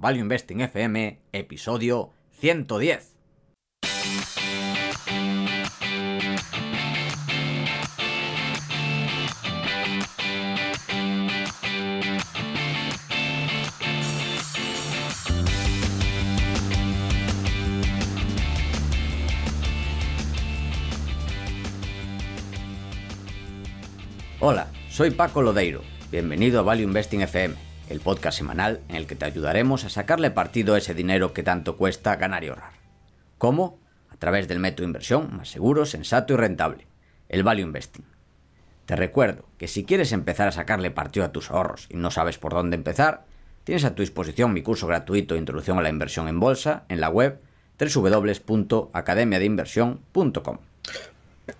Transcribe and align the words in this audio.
Value 0.00 0.20
Investing 0.20 0.62
FM, 0.62 1.18
episodio 1.30 2.14
110. 2.40 3.16
Hola, 24.40 24.68
soy 24.88 25.10
Paco 25.10 25.42
Lodeiro. 25.42 25.82
Bienvenido 26.10 26.60
a 26.60 26.62
Value 26.62 26.84
Investing 26.84 27.20
FM, 27.20 27.54
el 27.90 28.00
podcast 28.00 28.38
semanal 28.38 28.80
en 28.88 28.96
el 28.96 29.06
que 29.06 29.16
te 29.16 29.26
ayudaremos 29.26 29.84
a 29.84 29.90
sacarle 29.90 30.30
partido 30.30 30.74
a 30.74 30.78
ese 30.78 30.94
dinero 30.94 31.34
que 31.34 31.42
tanto 31.42 31.76
cuesta 31.76 32.16
ganar 32.16 32.44
y 32.44 32.48
ahorrar. 32.48 32.72
¿Cómo? 33.36 33.78
A 34.10 34.16
través 34.16 34.48
del 34.48 34.60
método 34.60 34.82
de 34.82 34.90
inversión 34.90 35.36
más 35.36 35.50
seguro, 35.50 35.84
sensato 35.84 36.34
y 36.34 36.36
rentable, 36.36 36.86
el 37.28 37.42
Value 37.42 37.62
Investing. 37.62 38.04
Te 38.86 38.94
recuerdo 38.94 39.44
que 39.58 39.66
si 39.68 39.84
quieres 39.84 40.12
empezar 40.12 40.46
a 40.48 40.52
sacarle 40.52 40.92
partido 40.92 41.26
a 41.26 41.32
tus 41.32 41.50
ahorros 41.50 41.88
y 41.90 41.96
no 41.96 42.12
sabes 42.12 42.38
por 42.38 42.54
dónde 42.54 42.76
empezar, 42.76 43.24
tienes 43.64 43.84
a 43.84 43.94
tu 43.94 44.02
disposición 44.02 44.52
mi 44.52 44.62
curso 44.62 44.86
gratuito 44.86 45.34
de 45.34 45.40
Introducción 45.40 45.76
a 45.78 45.82
la 45.82 45.90
Inversión 45.90 46.28
en 46.28 46.38
Bolsa 46.38 46.84
en 46.88 47.00
la 47.00 47.08
web 47.08 47.40
www.academiadeinversión.com. 47.78 50.58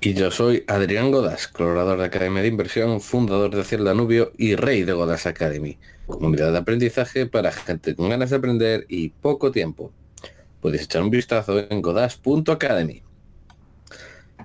Y 0.00 0.14
yo 0.14 0.30
soy 0.30 0.62
Adrián 0.68 1.10
Godas, 1.10 1.48
colaborador 1.48 1.98
de 1.98 2.04
Academia 2.04 2.42
de 2.42 2.48
Inversión, 2.48 3.00
fundador 3.00 3.52
de 3.54 3.62
Hacienda 3.62 3.90
Danubio 3.90 4.30
y 4.38 4.54
rey 4.54 4.84
de 4.84 4.92
Godas 4.92 5.26
Academy, 5.26 5.78
comunidad 6.10 6.52
de 6.52 6.58
aprendizaje 6.58 7.26
para 7.26 7.52
gente 7.52 7.94
con 7.94 8.10
ganas 8.10 8.30
de 8.30 8.36
aprender 8.36 8.86
y 8.88 9.08
poco 9.08 9.50
tiempo. 9.50 9.92
Puedes 10.60 10.82
echar 10.82 11.02
un 11.02 11.10
vistazo 11.10 11.58
en 11.58 11.80
godas.academy. 11.80 13.02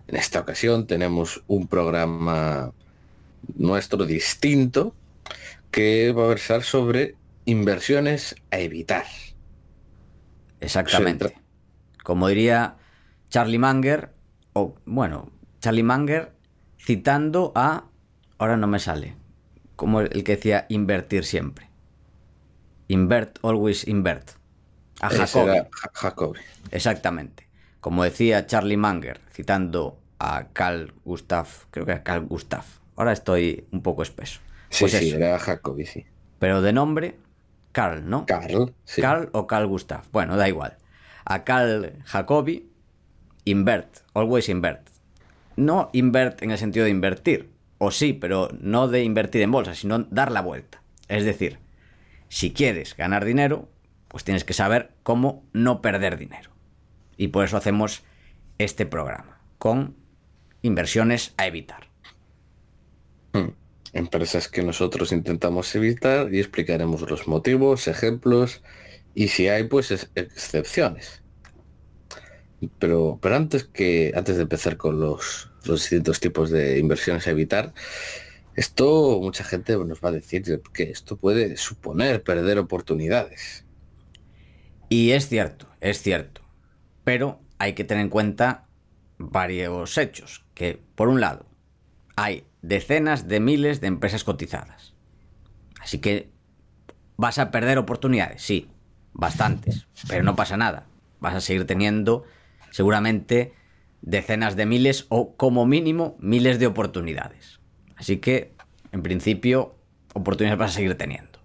En 0.08 0.16
esta 0.16 0.40
ocasión 0.40 0.88
tenemos 0.88 1.44
un 1.48 1.68
programa 1.68 2.72
nuestro 3.56 4.06
distinto 4.06 4.96
que 5.72 6.12
va 6.14 6.26
a 6.26 6.28
versar 6.30 6.64
sobre 6.64 7.16
inversiones 7.46 8.36
a 8.52 8.60
evitar. 8.60 9.06
Exactamente. 10.60 11.36
Como 12.04 12.28
diría 12.28 12.78
Charlie 13.30 13.60
Munger, 13.60 14.12
o 14.54 14.76
bueno, 14.86 15.32
Charlie 15.60 15.84
Munger 15.84 16.32
citando 16.80 17.52
a, 17.56 17.86
ahora 18.38 18.58
no 18.58 18.68
me 18.68 18.80
sale, 18.80 19.16
como 19.76 20.02
el 20.02 20.24
que 20.24 20.36
decía 20.36 20.66
invertir 20.70 21.26
siempre. 21.26 21.70
Invert, 22.88 23.40
always 23.44 23.88
invert. 23.88 24.32
A 25.02 25.10
Jacobi. 25.10 26.40
Exactamente. 26.72 27.48
Como 27.82 28.04
decía 28.04 28.46
Charlie 28.46 28.78
Munger, 28.78 29.22
citando 29.32 30.00
a 30.20 30.48
Carl 30.54 30.94
Gustav, 31.04 31.48
creo 31.72 31.86
que 31.86 31.92
era 31.92 32.04
Carl 32.04 32.26
Gustav. 32.26 32.64
Ahora 32.96 33.12
estoy 33.12 33.66
un 33.72 33.82
poco 33.82 34.04
espeso. 34.04 34.40
Sí, 34.70 34.86
pues 34.86 34.94
sí, 34.94 35.12
era 35.12 35.38
Jacobi, 35.38 35.86
sí. 35.86 36.06
Pero 36.40 36.62
de 36.62 36.74
nombre, 36.74 37.18
Carl, 37.72 38.10
¿no? 38.10 38.26
Carl, 38.26 38.74
sí. 38.86 39.02
Carl 39.02 39.30
o 39.34 39.48
Carl 39.48 39.68
Gustav. 39.68 40.04
Bueno, 40.12 40.38
da 40.38 40.48
igual. 40.48 40.78
A 41.26 41.44
Carl 41.44 41.94
Jacobi, 42.06 42.70
invert, 43.46 44.00
always 44.14 44.50
invert 44.50 44.96
no 45.56 45.90
invert 45.94 46.42
en 46.42 46.52
el 46.52 46.58
sentido 46.58 46.86
de 46.86 46.92
invertir, 46.92 47.50
o 47.78 47.92
sí, 47.92 48.14
pero 48.14 48.50
no 48.60 48.88
de 48.88 49.04
invertir 49.04 49.42
en 49.42 49.52
bolsa, 49.52 49.76
sino 49.76 50.00
dar 50.00 50.32
la 50.32 50.42
vuelta. 50.42 50.82
Es 51.08 51.26
decir, 51.26 51.60
si 52.30 52.52
quieres 52.52 52.96
ganar 52.96 53.26
dinero, 53.26 53.70
pues 54.08 54.24
tienes 54.24 54.44
que 54.44 54.54
saber 54.54 54.92
cómo 55.04 55.44
no 55.54 55.82
perder 55.82 56.18
dinero. 56.18 56.52
Y 57.18 57.30
por 57.30 57.46
eso 57.46 57.58
hacemos 57.58 58.04
este 58.58 58.86
programa, 58.86 59.42
con 59.58 59.96
inversiones 60.62 61.34
a 61.38 61.48
evitar. 61.48 61.90
Hmm. 63.34 63.50
Empresas 63.94 64.48
que 64.48 64.64
nosotros 64.64 65.12
intentamos 65.12 65.74
evitar 65.76 66.34
y 66.34 66.40
explicaremos 66.40 67.10
los 67.10 67.28
motivos, 67.28 67.88
ejemplos 67.88 68.62
y 69.14 69.30
si 69.30 69.48
hay 69.48 69.66
pues 69.66 69.92
excepciones. 70.16 71.22
Pero, 72.80 73.20
pero 73.22 73.36
antes 73.36 73.64
que 73.64 74.12
antes 74.16 74.38
de 74.38 74.44
empezar 74.44 74.78
con 74.78 75.00
los, 75.00 75.52
los 75.68 75.82
distintos 75.82 76.20
tipos 76.20 76.50
de 76.50 76.80
inversiones 76.80 77.28
a 77.28 77.32
evitar, 77.32 77.74
esto 78.56 79.20
mucha 79.22 79.44
gente 79.44 79.76
nos 79.78 80.00
va 80.00 80.10
a 80.10 80.14
decir 80.14 80.62
que 80.74 80.84
esto 80.84 81.18
puede 81.18 81.58
suponer 81.58 82.24
perder 82.24 82.58
oportunidades. 82.58 83.66
Y 84.90 85.12
es 85.12 85.28
cierto, 85.28 85.68
es 85.82 86.02
cierto. 86.02 86.42
Pero 87.04 87.40
hay 87.58 87.74
que 87.74 87.84
tener 87.84 88.04
en 88.04 88.10
cuenta 88.10 88.68
varios 89.18 89.98
hechos. 89.98 90.46
Que, 90.54 90.82
por 90.96 91.10
un 91.10 91.20
lado, 91.20 91.46
hay 92.16 92.46
decenas 92.62 93.28
de 93.28 93.40
miles 93.40 93.82
de 93.82 93.88
empresas 93.88 94.24
cotizadas. 94.24 94.94
Así 95.82 96.00
que 96.00 96.30
vas 97.18 97.38
a 97.40 97.52
perder 97.52 97.78
oportunidades, 97.78 98.42
sí, 98.42 98.70
bastantes. 99.14 99.88
Pero 100.08 100.24
no 100.24 100.36
pasa 100.36 100.56
nada. 100.56 100.88
Vas 101.20 101.36
a 101.36 101.42
seguir 101.42 101.66
teniendo 101.66 102.24
seguramente 102.72 103.54
decenas 104.06 104.56
de 104.56 104.68
miles 104.68 105.08
o 105.10 105.36
como 105.36 105.66
mínimo 105.66 106.16
miles 106.20 106.60
de 106.60 106.68
oportunidades. 106.68 107.60
Así 107.96 108.18
que, 108.18 108.54
en 108.92 109.02
principio, 109.02 109.76
oportunidades 110.14 110.60
vas 110.60 110.72
a 110.72 110.76
seguir 110.76 110.96
teniendo. 110.96 111.40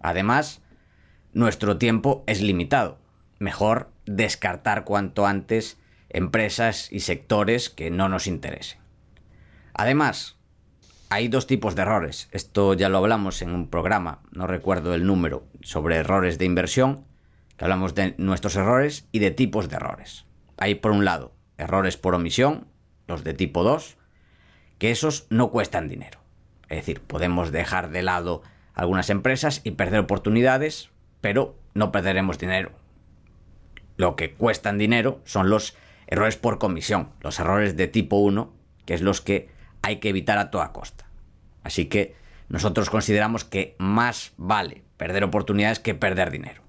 Además, 0.00 0.62
nuestro 1.32 1.78
tiempo 1.78 2.24
es 2.26 2.42
limitado. 2.42 2.98
Mejor 3.38 3.90
descartar 4.04 4.84
cuanto 4.84 5.26
antes 5.26 5.80
empresas 6.08 6.92
y 6.92 7.00
sectores 7.00 7.70
que 7.70 7.90
no 7.90 8.08
nos 8.08 8.26
interesen. 8.26 8.80
Además, 9.72 10.36
hay 11.08 11.28
dos 11.28 11.46
tipos 11.46 11.76
de 11.76 11.82
errores. 11.82 12.28
Esto 12.32 12.74
ya 12.74 12.88
lo 12.88 12.98
hablamos 12.98 13.42
en 13.42 13.54
un 13.54 13.68
programa, 13.68 14.22
no 14.32 14.48
recuerdo 14.48 14.94
el 14.94 15.06
número, 15.06 15.46
sobre 15.62 15.96
errores 15.96 16.36
de 16.38 16.46
inversión, 16.46 17.04
que 17.56 17.64
hablamos 17.64 17.94
de 17.94 18.16
nuestros 18.18 18.56
errores 18.56 19.06
y 19.12 19.20
de 19.20 19.30
tipos 19.30 19.68
de 19.68 19.76
errores. 19.76 20.26
Hay 20.58 20.74
por 20.74 20.90
un 20.90 21.04
lado 21.04 21.32
errores 21.62 21.96
por 21.96 22.14
omisión, 22.14 22.66
los 23.06 23.24
de 23.24 23.34
tipo 23.34 23.62
2, 23.62 23.96
que 24.78 24.90
esos 24.90 25.26
no 25.30 25.50
cuestan 25.50 25.88
dinero. 25.88 26.20
Es 26.68 26.76
decir, 26.78 27.00
podemos 27.00 27.52
dejar 27.52 27.90
de 27.90 28.02
lado 28.02 28.42
algunas 28.74 29.10
empresas 29.10 29.60
y 29.64 29.72
perder 29.72 30.00
oportunidades, 30.00 30.90
pero 31.20 31.58
no 31.74 31.92
perderemos 31.92 32.38
dinero. 32.38 32.72
Lo 33.96 34.16
que 34.16 34.34
cuestan 34.34 34.78
dinero 34.78 35.20
son 35.24 35.50
los 35.50 35.76
errores 36.06 36.36
por 36.36 36.58
comisión, 36.58 37.10
los 37.20 37.38
errores 37.38 37.76
de 37.76 37.88
tipo 37.88 38.16
1, 38.16 38.52
que 38.84 38.94
es 38.94 39.02
los 39.02 39.20
que 39.20 39.50
hay 39.82 39.96
que 39.96 40.08
evitar 40.08 40.38
a 40.38 40.50
toda 40.50 40.72
costa. 40.72 41.06
Así 41.62 41.86
que 41.86 42.14
nosotros 42.48 42.90
consideramos 42.90 43.44
que 43.44 43.76
más 43.78 44.32
vale 44.36 44.82
perder 44.96 45.24
oportunidades 45.24 45.80
que 45.80 45.94
perder 45.94 46.30
dinero. 46.30 46.62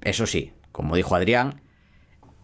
Eso 0.00 0.26
sí, 0.26 0.52
como 0.72 0.96
dijo 0.96 1.16
Adrián, 1.16 1.60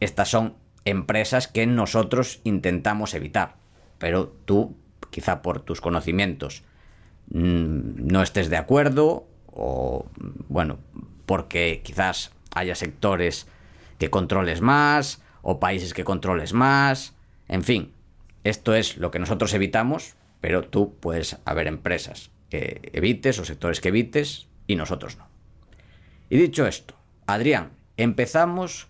estas 0.00 0.28
son 0.28 0.56
empresas 0.84 1.48
que 1.48 1.66
nosotros 1.66 2.40
intentamos 2.44 3.14
evitar. 3.14 3.56
Pero 3.98 4.28
tú, 4.44 4.76
quizá 5.10 5.42
por 5.42 5.60
tus 5.60 5.80
conocimientos, 5.80 6.64
mm, 7.30 8.06
no 8.10 8.22
estés 8.22 8.50
de 8.50 8.56
acuerdo 8.56 9.26
o, 9.46 10.06
bueno, 10.48 10.78
porque 11.26 11.82
quizás 11.84 12.32
haya 12.54 12.74
sectores 12.74 13.46
que 13.98 14.10
controles 14.10 14.60
más 14.60 15.22
o 15.42 15.60
países 15.60 15.94
que 15.94 16.04
controles 16.04 16.52
más. 16.52 17.14
En 17.48 17.62
fin, 17.62 17.92
esto 18.44 18.74
es 18.74 18.96
lo 18.96 19.10
que 19.10 19.18
nosotros 19.18 19.54
evitamos, 19.54 20.14
pero 20.40 20.62
tú 20.62 20.96
puedes 20.98 21.38
haber 21.44 21.66
empresas 21.66 22.30
que 22.50 22.90
evites 22.92 23.38
o 23.38 23.44
sectores 23.44 23.80
que 23.80 23.88
evites 23.88 24.48
y 24.66 24.76
nosotros 24.76 25.16
no. 25.16 25.26
Y 26.28 26.38
dicho 26.38 26.66
esto, 26.66 26.94
Adrián, 27.26 27.70
empezamos 27.96 28.88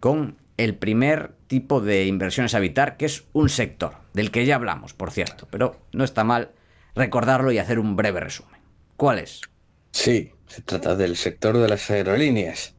con 0.00 0.36
el 0.58 0.74
primer 0.74 1.32
tipo 1.46 1.80
de 1.80 2.04
inversiones 2.06 2.54
a 2.54 2.58
evitar, 2.58 2.98
que 2.98 3.06
es 3.06 3.24
un 3.32 3.48
sector, 3.48 3.94
del 4.12 4.30
que 4.30 4.44
ya 4.44 4.56
hablamos, 4.56 4.92
por 4.92 5.10
cierto, 5.10 5.48
pero 5.50 5.80
no 5.92 6.04
está 6.04 6.24
mal 6.24 6.50
recordarlo 6.94 7.52
y 7.52 7.58
hacer 7.58 7.78
un 7.78 7.96
breve 7.96 8.20
resumen. 8.20 8.60
¿Cuál 8.96 9.20
es? 9.20 9.40
Sí, 9.92 10.32
se 10.46 10.62
trata 10.62 10.96
del 10.96 11.16
sector 11.16 11.56
de 11.56 11.68
las 11.68 11.88
aerolíneas. 11.90 12.74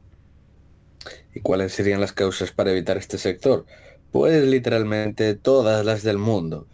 ¿Y 1.33 1.39
cuáles 1.39 1.73
serían 1.73 2.01
las 2.01 2.11
causas 2.11 2.51
para 2.51 2.71
evitar 2.71 2.97
este 2.97 3.17
sector? 3.17 3.65
Pues 4.11 4.43
literalmente 4.43 5.35
todas 5.35 5.85
las 5.85 6.03
del 6.03 6.17
mundo. 6.17 6.67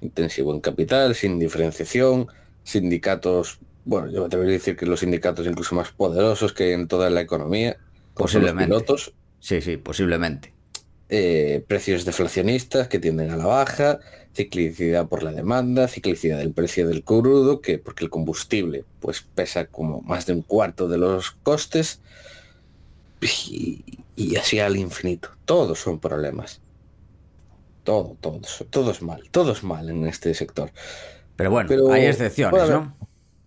Intensivo 0.00 0.54
en 0.54 0.60
capital, 0.60 1.16
sin 1.16 1.38
diferenciación, 1.38 2.28
sindicatos, 2.62 3.58
bueno, 3.84 4.10
yo 4.12 4.28
te 4.28 4.36
voy 4.36 4.46
a 4.46 4.50
decir 4.50 4.76
que 4.76 4.86
los 4.86 5.00
sindicatos 5.00 5.46
incluso 5.46 5.74
más 5.74 5.90
poderosos 5.90 6.52
que 6.52 6.72
en 6.72 6.86
toda 6.86 7.10
la 7.10 7.20
economía, 7.20 7.78
posiblemente. 8.14 8.68
Los 8.68 8.82
pilotos. 8.82 9.14
Sí, 9.42 9.60
sí, 9.60 9.76
posiblemente. 9.76 10.54
eh, 11.08 11.64
precios 11.68 12.04
deflacionistas 12.06 12.88
que 12.88 12.98
tienden 13.00 13.30
a 13.30 13.36
la 13.36 13.46
baja, 13.46 14.00
ciclicidad 14.34 15.08
por 15.08 15.22
la 15.22 15.32
demanda, 15.32 15.88
ciclicidad 15.88 16.38
del 16.38 16.54
precio 16.54 16.88
del 16.88 17.04
crudo, 17.04 17.60
que 17.62 17.78
porque 17.78 18.04
el 18.04 18.10
combustible 18.10 18.86
pues 19.00 19.22
pesa 19.22 19.66
como 19.68 20.02
más 20.02 20.26
de 20.26 20.34
un 20.34 20.42
cuarto 20.42 20.88
de 20.88 20.98
los 20.98 21.32
costes 21.32 22.02
y, 23.20 23.84
y 24.16 24.36
así 24.36 24.58
al 24.60 24.76
infinito. 24.76 25.30
Todos 25.44 25.78
son 25.80 26.00
problemas. 26.00 26.62
Todo, 27.84 28.16
todo, 28.20 28.40
todo 28.70 28.90
es 28.92 29.02
mal, 29.02 29.28
todo 29.30 29.52
es 29.52 29.64
mal 29.64 29.88
en 29.90 30.06
este 30.06 30.34
sector. 30.34 30.72
Pero 31.36 31.50
bueno, 31.50 31.76
hay 31.88 32.06
excepciones, 32.06 32.50
puede 32.50 32.64
haber, 32.64 32.82
¿no? 32.82 32.98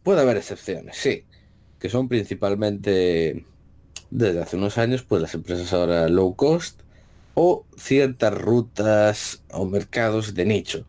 Puede 0.03 0.21
haber 0.21 0.37
excepciones, 0.37 0.97
sí, 0.97 1.27
que 1.79 1.89
son 1.89 2.09
principalmente 2.09 3.47
desde 4.11 4.41
hace 4.41 4.57
unos 4.57 4.77
años, 4.77 5.03
pues 5.03 5.21
las 5.21 5.33
empresas 5.33 5.71
ahora 5.73 6.07
low 6.09 6.35
cost 6.35 6.81
o 7.33 7.65
ciertas 7.77 8.33
rutas 8.33 9.43
o 9.51 9.65
mercados 9.65 10.33
de 10.33 10.45
nicho. 10.45 10.85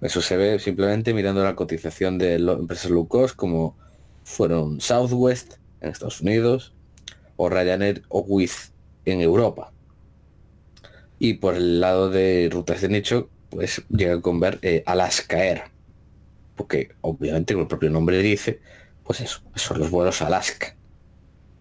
Eso 0.00 0.20
se 0.20 0.36
ve 0.36 0.58
simplemente 0.58 1.14
mirando 1.14 1.42
la 1.42 1.56
cotización 1.56 2.18
de 2.18 2.34
empresas 2.34 2.90
low 2.90 3.08
cost 3.08 3.34
como 3.34 3.76
fueron 4.22 4.80
Southwest 4.80 5.54
en 5.80 5.90
Estados 5.90 6.20
Unidos 6.20 6.74
o 7.36 7.48
Ryanair 7.48 8.02
o 8.08 8.20
Wizz 8.20 8.72
en 9.04 9.20
Europa. 9.20 9.72
Y 11.18 11.34
por 11.34 11.54
el 11.54 11.80
lado 11.80 12.10
de 12.10 12.48
rutas 12.50 12.80
de 12.80 12.88
nicho, 12.88 13.30
pues 13.50 13.82
llega 13.88 14.20
con 14.20 14.40
ver 14.40 14.58
eh, 14.62 14.82
Alaska 14.86 15.44
Air. 15.44 15.62
Porque 16.56 16.94
obviamente 17.00 17.54
como 17.54 17.62
el 17.62 17.68
propio 17.68 17.90
nombre 17.90 18.18
dice, 18.18 18.60
pues 19.04 19.20
eso, 19.20 19.40
son 19.54 19.78
los 19.78 19.90
vuelos 19.90 20.22
Alaska. 20.22 20.76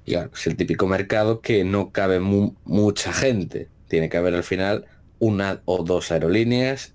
Es 0.06 0.48
el 0.48 0.56
típico 0.56 0.88
mercado 0.88 1.42
que 1.42 1.64
no 1.64 1.92
cabe 1.92 2.20
mu 2.20 2.54
mucha 2.66 3.14
gente. 3.14 3.70
Tiene 3.88 4.10
que 4.10 4.18
haber 4.18 4.36
al 4.36 4.44
final 4.44 4.86
una 5.20 5.62
o 5.66 5.84
dos 5.84 6.12
aerolíneas 6.12 6.94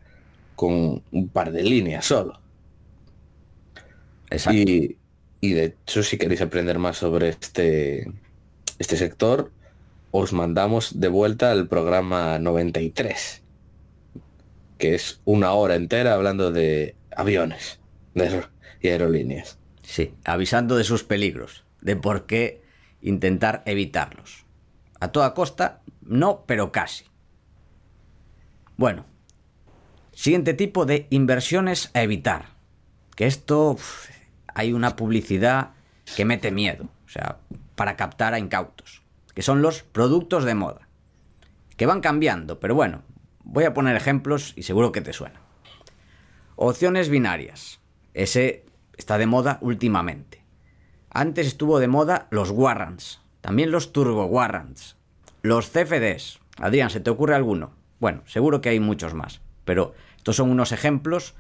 con 0.56 1.02
un 1.12 1.28
par 1.28 1.52
de 1.52 1.62
líneas 1.62 2.05
solo. 2.05 2.40
Exacto. 4.31 4.58
Y, 4.58 4.99
y 5.40 5.52
de 5.52 5.64
hecho, 5.64 6.02
si 6.02 6.19
queréis 6.19 6.43
aprender 6.43 6.78
más 6.78 6.99
sobre 6.99 7.28
este, 7.28 8.12
este 8.78 8.96
sector, 8.96 9.50
os 10.11 10.32
mandamos 10.32 11.00
de 11.00 11.08
vuelta 11.08 11.50
al 11.50 11.69
programa 11.69 12.38
93, 12.38 13.43
que 14.78 14.94
es 14.94 15.20
una 15.25 15.52
hora 15.52 15.76
entera 15.76 16.14
hablando 16.14 16.50
de 16.50 16.96
aviones 17.16 17.78
de, 18.14 18.43
y 18.81 18.88
aerolíneas. 18.88 19.58
Sí, 19.82 20.12
avisando 20.25 20.76
de 20.76 20.84
sus 20.84 21.04
peligros, 21.04 21.64
de 21.81 21.96
por 21.96 22.26
qué 22.26 22.61
intentar 23.00 23.62
evitarlos. 23.66 24.44
A 25.00 25.08
toda 25.08 25.34
costa, 25.34 25.82
no, 26.00 26.44
pero 26.46 26.72
casi. 26.72 27.04
Bueno, 28.76 29.06
siguiente 30.12 30.54
tipo 30.54 30.86
de 30.86 31.06
inversiones 31.10 31.90
a 31.94 32.02
evitar. 32.02 32.56
Que 33.14 33.26
esto 33.26 33.76
hay 34.54 34.72
una 34.72 34.96
publicidad 34.96 35.72
que 36.16 36.24
mete 36.24 36.50
miedo, 36.50 36.88
o 37.06 37.08
sea, 37.08 37.38
para 37.74 37.96
captar 37.96 38.34
a 38.34 38.38
incautos, 38.38 39.02
que 39.34 39.42
son 39.42 39.62
los 39.62 39.82
productos 39.82 40.44
de 40.44 40.54
moda, 40.54 40.88
que 41.76 41.86
van 41.86 42.00
cambiando, 42.00 42.58
pero 42.60 42.74
bueno, 42.74 43.02
voy 43.44 43.64
a 43.64 43.74
poner 43.74 43.96
ejemplos 43.96 44.52
y 44.56 44.62
seguro 44.62 44.92
que 44.92 45.00
te 45.00 45.12
suena. 45.12 45.40
Opciones 46.56 47.08
binarias, 47.08 47.80
ese 48.14 48.66
está 48.96 49.16
de 49.18 49.26
moda 49.26 49.58
últimamente. 49.60 50.42
Antes 51.18 51.48
estuvo 51.48 51.80
de 51.80 51.88
moda 51.88 52.28
los 52.30 52.52
warrants, 52.52 53.20
también 53.40 53.72
los 53.72 53.92
turbo 53.92 54.26
warrants, 54.26 54.94
los 55.42 55.68
CFDs. 55.68 56.38
Adrián, 56.58 56.90
¿se 56.90 57.00
te 57.00 57.10
ocurre 57.10 57.34
alguno? 57.34 57.72
Bueno, 57.98 58.22
seguro 58.24 58.60
que 58.60 58.68
hay 58.68 58.78
muchos 58.78 59.14
más, 59.14 59.40
pero 59.64 59.94
estos 60.16 60.36
son 60.36 60.48
unos 60.48 60.70
ejemplos 60.70 61.34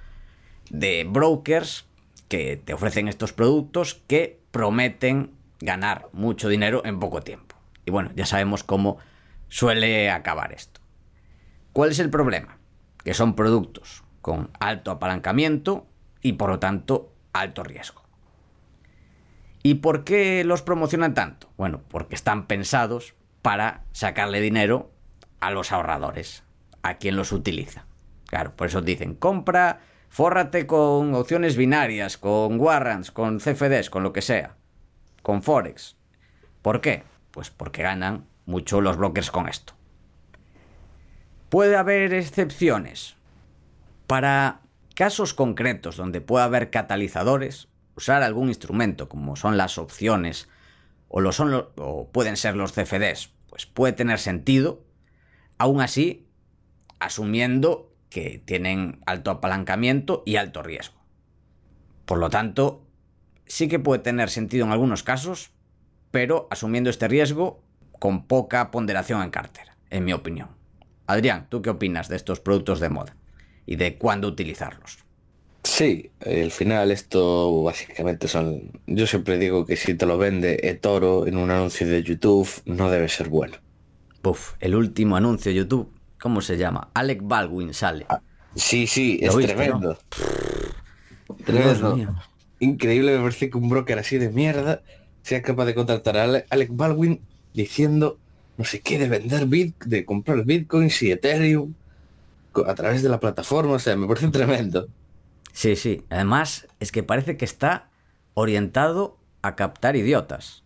de 0.68 1.06
brokers 1.08 1.86
que 2.26 2.56
te 2.56 2.74
ofrecen 2.74 3.06
estos 3.06 3.32
productos 3.32 4.02
que 4.08 4.40
prometen 4.50 5.30
ganar 5.60 6.08
mucho 6.12 6.48
dinero 6.48 6.82
en 6.84 6.98
poco 6.98 7.22
tiempo. 7.22 7.54
Y 7.84 7.92
bueno, 7.92 8.10
ya 8.16 8.26
sabemos 8.26 8.64
cómo 8.64 8.98
suele 9.46 10.10
acabar 10.10 10.52
esto. 10.52 10.80
¿Cuál 11.72 11.92
es 11.92 12.00
el 12.00 12.10
problema? 12.10 12.58
Que 13.04 13.14
son 13.14 13.36
productos 13.36 14.02
con 14.22 14.50
alto 14.58 14.90
apalancamiento 14.90 15.86
y 16.20 16.32
por 16.32 16.50
lo 16.50 16.58
tanto 16.58 17.12
alto 17.32 17.62
riesgo. 17.62 17.97
¿Y 19.62 19.76
por 19.76 20.04
qué 20.04 20.44
los 20.44 20.62
promocionan 20.62 21.14
tanto? 21.14 21.50
Bueno, 21.56 21.82
porque 21.88 22.14
están 22.14 22.46
pensados 22.46 23.14
para 23.42 23.84
sacarle 23.92 24.40
dinero 24.40 24.90
a 25.40 25.50
los 25.50 25.72
ahorradores, 25.72 26.44
a 26.82 26.94
quien 26.94 27.16
los 27.16 27.32
utiliza. 27.32 27.86
Claro, 28.26 28.54
por 28.54 28.66
eso 28.66 28.82
dicen, 28.82 29.14
compra, 29.14 29.80
fórrate 30.08 30.66
con 30.66 31.14
opciones 31.14 31.56
binarias, 31.56 32.18
con 32.18 32.60
warrants, 32.60 33.10
con 33.10 33.38
CFDs, 33.38 33.90
con 33.90 34.02
lo 34.02 34.12
que 34.12 34.22
sea, 34.22 34.56
con 35.22 35.42
Forex. 35.42 35.96
¿Por 36.62 36.80
qué? 36.80 37.04
Pues 37.30 37.50
porque 37.50 37.82
ganan 37.82 38.26
mucho 38.46 38.80
los 38.80 38.96
brokers 38.96 39.30
con 39.30 39.48
esto. 39.48 39.74
Puede 41.48 41.76
haber 41.76 42.12
excepciones. 42.12 43.16
Para 44.06 44.60
casos 44.94 45.34
concretos 45.34 45.96
donde 45.96 46.20
pueda 46.20 46.44
haber 46.44 46.70
catalizadores, 46.70 47.68
usar 47.98 48.22
algún 48.22 48.48
instrumento 48.48 49.08
como 49.08 49.34
son 49.34 49.56
las 49.56 49.76
opciones 49.76 50.48
o, 51.08 51.20
lo 51.20 51.32
son 51.32 51.66
o 51.76 52.08
pueden 52.10 52.36
ser 52.36 52.54
los 52.54 52.72
CFDs, 52.72 53.30
pues 53.48 53.66
puede 53.66 53.92
tener 53.92 54.20
sentido, 54.20 54.84
aún 55.58 55.80
así 55.80 56.28
asumiendo 57.00 57.92
que 58.08 58.40
tienen 58.44 59.00
alto 59.04 59.30
apalancamiento 59.30 60.22
y 60.24 60.36
alto 60.36 60.62
riesgo. 60.62 60.96
Por 62.04 62.18
lo 62.18 62.30
tanto, 62.30 62.86
sí 63.46 63.68
que 63.68 63.80
puede 63.80 64.00
tener 64.00 64.30
sentido 64.30 64.64
en 64.64 64.72
algunos 64.72 65.02
casos, 65.02 65.50
pero 66.10 66.46
asumiendo 66.50 66.90
este 66.90 67.08
riesgo 67.08 67.62
con 67.98 68.26
poca 68.26 68.70
ponderación 68.70 69.22
en 69.22 69.30
cartera, 69.30 69.76
en 69.90 70.04
mi 70.04 70.12
opinión. 70.12 70.50
Adrián, 71.06 71.48
¿tú 71.50 71.62
qué 71.62 71.70
opinas 71.70 72.08
de 72.08 72.16
estos 72.16 72.38
productos 72.38 72.78
de 72.78 72.90
moda 72.90 73.16
y 73.66 73.76
de 73.76 73.98
cuándo 73.98 74.28
utilizarlos? 74.28 75.07
Sí, 75.64 76.10
al 76.24 76.50
final 76.50 76.90
esto 76.90 77.62
básicamente 77.62 78.26
son... 78.28 78.70
Yo 78.86 79.06
siempre 79.06 79.38
digo 79.38 79.66
que 79.66 79.76
si 79.76 79.94
te 79.94 80.06
lo 80.06 80.16
vende 80.18 80.58
eToro 80.62 81.26
en 81.26 81.36
un 81.36 81.50
anuncio 81.50 81.86
de 81.86 82.02
YouTube 82.02 82.48
no 82.64 82.90
debe 82.90 83.08
ser 83.08 83.28
bueno. 83.28 83.56
Puf, 84.22 84.54
el 84.60 84.74
último 84.74 85.16
anuncio 85.16 85.50
de 85.52 85.58
YouTube, 85.58 85.92
¿cómo 86.20 86.40
se 86.40 86.56
llama? 86.56 86.90
Alec 86.94 87.20
Baldwin 87.22 87.74
sale. 87.74 88.06
Ah, 88.08 88.20
sí, 88.54 88.86
sí, 88.86 89.18
¿Lo 89.22 89.28
es 89.30 89.36
viste, 89.36 89.54
tremendo. 89.54 89.98
Tremendo. 91.44 91.96
Increíble, 92.60 93.16
me 93.16 93.22
parece 93.22 93.50
que 93.50 93.58
un 93.58 93.68
broker 93.68 93.98
así 93.98 94.18
de 94.18 94.30
mierda 94.30 94.82
sea 95.22 95.42
capaz 95.42 95.66
de 95.66 95.74
contratar 95.74 96.16
a 96.16 96.24
Ale- 96.24 96.46
Alec 96.50 96.70
Baldwin 96.72 97.20
diciendo 97.52 98.18
no 98.56 98.64
sé 98.64 98.80
qué 98.80 98.98
de 98.98 99.08
vender 99.08 99.46
bit, 99.46 99.84
de 99.84 100.04
comprar 100.04 100.44
bitcoins 100.44 101.00
y 101.02 101.12
Ethereum 101.12 101.74
a 102.66 102.74
través 102.74 103.02
de 103.02 103.08
la 103.08 103.20
plataforma. 103.20 103.74
O 103.74 103.78
sea, 103.78 103.96
me 103.96 104.06
parece 104.08 104.28
tremendo. 104.28 104.88
Sí, 105.60 105.74
sí. 105.74 106.04
Además, 106.08 106.68
es 106.78 106.92
que 106.92 107.02
parece 107.02 107.36
que 107.36 107.44
está 107.44 107.90
orientado 108.34 109.18
a 109.42 109.56
captar 109.56 109.96
idiotas. 109.96 110.62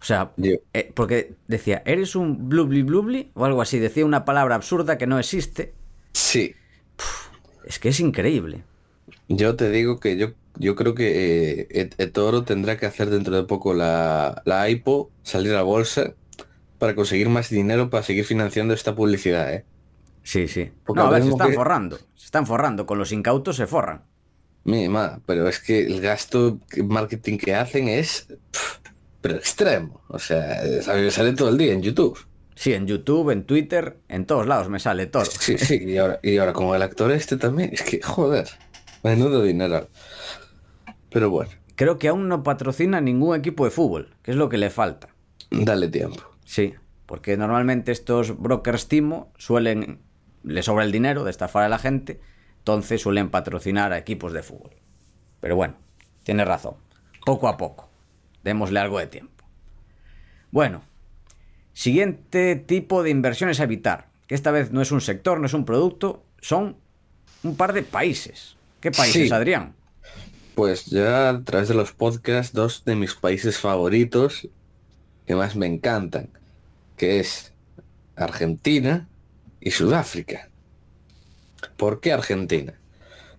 O 0.00 0.04
sea, 0.04 0.32
eh, 0.74 0.92
porque 0.94 1.34
decía, 1.48 1.82
¿eres 1.86 2.14
un 2.14 2.48
blubli 2.48 2.82
blubli? 2.82 3.30
O 3.34 3.44
algo 3.44 3.62
así. 3.62 3.78
Decía 3.80 4.04
una 4.06 4.24
palabra 4.24 4.54
absurda 4.54 4.96
que 4.98 5.06
no 5.08 5.18
existe. 5.18 5.74
Sí, 6.12 6.54
Es 7.64 7.78
que 7.78 7.88
es 7.90 8.00
increíble. 8.00 8.64
yo 9.28 9.56
te 9.56 9.70
digo 9.70 9.98
que 10.00 10.16
yo, 10.16 10.28
yo 10.56 10.74
creo 10.76 10.94
que 10.94 11.60
eh, 11.62 11.68
Et- 11.70 11.94
eToro 12.00 12.44
tendrá 12.44 12.76
que 12.76 12.86
hacer 12.86 13.10
dentro 13.10 13.34
de 13.36 13.44
poco 13.44 13.74
la, 13.74 14.42
la 14.44 14.68
IPO, 14.70 15.10
salir 15.22 15.54
a 15.54 15.62
bolsa 15.62 16.14
para 16.78 16.94
conseguir 16.94 17.28
más 17.28 17.48
dinero 17.50 17.90
para 17.90 18.02
seguir 18.02 18.24
financiando 18.24 18.74
esta 18.74 18.94
publicidad, 18.94 19.52
¿eh? 19.54 19.64
Sí, 20.22 20.48
sí. 20.48 20.72
Porque 20.84 21.02
No, 21.02 21.08
a 21.08 21.10
ver, 21.10 21.22
se 21.22 21.30
están 21.30 21.48
que- 21.50 21.54
forrando. 21.56 21.98
Se 22.14 22.26
están 22.26 22.46
forrando. 22.46 22.86
Con 22.86 22.98
los 22.98 23.12
incautos 23.12 23.56
se 23.56 23.66
forran. 23.66 24.04
Mi 24.64 24.88
ma, 24.88 25.20
pero 25.26 25.48
es 25.48 25.58
que 25.58 25.80
el 25.80 26.00
gasto 26.00 26.60
marketing 26.84 27.38
que 27.38 27.54
hacen 27.54 27.88
es 27.88 28.28
pero 29.20 29.36
extremo. 29.36 30.02
O 30.08 30.18
sea, 30.18 30.60
a 30.60 30.94
mí 30.94 31.02
me 31.02 31.10
sale 31.10 31.32
todo 31.32 31.48
el 31.48 31.58
día 31.58 31.72
en 31.72 31.82
YouTube. 31.82 32.18
Sí, 32.54 32.74
en 32.74 32.86
YouTube, 32.86 33.30
en 33.30 33.44
Twitter, 33.44 33.98
en 34.08 34.26
todos 34.26 34.46
lados 34.46 34.68
me 34.68 34.78
sale 34.78 35.06
todo. 35.06 35.24
Sí, 35.24 35.58
sí, 35.58 35.82
y 35.84 35.96
ahora, 35.96 36.20
y 36.22 36.36
ahora 36.38 36.52
con 36.52 36.74
el 36.76 36.82
actor 36.82 37.10
este 37.12 37.36
también, 37.36 37.70
es 37.72 37.82
que 37.82 38.00
joder, 38.02 38.48
menudo 39.02 39.42
dinero. 39.42 39.88
Pero 41.10 41.30
bueno, 41.30 41.50
Creo 41.74 41.98
que 41.98 42.08
aún 42.08 42.28
no 42.28 42.42
patrocina 42.42 43.00
ningún 43.00 43.36
equipo 43.36 43.64
de 43.64 43.70
fútbol, 43.70 44.14
que 44.22 44.30
es 44.30 44.36
lo 44.36 44.48
que 44.48 44.58
le 44.58 44.70
falta. 44.70 45.08
dale 45.50 45.88
tiempo. 45.88 46.22
Sí, 46.44 46.74
porque 47.06 47.36
normalmente 47.36 47.92
estos 47.92 48.38
brokers 48.38 48.88
timo 48.88 49.32
suelen, 49.36 50.00
le 50.42 50.62
sobra 50.62 50.84
el 50.84 50.92
dinero 50.92 51.24
de 51.24 51.30
estafar 51.30 51.64
a 51.64 51.68
la 51.68 51.78
gente, 51.78 52.20
entonces 52.62 53.02
suelen 53.02 53.28
patrocinar 53.28 53.92
a 53.92 53.98
equipos 53.98 54.32
de 54.32 54.44
fútbol. 54.44 54.70
Pero 55.40 55.56
bueno, 55.56 55.74
tiene 56.22 56.44
razón. 56.44 56.76
Poco 57.26 57.48
a 57.48 57.56
poco. 57.56 57.88
Démosle 58.44 58.78
algo 58.78 59.00
de 59.00 59.08
tiempo. 59.08 59.44
Bueno, 60.52 60.82
siguiente 61.72 62.54
tipo 62.54 63.02
de 63.02 63.10
inversiones 63.10 63.58
a 63.58 63.64
evitar, 63.64 64.10
que 64.28 64.36
esta 64.36 64.52
vez 64.52 64.70
no 64.70 64.80
es 64.80 64.92
un 64.92 65.00
sector, 65.00 65.40
no 65.40 65.46
es 65.46 65.54
un 65.54 65.64
producto, 65.64 66.24
son 66.40 66.76
un 67.42 67.56
par 67.56 67.72
de 67.72 67.82
países. 67.82 68.56
¿Qué 68.80 68.92
países, 68.92 69.28
Sí. 69.28 69.34
Adrián? 69.34 69.74
Pues 70.54 70.86
ya 70.86 71.30
a 71.30 71.42
través 71.42 71.66
de 71.66 71.74
los 71.74 71.90
podcasts, 71.92 72.52
dos 72.52 72.84
de 72.84 72.94
mis 72.94 73.14
países 73.14 73.58
favoritos 73.58 74.46
que 75.26 75.34
más 75.34 75.56
me 75.56 75.66
encantan, 75.66 76.28
que 76.96 77.18
es 77.18 77.52
Argentina 78.14 79.08
y 79.60 79.72
Sudáfrica. 79.72 80.48
¿Por 81.76 82.00
qué 82.00 82.12
Argentina? 82.12 82.74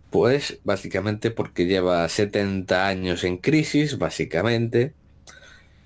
Pues 0.10 0.60
básicamente 0.64 1.32
porque 1.32 1.66
lleva 1.66 2.08
70 2.08 2.88
años 2.88 3.24
en 3.24 3.38
crisis, 3.38 3.98
básicamente. 3.98 4.94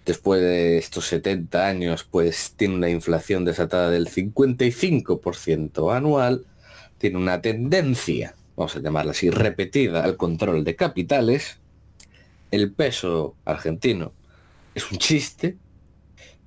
Después 0.06 0.42
de 0.42 0.78
estos 0.78 1.06
70 1.08 1.68
años, 1.68 2.04
pues 2.04 2.54
tiene 2.56 2.76
una 2.76 2.90
inflación 2.90 3.46
desatada 3.46 3.90
del 3.90 4.08
55% 4.08 5.96
anual, 5.96 6.46
tiene 6.98 7.18
una 7.18 7.42
tendencia, 7.42 8.36
vamos 8.56 8.76
a 8.76 8.80
llamarla 8.80 9.12
así, 9.12 9.30
repetida 9.30 10.04
al 10.04 10.18
control 10.18 10.64
de 10.64 10.76
capitales. 10.76 11.60
El 12.52 12.72
peso 12.72 13.36
argentino 13.46 14.14
es 14.76 14.92
un 14.92 14.98
chiste. 14.98 15.58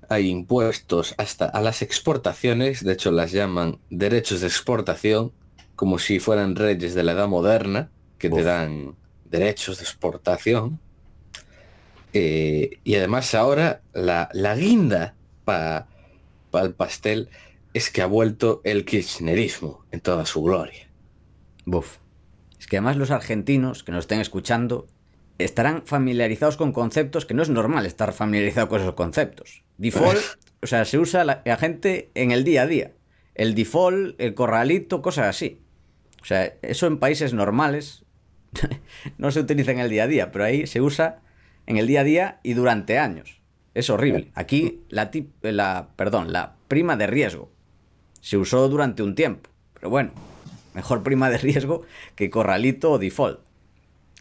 Hay 0.08 0.28
impuestos 0.28 1.14
hasta 1.18 1.44
a 1.44 1.60
las 1.60 1.82
exportaciones, 1.82 2.82
de 2.84 2.94
hecho 2.94 3.10
las 3.10 3.30
llaman 3.30 3.78
derechos 3.90 4.40
de 4.40 4.48
exportación, 4.48 5.32
como 5.80 5.98
si 5.98 6.20
fueran 6.20 6.56
reyes 6.56 6.92
de 6.92 7.02
la 7.02 7.12
edad 7.12 7.26
moderna, 7.26 7.90
que 8.18 8.28
te 8.28 8.42
dan 8.42 8.96
derechos 9.24 9.78
de 9.78 9.84
exportación. 9.84 10.78
Eh, 12.12 12.80
y 12.84 12.96
además 12.96 13.34
ahora 13.34 13.80
la, 13.94 14.28
la 14.34 14.54
guinda 14.56 15.14
para 15.46 15.86
el 16.52 16.74
pastel 16.74 17.30
es 17.72 17.88
que 17.88 18.02
ha 18.02 18.06
vuelto 18.06 18.60
el 18.64 18.84
kirchnerismo 18.84 19.86
en 19.90 20.02
toda 20.02 20.26
su 20.26 20.42
gloria. 20.42 20.86
Buf. 21.64 21.96
Es 22.58 22.66
que 22.66 22.76
además 22.76 22.98
los 22.98 23.10
argentinos 23.10 23.82
que 23.82 23.90
nos 23.90 24.00
estén 24.00 24.20
escuchando 24.20 24.86
estarán 25.38 25.86
familiarizados 25.86 26.58
con 26.58 26.74
conceptos 26.74 27.24
que 27.24 27.32
no 27.32 27.42
es 27.42 27.48
normal 27.48 27.86
estar 27.86 28.12
familiarizado 28.12 28.68
con 28.68 28.82
esos 28.82 28.92
conceptos. 28.92 29.64
Default, 29.78 30.20
o 30.62 30.66
sea, 30.66 30.84
se 30.84 30.98
usa 30.98 31.24
la, 31.24 31.40
la 31.46 31.56
gente 31.56 32.10
en 32.14 32.32
el 32.32 32.44
día 32.44 32.64
a 32.64 32.66
día. 32.66 32.92
El 33.34 33.54
default, 33.54 34.20
el 34.20 34.34
corralito, 34.34 35.00
cosas 35.00 35.28
así. 35.28 35.62
O 36.22 36.24
sea, 36.24 36.52
eso 36.62 36.86
en 36.86 36.98
países 36.98 37.32
normales 37.34 38.04
no 39.18 39.30
se 39.30 39.40
utiliza 39.40 39.72
en 39.72 39.78
el 39.80 39.90
día 39.90 40.04
a 40.04 40.06
día, 40.08 40.32
pero 40.32 40.44
ahí 40.44 40.66
se 40.66 40.80
usa 40.80 41.20
en 41.66 41.76
el 41.76 41.86
día 41.86 42.00
a 42.00 42.04
día 42.04 42.40
y 42.42 42.54
durante 42.54 42.98
años. 42.98 43.40
Es 43.74 43.88
horrible. 43.90 44.30
Aquí 44.34 44.82
la, 44.88 45.10
tip- 45.10 45.30
la, 45.42 45.88
perdón, 45.96 46.32
la 46.32 46.56
prima 46.68 46.96
de 46.96 47.06
riesgo 47.06 47.50
se 48.20 48.36
usó 48.36 48.68
durante 48.68 49.02
un 49.02 49.14
tiempo. 49.14 49.48
Pero 49.74 49.90
bueno, 49.90 50.10
mejor 50.74 51.02
prima 51.02 51.30
de 51.30 51.38
riesgo 51.38 51.82
que 52.16 52.28
corralito 52.30 52.90
o 52.92 52.98
default. 52.98 53.40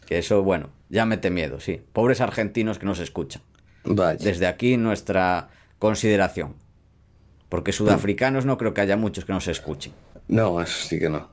Que 0.06 0.18
eso, 0.18 0.42
bueno, 0.42 0.70
ya 0.88 1.04
mete 1.06 1.30
miedo, 1.30 1.60
sí. 1.60 1.82
Pobres 1.92 2.20
argentinos 2.20 2.78
que 2.78 2.86
nos 2.86 2.98
escuchan. 3.00 3.42
Vaya. 3.84 4.18
Desde 4.22 4.46
aquí 4.46 4.76
nuestra 4.76 5.48
consideración. 5.78 6.54
Porque 7.48 7.72
sudafricanos 7.72 8.46
no 8.46 8.56
creo 8.58 8.72
que 8.74 8.80
haya 8.80 8.96
muchos 8.96 9.24
que 9.24 9.32
nos 9.32 9.48
escuchen. 9.48 9.92
No, 10.28 10.60
eso 10.62 10.86
sí 10.88 10.98
que 11.00 11.08
no. 11.08 11.28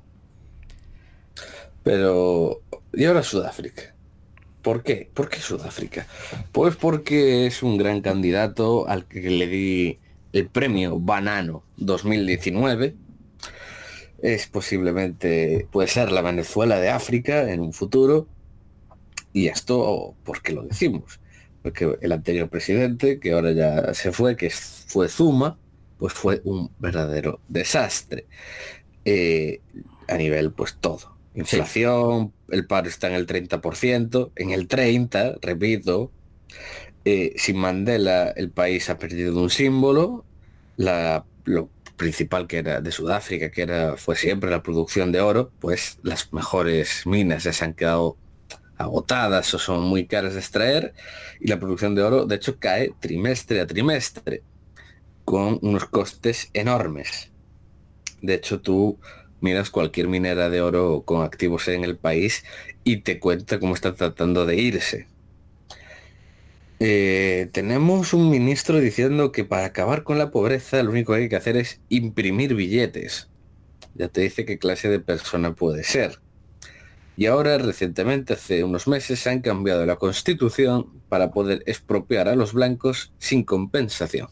Pero... 1.84 2.62
¿Y 2.93 3.05
ahora 3.05 3.24
Sudáfrica? 3.24 3.96
¿Por 4.62 4.84
qué? 4.84 5.10
¿Por 5.13 5.29
qué 5.29 5.39
Sudáfrica? 5.39 6.07
Pues 6.51 6.75
porque 6.75 7.48
es 7.48 7.63
un 7.63 7.77
gran 7.77 8.01
candidato 8.01 8.88
al 8.88 9.05
que 9.07 9.22
le 9.29 9.48
di 9.48 10.00
el 10.34 10.50
premio 10.50 11.00
Banano 11.00 11.63
2019. 11.77 12.96
Es 14.22 14.48
posiblemente, 14.48 15.67
puede 15.72 15.88
ser 15.88 16.12
la 16.12 16.22
Venezuela 16.22 16.79
de 16.79 16.89
África 16.89 17.51
en 17.51 17.62
un 17.62 17.72
futuro. 17.72 18.27
Y 19.31 19.48
esto, 19.48 20.15
¿por 20.24 20.41
qué 20.41 20.53
lo 20.53 20.63
decimos? 20.63 21.19
Porque 21.62 21.98
el 22.01 22.12
anterior 22.12 22.50
presidente, 22.50 23.19
que 23.19 23.31
ahora 23.34 23.51
ya 23.51 23.93
se 23.93 24.12
fue, 24.12 24.36
que 24.36 24.50
fue 24.50 25.07
Zuma, 25.07 25.57
pues 25.98 26.13
fue 26.13 26.41
un 26.43 26.72
verdadero 26.79 27.39
desastre. 27.48 28.25
Eh, 29.05 29.62
a 30.07 30.17
nivel, 30.17 30.51
pues 30.51 30.75
todo. 30.79 31.16
Inflación, 31.38 32.34
el 32.50 32.65
paro 32.65 32.89
está 32.89 33.08
en 33.08 33.13
el 33.13 33.27
30%, 33.27 34.32
en 34.36 34.50
el 34.50 34.67
30%, 34.67 35.38
repito. 35.39 36.12
Eh, 37.06 37.34
sin 37.38 37.58
Mandela 37.58 38.29
el 38.36 38.50
país 38.50 38.89
ha 38.89 38.98
perdido 38.98 39.39
un 39.39 39.51
símbolo. 39.51 40.25
Lo 40.77 41.70
principal 41.96 42.48
que 42.48 42.58
era 42.58 42.82
de 42.82 42.91
Sudáfrica, 42.91 43.51
que 43.51 43.62
era, 43.62 43.98
fue 43.98 44.15
siempre 44.15 44.50
la 44.50 44.63
producción 44.63 45.12
de 45.12 45.22
oro, 45.22 45.51
pues 45.60 46.00
las 46.01 46.34
mejores 46.34 47.03
minas 47.06 47.44
ya 47.44 47.53
se 47.53 47.65
han 47.65 47.75
quedado 47.75 48.17
agotadas 48.77 49.53
o 49.53 49.60
son 49.60 49.82
muy 49.82 50.08
caras 50.08 50.34
de 50.34 50.39
extraer 50.39 50.94
y 51.39 51.48
la 51.48 51.60
producción 51.60 51.94
de 51.96 52.03
oro 52.03 52.25
de 52.25 52.36
hecho 52.36 52.60
cae 52.60 52.94
trimestre 53.00 53.60
a 53.60 53.67
trimestre 53.67 54.44
con 55.24 55.60
unos 55.62 55.86
costes 55.86 56.50
enormes. 56.53 57.32
De 58.22 58.34
hecho, 58.34 58.60
tú 58.60 58.98
miras 59.41 59.70
cualquier 59.70 60.08
minera 60.08 60.50
de 60.50 60.62
oro 60.62 61.03
con 61.06 61.24
activos 61.24 61.67
en 61.67 61.84
el 61.84 61.98
país 61.98 62.44
y 62.84 62.98
te 62.98 63.20
cuenta 63.20 63.60
cómo 63.60 63.74
está 63.74 63.94
tratando 63.96 64.46
de 64.46 64.56
irse. 64.58 65.08
Eh, 66.79 67.50
tenemos 67.53 68.13
un 68.13 68.29
ministro 68.29 68.79
diciendo 68.79 69.32
que 69.32 69.44
para 69.44 69.65
acabar 69.65 70.03
con 70.03 70.20
la 70.20 70.29
pobreza 70.29 70.84
lo 70.84 70.91
único 70.91 71.13
que 71.13 71.22
hay 71.22 71.29
que 71.29 71.36
hacer 71.36 71.58
es 71.58 71.82
imprimir 71.89 72.53
billetes. 72.56 73.29
Ya 73.96 74.10
te 74.10 74.22
dice 74.22 74.46
qué 74.46 74.60
clase 74.60 74.89
de 74.89 75.00
persona 75.00 75.56
puede 75.56 75.84
ser. 75.84 76.20
Y 77.15 77.25
ahora, 77.25 77.58
recientemente, 77.58 78.34
hace 78.34 78.63
unos 78.63 78.88
meses, 78.88 79.25
han 79.25 79.41
cambiado 79.41 79.88
la 79.88 79.96
constitución 79.96 81.01
para 81.10 81.32
poder 81.32 81.63
expropiar 81.65 82.27
a 82.27 82.36
los 82.36 82.53
blancos 82.53 83.12
sin 83.17 83.44
compensación. 83.44 84.29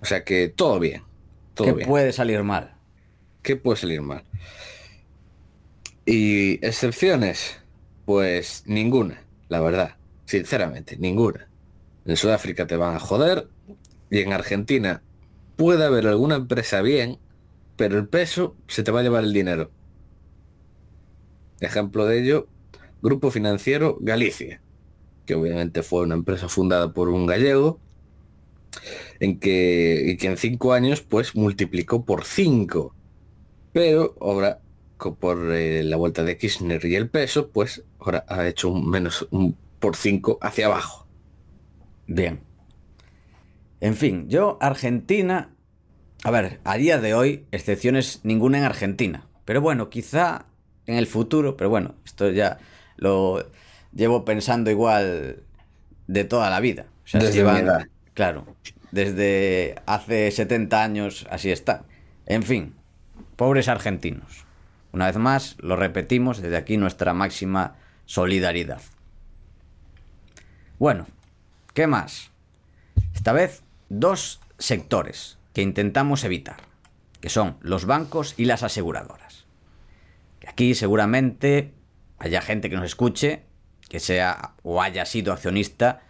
O 0.00 0.04
sea 0.04 0.24
que 0.24 0.48
todo 0.50 0.78
bien. 0.78 1.04
Todo 1.54 1.68
¿Qué 1.68 1.72
bien. 1.72 1.88
puede 1.88 2.12
salir 2.12 2.42
mal? 2.42 2.76
¿Qué 3.42 3.56
puede 3.56 3.76
salir 3.76 4.02
mal? 4.02 4.24
Y 6.06 6.64
excepciones, 6.64 7.58
pues 8.04 8.62
ninguna, 8.66 9.22
la 9.48 9.60
verdad. 9.60 9.96
Sinceramente, 10.26 10.96
ninguna. 10.96 11.48
En 12.04 12.16
Sudáfrica 12.16 12.66
te 12.66 12.76
van 12.76 12.96
a 12.96 13.00
joder 13.00 13.48
y 14.10 14.20
en 14.20 14.32
Argentina 14.32 15.02
puede 15.56 15.84
haber 15.84 16.06
alguna 16.06 16.36
empresa 16.36 16.82
bien, 16.82 17.18
pero 17.76 17.98
el 17.98 18.08
peso 18.08 18.56
se 18.68 18.82
te 18.82 18.90
va 18.90 19.00
a 19.00 19.02
llevar 19.02 19.24
el 19.24 19.32
dinero. 19.32 19.70
Ejemplo 21.60 22.06
de 22.06 22.22
ello, 22.22 22.48
Grupo 23.02 23.30
Financiero 23.30 23.98
Galicia, 24.00 24.60
que 25.26 25.34
obviamente 25.34 25.82
fue 25.82 26.02
una 26.02 26.14
empresa 26.14 26.48
fundada 26.48 26.92
por 26.92 27.08
un 27.08 27.26
gallego, 27.26 27.80
en 29.20 29.38
que, 29.38 30.02
y 30.06 30.16
que 30.16 30.26
en 30.28 30.36
cinco 30.36 30.72
años 30.72 31.02
pues 31.02 31.34
multiplicó 31.36 32.04
por 32.04 32.24
cinco. 32.24 32.94
Pero 33.72 34.16
ahora, 34.20 34.60
por 35.18 35.52
eh, 35.52 35.82
la 35.82 35.96
vuelta 35.96 36.22
de 36.22 36.36
Kirchner 36.36 36.84
y 36.84 36.94
el 36.94 37.08
peso, 37.08 37.50
pues 37.50 37.82
ahora 37.98 38.24
ha 38.28 38.46
hecho 38.46 38.68
un 38.68 38.88
menos 38.88 39.26
un 39.30 39.56
por 39.78 39.96
cinco 39.96 40.38
hacia 40.40 40.66
abajo. 40.66 41.06
Bien. 42.06 42.40
En 43.80 43.96
fin, 43.96 44.28
yo, 44.28 44.58
Argentina. 44.60 45.50
A 46.24 46.30
ver, 46.30 46.60
a 46.62 46.76
día 46.76 46.98
de 46.98 47.14
hoy, 47.14 47.46
excepciones 47.50 48.20
ninguna 48.22 48.58
en 48.58 48.64
Argentina. 48.64 49.26
Pero 49.44 49.60
bueno, 49.60 49.90
quizá 49.90 50.46
en 50.86 50.94
el 50.96 51.08
futuro, 51.08 51.56
pero 51.56 51.68
bueno, 51.68 51.96
esto 52.04 52.30
ya 52.30 52.58
lo 52.96 53.44
llevo 53.92 54.24
pensando 54.24 54.70
igual 54.70 55.42
de 56.06 56.24
toda 56.24 56.48
la 56.48 56.60
vida. 56.60 56.86
O 57.04 57.08
sea, 57.08 57.20
Desde 57.20 57.42
mi 57.42 57.58
edad. 57.58 57.88
Claro, 58.14 58.46
desde 58.92 59.74
hace 59.86 60.30
70 60.30 60.82
años 60.82 61.26
así 61.30 61.50
está. 61.50 61.84
En 62.26 62.44
fin, 62.44 62.74
pobres 63.36 63.68
argentinos. 63.68 64.44
Una 64.92 65.06
vez 65.06 65.16
más, 65.16 65.56
lo 65.58 65.76
repetimos, 65.76 66.40
desde 66.40 66.56
aquí 66.56 66.76
nuestra 66.76 67.14
máxima 67.14 67.76
solidaridad. 68.04 68.82
Bueno, 70.78 71.06
¿qué 71.74 71.86
más? 71.86 72.30
Esta 73.14 73.32
vez 73.32 73.62
dos 73.88 74.40
sectores 74.58 75.38
que 75.54 75.62
intentamos 75.62 76.24
evitar, 76.24 76.56
que 77.20 77.28
son 77.28 77.56
los 77.60 77.86
bancos 77.86 78.34
y 78.36 78.44
las 78.44 78.62
aseguradoras. 78.62 79.46
Aquí 80.46 80.74
seguramente 80.74 81.72
haya 82.18 82.42
gente 82.42 82.68
que 82.68 82.76
nos 82.76 82.84
escuche 82.84 83.44
que 83.88 84.00
sea 84.00 84.54
o 84.62 84.80
haya 84.80 85.04
sido 85.04 85.34
accionista 85.34 86.00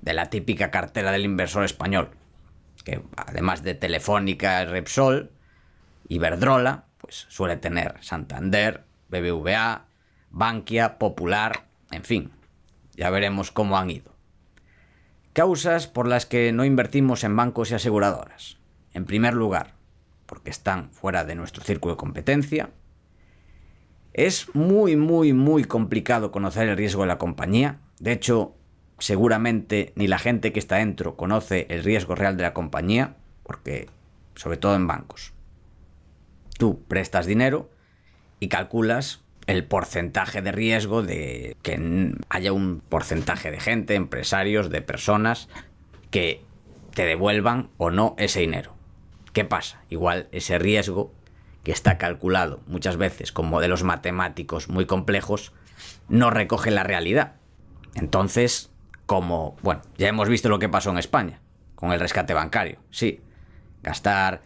de 0.00 0.14
la 0.14 0.30
típica 0.30 0.70
cartera 0.70 1.10
del 1.10 1.24
inversor 1.24 1.64
español, 1.64 2.10
que 2.84 3.02
además 3.16 3.64
de 3.64 3.74
Telefónica, 3.74 4.64
Repsol, 4.64 5.32
Iberdrola, 6.14 6.84
pues 6.98 7.26
suele 7.28 7.56
tener 7.56 7.96
Santander, 8.00 8.84
BBVA, 9.08 9.86
Bankia, 10.30 10.98
Popular, 10.98 11.66
en 11.90 12.04
fin, 12.04 12.32
ya 12.94 13.10
veremos 13.10 13.50
cómo 13.50 13.78
han 13.78 13.90
ido. 13.90 14.12
Causas 15.32 15.86
por 15.86 16.06
las 16.06 16.26
que 16.26 16.52
no 16.52 16.64
invertimos 16.64 17.24
en 17.24 17.34
bancos 17.34 17.70
y 17.70 17.74
aseguradoras. 17.74 18.58
En 18.92 19.06
primer 19.06 19.32
lugar, 19.32 19.74
porque 20.26 20.50
están 20.50 20.90
fuera 20.90 21.24
de 21.24 21.34
nuestro 21.34 21.64
círculo 21.64 21.94
de 21.94 21.98
competencia. 21.98 22.70
Es 24.12 24.54
muy, 24.54 24.96
muy, 24.96 25.32
muy 25.32 25.64
complicado 25.64 26.30
conocer 26.30 26.68
el 26.68 26.76
riesgo 26.76 27.02
de 27.02 27.08
la 27.08 27.16
compañía. 27.16 27.78
De 27.98 28.12
hecho, 28.12 28.54
seguramente 28.98 29.94
ni 29.96 30.06
la 30.06 30.18
gente 30.18 30.52
que 30.52 30.58
está 30.58 30.76
dentro 30.76 31.16
conoce 31.16 31.66
el 31.70 31.82
riesgo 31.82 32.14
real 32.14 32.36
de 32.36 32.42
la 32.42 32.52
compañía, 32.52 33.16
porque 33.42 33.88
sobre 34.34 34.58
todo 34.58 34.76
en 34.76 34.86
bancos. 34.86 35.32
Tú 36.62 36.84
prestas 36.86 37.26
dinero 37.26 37.72
y 38.38 38.46
calculas 38.46 39.20
el 39.48 39.64
porcentaje 39.64 40.42
de 40.42 40.52
riesgo 40.52 41.02
de 41.02 41.56
que 41.62 42.14
haya 42.28 42.52
un 42.52 42.84
porcentaje 42.88 43.50
de 43.50 43.58
gente, 43.58 43.96
empresarios, 43.96 44.70
de 44.70 44.80
personas 44.80 45.48
que 46.12 46.44
te 46.94 47.04
devuelvan 47.04 47.70
o 47.78 47.90
no 47.90 48.14
ese 48.16 48.38
dinero. 48.38 48.76
¿Qué 49.32 49.44
pasa? 49.44 49.82
Igual 49.90 50.28
ese 50.30 50.56
riesgo 50.60 51.12
que 51.64 51.72
está 51.72 51.98
calculado 51.98 52.60
muchas 52.68 52.96
veces 52.96 53.32
con 53.32 53.48
modelos 53.48 53.82
matemáticos 53.82 54.68
muy 54.68 54.86
complejos 54.86 55.52
no 56.08 56.30
recoge 56.30 56.70
la 56.70 56.84
realidad. 56.84 57.32
Entonces, 57.96 58.70
como, 59.06 59.56
bueno, 59.62 59.82
ya 59.98 60.06
hemos 60.06 60.28
visto 60.28 60.48
lo 60.48 60.60
que 60.60 60.68
pasó 60.68 60.90
en 60.90 60.98
España 60.98 61.40
con 61.74 61.90
el 61.90 61.98
rescate 61.98 62.34
bancario. 62.34 62.78
Sí, 62.92 63.20
gastar 63.82 64.42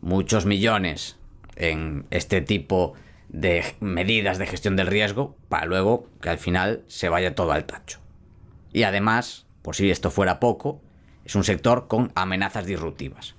muchos 0.00 0.46
millones 0.46 1.18
en 1.58 2.06
este 2.10 2.40
tipo 2.40 2.94
de 3.28 3.64
medidas 3.80 4.38
de 4.38 4.46
gestión 4.46 4.76
del 4.76 4.86
riesgo 4.86 5.36
para 5.48 5.66
luego 5.66 6.08
que 6.22 6.30
al 6.30 6.38
final 6.38 6.84
se 6.86 7.08
vaya 7.08 7.34
todo 7.34 7.52
al 7.52 7.66
tacho. 7.66 7.98
Y 8.72 8.84
además, 8.84 9.46
por 9.62 9.74
si 9.76 9.90
esto 9.90 10.10
fuera 10.10 10.40
poco, 10.40 10.80
es 11.24 11.34
un 11.34 11.44
sector 11.44 11.88
con 11.88 12.12
amenazas 12.14 12.64
disruptivas, 12.64 13.34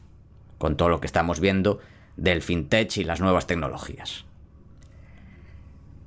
con 0.58 0.78
todo 0.78 0.90
lo 0.90 1.00
que 1.00 1.08
estamos 1.08 1.40
viendo 1.40 1.80
del 2.18 2.42
fintech 2.42 2.98
y 2.98 3.04
las 3.04 3.22
nuevas 3.22 3.48
tecnologías. 3.48 4.26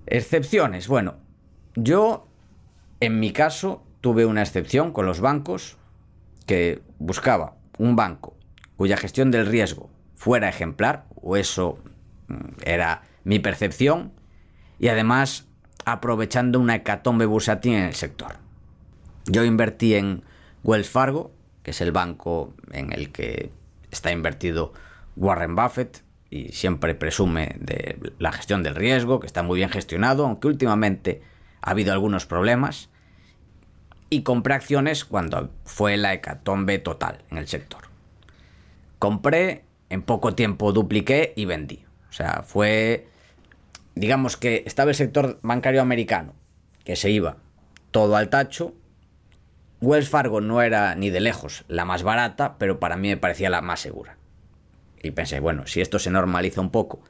Excepciones. 0.06 0.86
Bueno, 0.86 1.16
yo 1.74 2.28
en 3.00 3.18
mi 3.18 3.32
caso 3.32 3.82
tuve 4.00 4.26
una 4.26 4.42
excepción 4.42 4.92
con 4.92 5.06
los 5.06 5.20
bancos 5.20 5.78
que 6.46 6.82
buscaba 6.98 7.56
un 7.78 7.96
banco 7.96 8.36
cuya 8.76 8.96
gestión 8.96 9.30
del 9.30 9.46
riesgo 9.46 9.90
fuera 10.14 10.48
ejemplar, 10.48 11.06
o 11.20 11.36
eso 11.36 11.78
era 12.64 13.02
mi 13.24 13.38
percepción, 13.38 14.12
y 14.78 14.88
además 14.88 15.46
aprovechando 15.84 16.60
una 16.60 16.76
hecatombe 16.76 17.26
bursátil 17.26 17.74
en 17.74 17.84
el 17.84 17.94
sector. 17.94 18.36
Yo 19.26 19.44
invertí 19.44 19.94
en 19.94 20.24
Wells 20.64 20.88
Fargo, 20.88 21.32
que 21.62 21.70
es 21.70 21.80
el 21.80 21.92
banco 21.92 22.54
en 22.72 22.92
el 22.92 23.12
que 23.12 23.52
está 23.90 24.10
invertido 24.10 24.72
Warren 25.16 25.54
Buffett 25.54 26.02
y 26.30 26.48
siempre 26.52 26.94
presume 26.94 27.56
de 27.60 27.98
la 28.18 28.32
gestión 28.32 28.62
del 28.62 28.74
riesgo, 28.74 29.20
que 29.20 29.26
está 29.26 29.42
muy 29.42 29.58
bien 29.58 29.68
gestionado, 29.68 30.24
aunque 30.24 30.48
últimamente 30.48 31.22
ha 31.60 31.70
habido 31.70 31.92
algunos 31.92 32.26
problemas. 32.26 32.88
Y 34.08 34.22
compré 34.22 34.54
acciones 34.54 35.04
cuando 35.04 35.50
fue 35.64 35.96
la 35.96 36.12
hecatombe 36.14 36.78
total 36.78 37.22
en 37.30 37.38
el 37.38 37.48
sector. 37.48 37.82
Compré, 38.98 39.64
en 39.88 40.02
poco 40.02 40.34
tiempo 40.34 40.72
dupliqué 40.72 41.32
y 41.36 41.44
vendí. 41.44 41.84
O 42.12 42.14
sea, 42.14 42.42
fue, 42.46 43.08
digamos 43.94 44.36
que 44.36 44.64
estaba 44.66 44.90
el 44.90 44.94
sector 44.94 45.38
bancario 45.40 45.80
americano, 45.80 46.34
que 46.84 46.94
se 46.94 47.08
iba 47.08 47.38
todo 47.90 48.16
al 48.16 48.28
tacho. 48.28 48.74
Wells 49.80 50.10
Fargo 50.10 50.42
no 50.42 50.60
era 50.60 50.94
ni 50.94 51.08
de 51.08 51.20
lejos 51.20 51.64
la 51.68 51.86
más 51.86 52.02
barata, 52.02 52.58
pero 52.58 52.78
para 52.78 52.98
mí 52.98 53.08
me 53.08 53.16
parecía 53.16 53.48
la 53.48 53.62
más 53.62 53.80
segura. 53.80 54.18
Y 55.02 55.12
pensé, 55.12 55.40
bueno, 55.40 55.66
si 55.66 55.80
esto 55.80 55.98
se 55.98 56.10
normaliza 56.10 56.60
un 56.60 56.68
poco, 56.68 57.02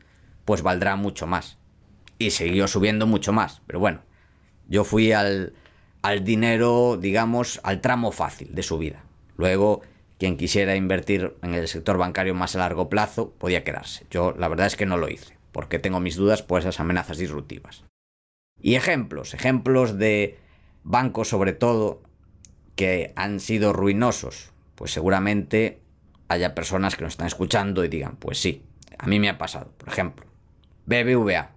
pues 0.44 0.62
valdrá 0.62 0.94
mucho 0.94 1.26
más. 1.26 1.59
Y 2.18 2.30
siguió 2.30 2.68
subiendo 2.68 3.09
mucho 3.09 3.32
más. 3.32 3.61
Pero 3.66 3.80
bueno, 3.80 4.02
yo 4.68 4.85
fui 4.85 5.11
al, 5.11 5.52
al 6.02 6.23
dinero, 6.23 6.97
digamos, 6.97 7.59
al 7.64 7.80
tramo 7.80 8.12
fácil 8.12 8.54
de 8.54 8.62
su 8.62 8.78
vida. 8.78 9.02
Luego 9.37 9.82
quien 10.22 10.36
quisiera 10.36 10.76
invertir 10.76 11.36
en 11.42 11.54
el 11.54 11.66
sector 11.66 11.98
bancario 11.98 12.32
más 12.32 12.54
a 12.54 12.60
largo 12.60 12.88
plazo 12.88 13.32
podía 13.32 13.64
quedarse. 13.64 14.06
Yo 14.08 14.32
la 14.38 14.46
verdad 14.46 14.68
es 14.68 14.76
que 14.76 14.87
no 14.87 14.96
lo 14.96 15.08
hice, 15.08 15.37
porque 15.50 15.80
tengo 15.80 15.98
mis 15.98 16.14
dudas 16.14 16.44
por 16.44 16.61
esas 16.61 16.78
amenazas 16.78 17.18
disruptivas. 17.18 17.82
Y 18.61 18.76
ejemplos, 18.76 19.35
ejemplos 19.35 19.98
de 19.98 20.38
bancos 20.85 21.26
sobre 21.26 21.54
todo 21.54 22.04
que 22.76 23.12
han 23.16 23.40
sido 23.40 23.72
ruinosos, 23.72 24.52
pues 24.76 24.92
seguramente 24.92 25.82
haya 26.28 26.54
personas 26.54 26.94
que 26.94 27.02
nos 27.02 27.14
están 27.14 27.26
escuchando 27.26 27.85
y 27.85 27.88
digan, 27.88 28.14
pues 28.14 28.38
sí, 28.38 28.62
a 28.98 29.08
mí 29.08 29.18
me 29.18 29.28
ha 29.28 29.38
pasado. 29.38 29.72
Por 29.76 29.88
ejemplo, 29.88 30.26
BBVA, 30.87 31.50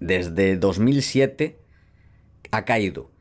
desde 0.00 0.56
2007 0.56 1.60
ha 2.50 2.64
caído 2.64 3.11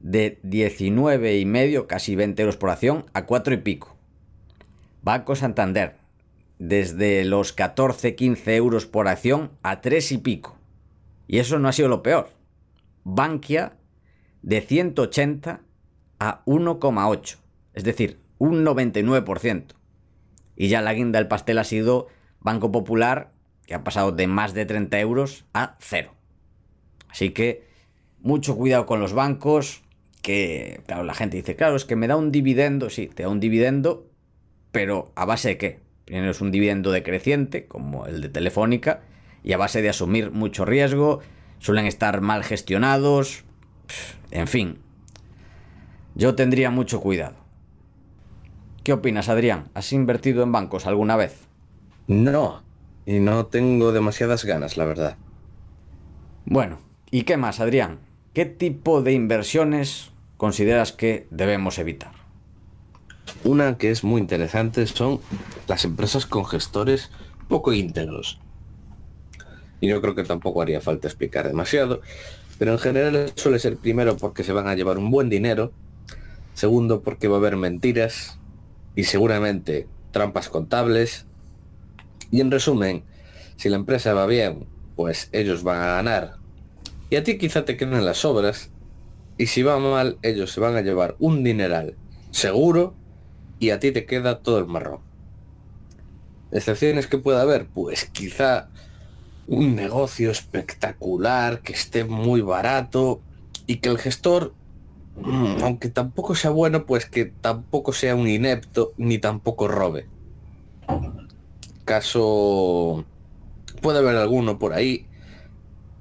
de 0.00 0.38
19 0.42 1.38
y 1.38 1.44
medio, 1.44 1.86
casi 1.86 2.14
20 2.14 2.42
euros 2.42 2.56
por 2.56 2.70
acción, 2.70 3.06
a 3.14 3.26
4 3.26 3.54
y 3.54 3.56
pico. 3.58 3.96
Banco 5.02 5.36
Santander, 5.36 5.96
desde 6.58 7.24
los 7.24 7.52
14, 7.52 8.14
15 8.14 8.56
euros 8.56 8.86
por 8.86 9.08
acción 9.08 9.52
a 9.62 9.80
3 9.80 10.12
y 10.12 10.18
pico. 10.18 10.56
Y 11.26 11.38
eso 11.38 11.58
no 11.58 11.68
ha 11.68 11.72
sido 11.72 11.88
lo 11.88 12.02
peor. 12.02 12.30
Bankia, 13.04 13.76
de 14.42 14.60
180 14.60 15.60
a 16.18 16.44
1,8. 16.44 17.36
Es 17.74 17.84
decir, 17.84 18.20
un 18.38 18.64
99%. 18.64 19.74
Y 20.56 20.68
ya 20.68 20.80
la 20.80 20.94
guinda 20.94 21.18
del 21.18 21.28
pastel 21.28 21.58
ha 21.58 21.64
sido 21.64 22.08
Banco 22.40 22.72
Popular, 22.72 23.32
que 23.66 23.74
ha 23.74 23.84
pasado 23.84 24.12
de 24.12 24.26
más 24.26 24.54
de 24.54 24.66
30 24.66 24.98
euros 25.00 25.44
a 25.52 25.76
cero. 25.80 26.14
Así 27.08 27.30
que 27.30 27.68
mucho 28.20 28.56
cuidado 28.56 28.86
con 28.86 29.00
los 29.00 29.12
bancos, 29.12 29.82
que, 30.18 30.82
claro, 30.86 31.04
la 31.04 31.14
gente 31.14 31.36
dice, 31.36 31.56
claro, 31.56 31.76
es 31.76 31.84
que 31.84 31.96
me 31.96 32.08
da 32.08 32.16
un 32.16 32.32
dividendo, 32.32 32.90
sí, 32.90 33.06
te 33.06 33.22
da 33.22 33.28
un 33.28 33.40
dividendo, 33.40 34.06
pero 34.72 35.12
¿a 35.14 35.24
base 35.24 35.48
de 35.48 35.58
qué? 35.58 35.80
Primero 36.04 36.30
es 36.30 36.40
un 36.40 36.50
dividendo 36.50 36.90
decreciente, 36.90 37.66
como 37.66 38.06
el 38.06 38.20
de 38.20 38.28
Telefónica, 38.28 39.02
y 39.42 39.52
a 39.52 39.58
base 39.58 39.82
de 39.82 39.88
asumir 39.88 40.30
mucho 40.30 40.64
riesgo, 40.64 41.20
suelen 41.58 41.86
estar 41.86 42.20
mal 42.20 42.44
gestionados, 42.44 43.44
en 44.30 44.46
fin. 44.46 44.78
Yo 46.14 46.34
tendría 46.34 46.70
mucho 46.70 47.00
cuidado. 47.00 47.36
¿Qué 48.84 48.92
opinas, 48.92 49.28
Adrián? 49.28 49.68
¿Has 49.74 49.92
invertido 49.92 50.42
en 50.42 50.52
bancos 50.52 50.86
alguna 50.86 51.16
vez? 51.16 51.46
No, 52.06 52.62
y 53.04 53.20
no 53.20 53.46
tengo 53.46 53.92
demasiadas 53.92 54.44
ganas, 54.44 54.76
la 54.76 54.84
verdad. 54.84 55.16
Bueno, 56.46 56.78
¿y 57.10 57.24
qué 57.24 57.36
más, 57.36 57.60
Adrián? 57.60 57.98
¿Qué 58.34 58.44
tipo 58.44 59.02
de 59.02 59.12
inversiones 59.12 60.10
consideras 60.36 60.92
que 60.92 61.26
debemos 61.30 61.78
evitar? 61.78 62.12
Una 63.44 63.78
que 63.78 63.90
es 63.90 64.04
muy 64.04 64.20
interesante 64.20 64.86
son 64.86 65.20
las 65.66 65.84
empresas 65.84 66.26
con 66.26 66.44
gestores 66.44 67.10
poco 67.48 67.72
íntegros. 67.72 68.38
Y 69.80 69.88
yo 69.88 70.00
creo 70.00 70.14
que 70.14 70.24
tampoco 70.24 70.60
haría 70.60 70.80
falta 70.80 71.08
explicar 71.08 71.46
demasiado, 71.46 72.00
pero 72.58 72.72
en 72.72 72.78
general 72.78 73.32
suele 73.36 73.58
ser 73.58 73.76
primero 73.76 74.16
porque 74.16 74.44
se 74.44 74.52
van 74.52 74.68
a 74.68 74.74
llevar 74.74 74.98
un 74.98 75.10
buen 75.10 75.30
dinero, 75.30 75.72
segundo 76.54 77.02
porque 77.02 77.28
va 77.28 77.36
a 77.36 77.38
haber 77.38 77.56
mentiras 77.56 78.38
y 78.94 79.04
seguramente 79.04 79.86
trampas 80.10 80.48
contables. 80.48 81.26
Y 82.30 82.40
en 82.40 82.50
resumen, 82.50 83.04
si 83.56 83.68
la 83.68 83.76
empresa 83.76 84.12
va 84.12 84.26
bien, 84.26 84.66
pues 84.96 85.28
ellos 85.32 85.62
van 85.62 85.80
a 85.80 85.86
ganar. 85.94 86.37
Y 87.10 87.16
a 87.16 87.24
ti 87.24 87.38
quizá 87.38 87.64
te 87.64 87.76
queden 87.76 88.04
las 88.04 88.24
obras 88.24 88.70
y 89.38 89.46
si 89.46 89.62
va 89.62 89.78
mal, 89.78 90.18
ellos 90.22 90.52
se 90.52 90.60
van 90.60 90.76
a 90.76 90.82
llevar 90.82 91.16
un 91.20 91.44
dineral 91.44 91.94
seguro 92.32 92.94
y 93.58 93.70
a 93.70 93.78
ti 93.78 93.92
te 93.92 94.04
queda 94.04 94.40
todo 94.40 94.58
el 94.58 94.66
marrón. 94.66 95.00
¿Excepciones 96.50 97.06
que 97.06 97.18
pueda 97.18 97.42
haber? 97.42 97.66
Pues 97.66 98.06
quizá 98.06 98.68
un 99.46 99.76
negocio 99.76 100.30
espectacular, 100.30 101.60
que 101.60 101.72
esté 101.72 102.04
muy 102.04 102.40
barato 102.40 103.20
y 103.66 103.76
que 103.76 103.88
el 103.88 103.98
gestor, 103.98 104.54
mm, 105.16 105.62
aunque 105.62 105.88
tampoco 105.88 106.34
sea 106.34 106.50
bueno, 106.50 106.84
pues 106.84 107.06
que 107.06 107.26
tampoco 107.26 107.92
sea 107.92 108.14
un 108.14 108.28
inepto 108.28 108.92
ni 108.96 109.18
tampoco 109.18 109.68
robe. 109.68 110.06
Caso... 111.84 113.04
Puede 113.80 113.98
haber 113.98 114.16
alguno 114.16 114.58
por 114.58 114.72
ahí. 114.72 115.06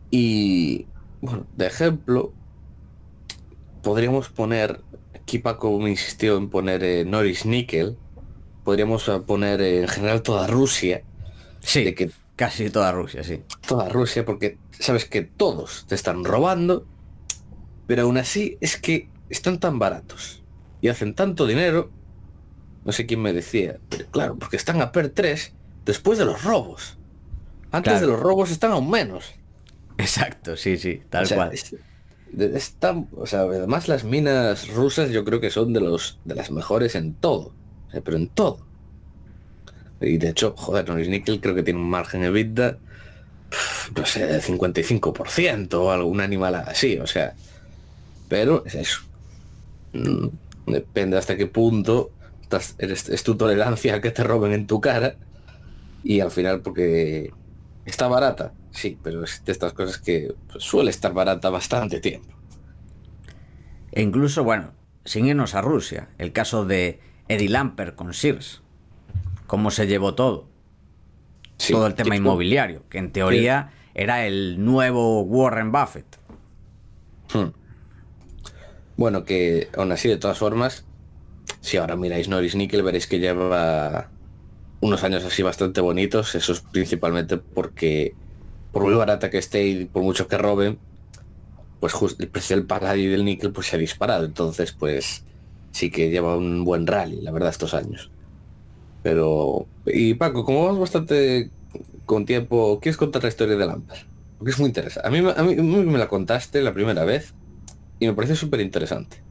Y, 0.10 0.88
bueno, 1.28 1.48
de 1.56 1.68
ejemplo, 1.68 2.34
podríamos 3.84 4.30
poner, 4.30 4.82
aquí 5.16 5.40
Paco 5.40 5.78
me 5.80 5.90
insistió 5.90 6.38
en 6.38 6.50
poner 6.50 6.84
eh, 6.84 7.06
Norris 7.06 7.46
Nickel, 7.46 7.98
podríamos 8.64 9.10
poner 9.26 9.62
eh, 9.62 9.82
en 9.82 9.88
general 9.88 10.22
toda 10.22 10.48
Rusia. 10.48 11.04
Sí, 11.62 11.84
de 11.84 11.96
que, 11.96 12.12
casi 12.36 12.70
toda 12.70 12.92
Rusia, 12.92 13.24
sí. 13.24 13.42
Toda 13.68 13.90
Rusia, 13.90 14.26
porque 14.26 14.58
sabes 14.72 15.06
que 15.06 15.22
todos 15.22 15.86
te 15.88 15.96
están 15.96 16.24
robando, 16.24 16.86
pero 17.88 18.04
aún 18.04 18.18
así 18.18 18.58
es 18.62 18.78
que 18.78 19.10
están 19.30 19.60
tan 19.60 19.80
baratos 19.80 20.44
y 20.82 20.90
hacen 20.90 21.14
tanto 21.16 21.46
dinero, 21.48 21.90
no 22.86 22.92
sé 22.92 23.06
quién 23.06 23.22
me 23.22 23.34
decía, 23.34 23.80
pero 23.90 24.06
claro, 24.12 24.38
porque 24.38 24.56
están 24.58 24.82
a 24.82 24.92
PER 24.92 25.10
3, 25.10 25.54
después 25.86 26.18
de 26.18 26.26
los 26.26 26.44
robos. 26.44 26.98
Antes 27.72 27.94
Claro. 27.94 28.08
de 28.08 28.14
los 28.14 28.22
robos 28.22 28.50
están 28.52 28.72
aún 28.72 28.90
menos. 28.90 29.34
Exacto, 29.98 30.56
sí, 30.58 30.78
sí, 30.78 31.02
tal 31.10 31.24
O 31.24 31.26
sea, 31.28 31.38
cual. 31.38 31.52
es- 31.54 31.76
están- 32.40 33.08
o 33.16 33.26
sea, 33.26 33.42
además 33.42 33.88
las 33.88 34.04
minas 34.04 34.68
rusas 34.70 35.10
yo 35.12 35.24
creo 35.26 35.40
que 35.40 35.50
son 35.50 35.74
de 35.74 35.80
los 35.80 36.20
de 36.26 36.36
las 36.36 36.52
mejores 36.52 36.96
en 36.96 37.14
todo. 37.16 37.54
O 37.88 37.92
sea, 37.92 38.02
pero 38.02 38.18
en 38.18 38.28
todo. 38.28 38.60
Y 40.02 40.18
de 40.18 40.30
hecho, 40.30 40.54
joder, 40.56 40.88
Noris 40.88 41.10
Nickel 41.10 41.42
creo 41.42 41.56
que 41.56 41.64
tiene 41.64 41.80
un 41.80 41.90
margen 41.90 42.24
EBITDA, 42.24 42.78
no 43.96 44.06
sé, 44.06 44.28
del 44.28 44.42
55% 44.42 45.86
o 45.86 45.92
algún 45.92 46.22
animal 46.22 46.56
así, 46.56 46.98
o 47.00 47.08
sea. 47.08 47.34
Pero 48.30 48.64
es 48.66 48.76
eso. 48.76 49.02
Mm, 49.94 50.28
Depende 50.68 51.18
hasta 51.18 51.38
qué 51.38 51.48
punto 51.48 52.12
estás- 52.42 52.76
eres- 52.80 53.10
es 53.10 53.24
tu 53.24 53.36
tolerancia 53.38 53.96
a 53.96 54.02
que 54.02 54.12
te 54.12 54.24
roben 54.24 54.52
en 54.54 54.68
tu 54.68 54.82
cara. 54.82 55.16
Y 56.04 56.20
al 56.20 56.32
final 56.32 56.62
porque 56.62 57.32
está 57.90 58.08
barata, 58.08 58.54
sí, 58.72 58.98
pero 59.02 59.24
es 59.24 59.44
de 59.46 59.52
estas 59.52 59.74
cosas 59.74 59.98
que 59.98 60.36
pues, 60.52 60.64
suele 60.64 60.90
estar 60.92 61.14
barata 61.14 61.50
bastante 61.50 62.00
tiempo. 62.00 62.34
E 63.92 64.02
incluso, 64.02 64.44
bueno, 64.44 64.74
sin 65.06 65.26
irnos 65.26 65.56
a 65.56 65.62
Rusia, 65.62 66.10
el 66.18 66.32
caso 66.34 66.66
de 66.66 67.00
Eddie 67.28 67.50
Lamper 67.50 67.96
con 67.96 68.14
Sears. 68.14 68.62
Cómo 69.48 69.72
se 69.72 69.88
llevó 69.88 70.14
todo. 70.14 70.50
Sí, 71.58 71.74
todo 71.74 71.88
el 71.88 71.96
tema 71.96 72.12
tipo, 72.12 72.28
inmobiliario, 72.28 72.84
que 72.90 72.98
en 73.00 73.12
teoría 73.12 73.72
era 73.96 74.28
el 74.28 74.64
nuevo 74.64 75.22
Warren 75.22 75.72
Buffett. 75.72 76.20
hmm. 77.34 77.48
Bueno, 78.98 79.24
que 79.24 79.70
aún 79.78 79.92
así, 79.92 80.10
de 80.10 80.18
todas 80.18 80.38
formas, 80.38 80.86
si 81.62 81.78
ahora 81.78 81.96
miráis 81.96 82.28
Norris 82.28 82.56
Nickel, 82.56 82.84
veréis 82.84 83.08
que 83.08 83.20
lleva 83.20 84.10
unos 84.82 85.04
años 85.04 85.24
así 85.26 85.44
bastante 85.44 85.82
bonitos. 85.82 86.36
Eso 86.36 86.54
es 86.54 86.62
principalmente 86.62 87.38
porque, 87.38 88.18
por 88.72 88.84
muy 88.84 88.94
barata 88.96 89.30
que 89.30 89.38
esté 89.40 89.68
y 89.68 89.86
por 89.86 90.04
mucho 90.04 90.28
que 90.28 90.38
roben, 90.38 90.80
pues 91.80 91.94
justo 91.94 92.24
el 92.24 92.30
precio 92.32 92.56
del 92.56 92.66
paladio 92.68 93.06
y 93.06 93.08
del 93.08 93.26
níquel 93.26 93.52
pues 93.54 93.68
se 93.68 93.76
ha 93.76 93.80
disparado. 93.80 94.26
Entonces, 94.26 94.74
pues 94.74 95.26
sí 95.72 95.92
que 95.92 96.10
lleva 96.10 96.38
un 96.38 96.64
buen 96.64 96.88
rally, 96.88 97.22
la 97.22 97.32
verdad, 97.32 97.50
estos 97.50 97.74
años. 97.74 98.12
Pero, 99.02 99.70
y 99.86 100.16
Paco, 100.16 100.44
como 100.44 100.66
vamos 100.66 100.80
bastante 100.80 101.52
con 102.06 102.26
tiempo, 102.26 102.80
¿quieres 102.82 102.98
contar 102.98 103.24
la 103.24 103.30
historia 103.30 103.56
de 103.56 103.66
Lamper? 103.66 103.98
Porque 104.38 104.52
es 104.52 104.60
muy 104.60 104.68
interesante. 104.70 105.08
A 105.08 105.12
mí, 105.12 105.20
a 105.20 105.44
mí- 105.44 105.56
me 105.56 105.98
la 105.98 106.08
contaste 106.08 106.62
la 106.62 106.74
primera 106.74 107.06
vez 107.06 107.36
y 108.00 108.08
me 108.08 108.14
pareció 108.14 108.36
súper 108.36 108.62
interesante. 108.62 109.24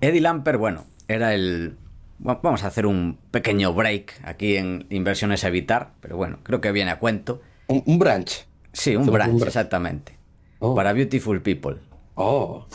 Eddie 0.00 0.20
Lamper, 0.20 0.58
bueno, 0.58 0.86
era 1.08 1.34
el... 1.34 1.78
va- 2.24 2.40
Vamos 2.42 2.64
a 2.64 2.68
hacer 2.68 2.86
un 2.86 3.18
pequeño 3.30 3.72
break 3.74 4.20
aquí 4.24 4.56
en 4.56 4.86
inversiones 4.90 5.44
a 5.44 5.48
evitar, 5.48 5.92
pero 6.00 6.16
bueno, 6.16 6.38
creo 6.42 6.60
que 6.60 6.72
viene 6.72 6.90
a 6.90 6.98
cuento. 6.98 7.40
Un, 7.68 7.82
un 7.86 7.98
branch. 7.98 8.46
Sí, 8.72 8.90
un 8.90 9.02
Hacemos 9.02 9.08
un 9.08 9.14
branch, 9.14 9.30
branch. 9.30 9.46
exactamente. 9.46 10.18
Oh. 10.58 10.74
Para 10.74 10.92
Beautiful 10.92 11.42
People. 11.42 11.76
Oh, 12.14 12.66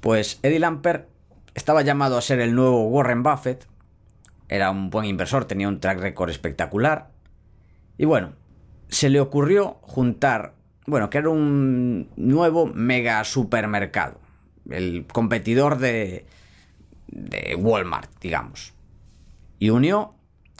Pues 0.00 0.38
Eddie 0.42 0.58
Lamper 0.60 1.08
estaba 1.54 1.82
llamado 1.82 2.16
a 2.16 2.22
ser 2.22 2.40
el 2.40 2.54
nuevo 2.54 2.88
Warren 2.88 3.22
Buffett. 3.22 3.66
Era 4.48 4.70
un 4.70 4.90
buen 4.90 5.04
inversor, 5.04 5.44
tenía 5.44 5.68
un 5.68 5.80
track 5.80 5.98
record 6.00 6.30
espectacular. 6.30 7.10
Y 7.98 8.04
bueno, 8.06 8.32
se 8.88 9.10
le 9.10 9.20
ocurrió 9.20 9.78
juntar, 9.82 10.54
bueno, 10.86 11.10
que 11.10 11.18
era 11.18 11.28
un 11.28 12.08
nuevo 12.16 12.66
mega 12.66 13.22
supermercado. 13.24 14.18
El 14.70 15.06
competidor 15.12 15.78
de, 15.78 16.24
de 17.08 17.54
Walmart, 17.58 18.10
digamos. 18.20 18.74
Y 19.58 19.70
unió 19.70 20.14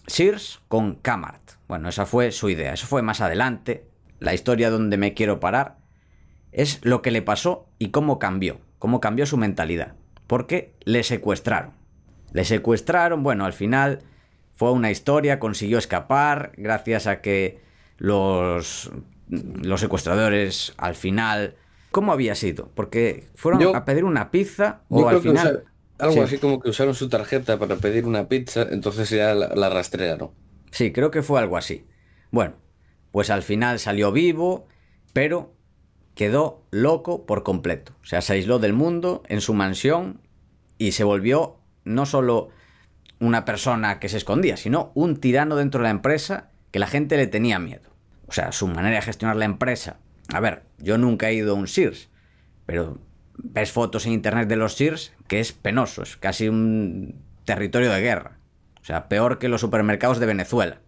Sears 0.07 0.61
con 0.69 0.97
Kmart. 0.97 1.53
Bueno, 1.69 1.89
esa 1.89 2.07
fue 2.07 2.33
su 2.33 2.49
idea. 2.51 2.73
Eso 2.73 2.87
fue 2.87 3.03
más 3.03 3.21
adelante. 3.21 3.87
La 4.19 4.35
historia 4.35 4.71
donde 4.71 4.97
me 4.97 5.15
quiero 5.15 5.39
parar 5.39 5.79
es 6.51 6.81
lo 6.85 7.03
que 7.03 7.11
le 7.11 7.23
pasó 7.23 7.69
y 7.79 7.91
cómo 7.91 8.19
cambió, 8.19 8.59
cómo 8.79 9.01
cambió 9.01 9.27
su 9.27 9.37
mentalidad. 9.37 9.95
Porque 10.27 10.75
le 10.85 11.03
secuestraron. 11.05 11.73
Le 12.33 12.45
secuestraron, 12.45 13.23
bueno, 13.23 13.45
al 13.45 13.53
final 13.53 14.01
fue 14.55 14.73
una 14.73 14.91
historia, 14.91 15.39
consiguió 15.39 15.79
escapar 15.79 16.53
gracias 16.57 17.07
a 17.07 17.21
que 17.21 17.61
los, 17.99 18.91
los 19.29 19.81
secuestradores 19.81 20.75
al 20.79 20.95
final... 20.95 21.57
¿Cómo 21.91 22.13
había 22.13 22.35
sido? 22.35 22.71
Porque 22.75 23.29
fueron 23.35 23.61
Yo- 23.61 23.77
a 23.77 23.85
pedir 23.85 24.05
una 24.05 24.31
pizza 24.31 24.81
o 24.89 25.09
al 25.09 25.17
que 25.17 25.29
final... 25.29 25.65
algo 25.99 26.15
Sí. 26.15 26.21
así 26.21 26.39
como 26.39 26.61
que 26.61 26.71
usaron 26.71 26.95
su 26.95 27.09
tarjeta 27.09 27.59
para 27.59 27.77
pedir 27.77 28.05
una 28.07 28.29
pizza, 28.29 28.67
entonces 28.71 29.11
ya 29.11 29.35
la, 29.35 29.49
la 29.55 29.69
rastrearon. 29.69 30.31
Sí, 30.71 30.93
creo 30.93 31.11
que 31.11 31.23
fue 31.23 31.41
algo 31.41 31.57
así. 31.57 31.87
Bueno, 32.31 32.55
pues 33.13 33.31
al 33.31 33.43
final 33.43 33.79
salió 33.79 34.13
vivo, 34.13 34.67
pero 35.13 35.55
quedó 36.15 36.63
loco 36.71 37.27
por 37.27 37.43
completo. 37.43 37.93
O 38.03 38.07
sea, 38.07 38.21
se 38.21 38.35
aisló 38.35 38.59
del 38.59 38.73
mundo 38.73 39.23
en 39.29 39.41
su 39.41 39.55
mansión 39.55 40.21
y 40.77 40.93
se 40.93 41.05
volvió 41.05 41.59
no 41.85 42.07
solo 42.07 42.51
una 43.21 43.45
persona 43.45 43.99
que 43.99 44.09
se 44.09 44.17
escondía, 44.19 44.57
sino 44.57 44.93
un 44.95 45.17
tirano 45.17 45.57
dentro 45.57 45.81
de 45.81 45.85
la 45.85 45.91
empresa 45.91 46.51
que 46.71 46.79
la 46.79 46.87
gente 46.87 47.17
le 47.17 47.27
tenía 47.27 47.59
miedo. 47.59 47.89
O 48.27 48.33
sea, 48.33 48.53
su 48.53 48.69
manera 48.69 48.97
de 48.97 49.03
gestionar 49.03 49.37
la 49.37 49.47
empresa. 49.47 49.99
A 50.33 50.41
ver, 50.41 50.65
yo 50.79 50.99
nunca 50.99 51.31
he 51.31 51.35
ido 51.35 51.53
a 51.53 51.59
un 51.59 51.67
Sears, 51.67 52.11
pero 52.67 52.99
ves 53.39 53.73
fotos 53.73 54.07
en 54.07 54.13
internet 54.13 54.49
de 54.49 54.57
los 54.57 54.75
Sears 54.75 55.13
que 55.27 55.41
es 55.41 55.53
penoso, 55.53 56.03
es 56.03 56.17
casi 56.17 56.49
un 56.49 57.23
territorio 57.45 57.91
de 57.91 58.01
guerra. 58.01 58.39
O 58.81 58.85
sea, 58.85 59.09
peor 59.09 59.39
que 59.39 59.49
los 59.49 59.61
supermercados 59.61 60.19
de 60.19 60.27
Venezuela. 60.27 60.81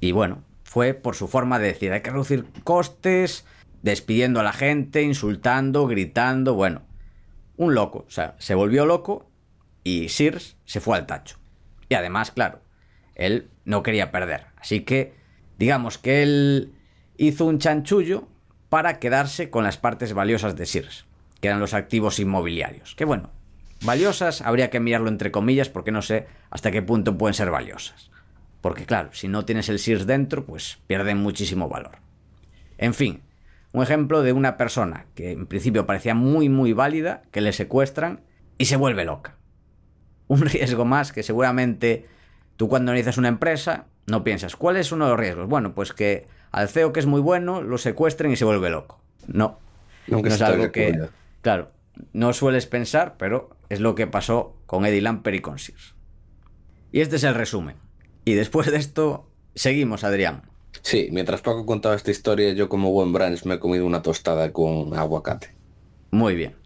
Y 0.00 0.12
bueno, 0.12 0.44
fue 0.64 0.94
por 0.94 1.14
su 1.14 1.28
forma 1.28 1.58
de 1.58 1.68
decir, 1.68 1.92
hay 1.92 2.00
que 2.00 2.10
reducir 2.10 2.46
costes, 2.64 3.44
despidiendo 3.82 4.40
a 4.40 4.42
la 4.44 4.52
gente, 4.52 5.02
insultando, 5.02 5.86
gritando, 5.86 6.54
bueno, 6.54 6.82
un 7.56 7.74
loco. 7.74 8.04
O 8.06 8.10
sea, 8.10 8.34
se 8.38 8.54
volvió 8.54 8.86
loco 8.86 9.30
y 9.84 10.08
Sears 10.08 10.56
se 10.64 10.80
fue 10.80 10.96
al 10.96 11.06
tacho. 11.06 11.38
Y 11.88 11.94
además, 11.94 12.30
claro, 12.30 12.60
él 13.14 13.50
no 13.64 13.82
quería 13.82 14.10
perder. 14.10 14.46
Así 14.56 14.80
que, 14.80 15.14
digamos 15.58 15.98
que 15.98 16.22
él 16.22 16.72
hizo 17.16 17.44
un 17.44 17.58
chanchullo 17.58 18.28
para 18.68 18.98
quedarse 18.98 19.50
con 19.50 19.64
las 19.64 19.76
partes 19.76 20.14
valiosas 20.14 20.56
de 20.56 20.64
Sears, 20.66 21.04
que 21.42 21.48
eran 21.48 21.60
los 21.60 21.74
activos 21.74 22.20
inmobiliarios. 22.20 22.94
Que 22.94 23.04
bueno, 23.04 23.30
valiosas 23.84 24.42
habría 24.42 24.70
que 24.70 24.78
mirarlo 24.78 25.08
entre 25.08 25.32
comillas 25.32 25.68
porque 25.68 25.90
no 25.90 26.00
sé 26.00 26.28
hasta 26.50 26.70
qué 26.70 26.82
punto 26.82 27.18
pueden 27.18 27.34
ser 27.34 27.50
valiosas. 27.50 28.12
Porque 28.60 28.86
claro, 28.86 29.10
si 29.12 29.26
no 29.26 29.44
tienes 29.44 29.68
el 29.68 29.80
Sears 29.80 30.06
dentro, 30.06 30.46
pues 30.46 30.78
pierden 30.86 31.18
muchísimo 31.18 31.68
valor. 31.68 31.98
En 32.78 32.94
fin, 32.94 33.22
un 33.72 33.82
ejemplo 33.82 34.22
de 34.22 34.32
una 34.32 34.56
persona 34.56 35.06
que 35.16 35.32
en 35.32 35.46
principio 35.46 35.84
parecía 35.84 36.14
muy 36.14 36.48
muy 36.48 36.72
válida, 36.74 37.22
que 37.32 37.40
le 37.40 37.52
secuestran 37.52 38.20
y 38.56 38.66
se 38.66 38.76
vuelve 38.76 39.04
loca. 39.04 39.34
Un 40.28 40.40
riesgo 40.42 40.84
más 40.84 41.10
que 41.10 41.24
seguramente 41.24 42.06
tú 42.56 42.68
cuando 42.68 42.92
analizas 42.92 43.18
una 43.18 43.28
empresa 43.28 43.86
no 44.06 44.22
piensas, 44.22 44.54
¿cuál 44.54 44.76
es 44.76 44.92
uno 44.92 45.06
de 45.06 45.10
los 45.10 45.18
riesgos? 45.18 45.48
Bueno, 45.48 45.74
pues 45.74 45.92
que 45.92 46.28
al 46.52 46.68
CEO 46.68 46.92
que 46.92 47.00
es 47.00 47.06
muy 47.06 47.20
bueno 47.20 47.62
lo 47.62 47.78
secuestren 47.78 48.30
y 48.30 48.36
se 48.36 48.44
vuelve 48.44 48.70
loco. 48.70 49.00
No, 49.26 49.58
no 50.06 50.18
es 50.24 50.40
algo 50.40 50.70
que. 50.70 51.10
Claro, 51.42 51.72
no 52.12 52.32
sueles 52.32 52.66
pensar, 52.66 53.16
pero 53.18 53.50
es 53.68 53.80
lo 53.80 53.94
que 53.94 54.06
pasó 54.06 54.56
con 54.66 54.86
Eddie 54.86 55.02
Lamper 55.02 55.34
y 55.34 55.40
con 55.40 55.58
Sears. 55.58 55.94
Y 56.90 57.00
este 57.00 57.16
es 57.16 57.24
el 57.24 57.34
resumen. 57.34 57.76
Y 58.24 58.34
después 58.34 58.70
de 58.70 58.78
esto, 58.78 59.30
seguimos, 59.54 60.04
Adrián. 60.04 60.42
Sí, 60.80 61.08
mientras 61.12 61.42
Paco 61.42 61.66
contaba 61.66 61.94
esta 61.94 62.10
historia, 62.10 62.52
yo 62.52 62.68
como 62.68 62.90
buen 62.90 63.12
branch 63.12 63.44
me 63.44 63.54
he 63.54 63.58
comido 63.58 63.86
una 63.86 64.02
tostada 64.02 64.52
con 64.52 64.94
aguacate. 64.94 65.54
Muy 66.10 66.34
bien. 66.34 66.56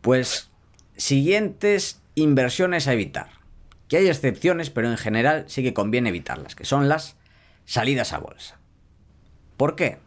Pues 0.00 0.50
siguientes 0.96 2.00
inversiones 2.14 2.88
a 2.88 2.92
evitar. 2.92 3.28
Que 3.88 3.98
hay 3.98 4.08
excepciones, 4.08 4.70
pero 4.70 4.90
en 4.90 4.96
general 4.96 5.44
sí 5.48 5.62
que 5.62 5.74
conviene 5.74 6.08
evitarlas, 6.08 6.54
que 6.54 6.64
son 6.64 6.88
las 6.88 7.16
salidas 7.64 8.12
a 8.12 8.18
bolsa. 8.18 8.58
¿Por 9.56 9.76
qué? 9.76 9.98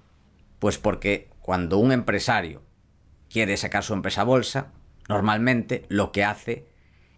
Pues 0.60 0.78
porque 0.78 1.30
cuando 1.40 1.78
un 1.78 1.92
empresario 1.92 2.65
quiere 3.36 3.58
sacar 3.58 3.84
su 3.84 3.94
empresa 3.94 4.22
a 4.22 4.24
bolsa, 4.24 4.68
normalmente 5.10 5.86
lo 5.90 6.14
que 6.14 6.24
hace 6.24 6.70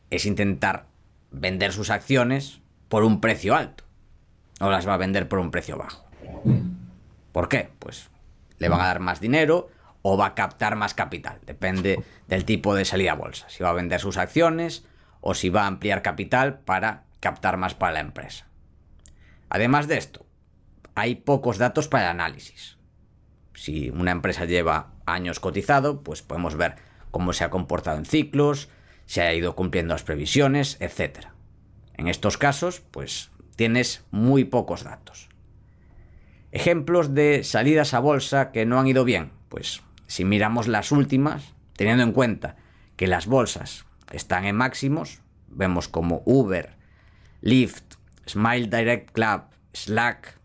es 0.09 0.25
intentar 0.25 0.87
vender 1.29 1.71
sus 1.71 1.91
acciones 1.91 2.59
por 2.89 3.03
un 3.03 3.21
precio 3.21 3.55
alto. 3.55 3.83
No 4.59 4.71
las 4.71 4.87
va 4.87 4.95
a 4.95 4.97
vender 4.97 5.27
por 5.27 5.37
un 5.37 5.51
precio 5.51 5.77
bajo. 5.77 6.07
¿Por 7.31 7.49
qué? 7.49 7.69
Pues 7.77 8.09
le 8.57 8.67
van 8.67 8.81
a 8.81 8.87
dar 8.87 8.99
más 8.99 9.21
dinero 9.21 9.69
o 10.01 10.17
va 10.17 10.25
a 10.25 10.33
captar 10.33 10.75
más 10.75 10.95
capital. 10.95 11.39
Depende 11.45 12.03
del 12.27 12.45
tipo 12.45 12.73
de 12.73 12.85
salida 12.85 13.11
a 13.11 13.15
bolsa. 13.15 13.47
Si 13.49 13.61
va 13.61 13.69
a 13.69 13.73
vender 13.73 13.99
sus 13.99 14.17
acciones 14.17 14.87
o 15.21 15.35
si 15.35 15.49
va 15.49 15.65
a 15.65 15.67
ampliar 15.67 16.01
capital 16.01 16.61
para 16.61 17.03
captar 17.19 17.57
más 17.57 17.75
para 17.75 17.93
la 17.93 17.99
empresa. 17.99 18.47
Además 19.49 19.87
de 19.87 19.99
esto, 19.99 20.25
hay 20.95 21.13
pocos 21.13 21.59
datos 21.59 21.87
para 21.87 22.05
el 22.05 22.09
análisis. 22.09 22.76
Si 23.57 23.89
una 23.89 24.11
empresa 24.11 24.45
lleva 24.45 24.91
años 25.07 25.39
cotizado, 25.39 26.03
pues 26.03 26.21
podemos 26.21 26.55
ver 26.55 26.75
cómo 27.09 27.33
se 27.33 27.43
ha 27.43 27.49
comportado 27.49 27.97
en 27.97 28.05
ciclos, 28.05 28.69
se 29.07 29.23
ha 29.23 29.33
ido 29.33 29.55
cumpliendo 29.55 29.95
las 29.95 30.03
previsiones, 30.03 30.77
etc. 30.79 31.29
En 31.95 32.07
estos 32.07 32.37
casos, 32.37 32.81
pues 32.91 33.31
tienes 33.55 34.05
muy 34.11 34.43
pocos 34.43 34.83
datos. 34.83 35.29
Ejemplos 36.51 37.15
de 37.15 37.43
salidas 37.43 37.95
a 37.95 37.99
bolsa 37.99 38.51
que 38.51 38.67
no 38.67 38.79
han 38.79 38.85
ido 38.85 39.03
bien. 39.03 39.31
Pues 39.49 39.81
si 40.05 40.23
miramos 40.23 40.67
las 40.67 40.91
últimas, 40.91 41.55
teniendo 41.75 42.03
en 42.03 42.11
cuenta 42.11 42.57
que 42.95 43.07
las 43.07 43.25
bolsas 43.25 43.85
están 44.11 44.45
en 44.45 44.55
máximos, 44.55 45.21
vemos 45.47 45.87
como 45.87 46.21
Uber, 46.25 46.77
Lyft, 47.41 47.95
Smile 48.27 48.67
Direct 48.67 49.13
Club, 49.13 49.45
Slack, 49.73 50.37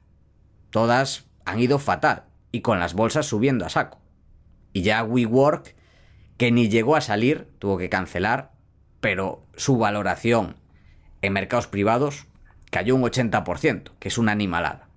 todas 0.70 1.26
han 1.44 1.60
ido 1.60 1.78
fatal 1.78 2.31
y 2.52 2.60
con 2.60 2.78
las 2.78 2.94
bolsas 2.94 3.26
subiendo 3.26 3.64
a 3.64 3.70
saco. 3.70 3.98
Y 4.72 4.82
ya 4.82 5.02
WeWork, 5.02 5.74
que 6.36 6.52
ni 6.52 6.68
llegó 6.68 6.96
a 6.96 7.00
salir, 7.00 7.48
tuvo 7.58 7.78
que 7.78 7.88
cancelar, 7.88 8.52
pero 9.00 9.46
su 9.56 9.78
valoración 9.78 10.56
en 11.22 11.32
mercados 11.32 11.66
privados 11.66 12.26
cayó 12.70 12.94
un 12.94 13.02
80%, 13.02 13.92
que 13.98 14.08
es 14.08 14.18
una 14.18 14.32
animalada. 14.32 14.88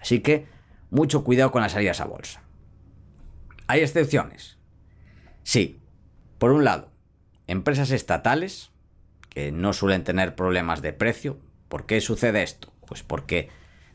Así 0.00 0.20
que 0.20 0.46
mucho 0.90 1.24
cuidado 1.24 1.50
con 1.50 1.62
las 1.62 1.72
salidas 1.72 2.00
a 2.00 2.04
bolsa. 2.04 2.42
¿Hay 3.66 3.80
excepciones? 3.80 4.58
Sí. 5.42 5.80
Por 6.38 6.52
un 6.52 6.64
lado, 6.64 6.90
empresas 7.46 7.90
estatales, 7.90 8.70
que 9.30 9.50
no 9.50 9.72
suelen 9.72 10.04
tener 10.04 10.34
problemas 10.34 10.82
de 10.82 10.92
precio. 10.92 11.38
¿Por 11.68 11.86
qué 11.86 12.00
sucede 12.00 12.42
esto? 12.42 12.72
Pues 12.86 13.02
porque, 13.02 13.48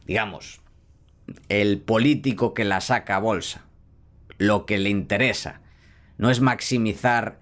digamos, 0.06 0.62
el 1.50 1.80
político 1.80 2.54
que 2.54 2.66
la 2.66 2.82
saca 2.82 3.18
a 3.18 3.20
bolsa, 3.20 3.66
lo 4.38 4.66
que 4.66 4.78
le 4.78 4.90
interesa 4.90 5.62
no 6.18 6.30
es 6.30 6.42
maximizar 6.42 7.40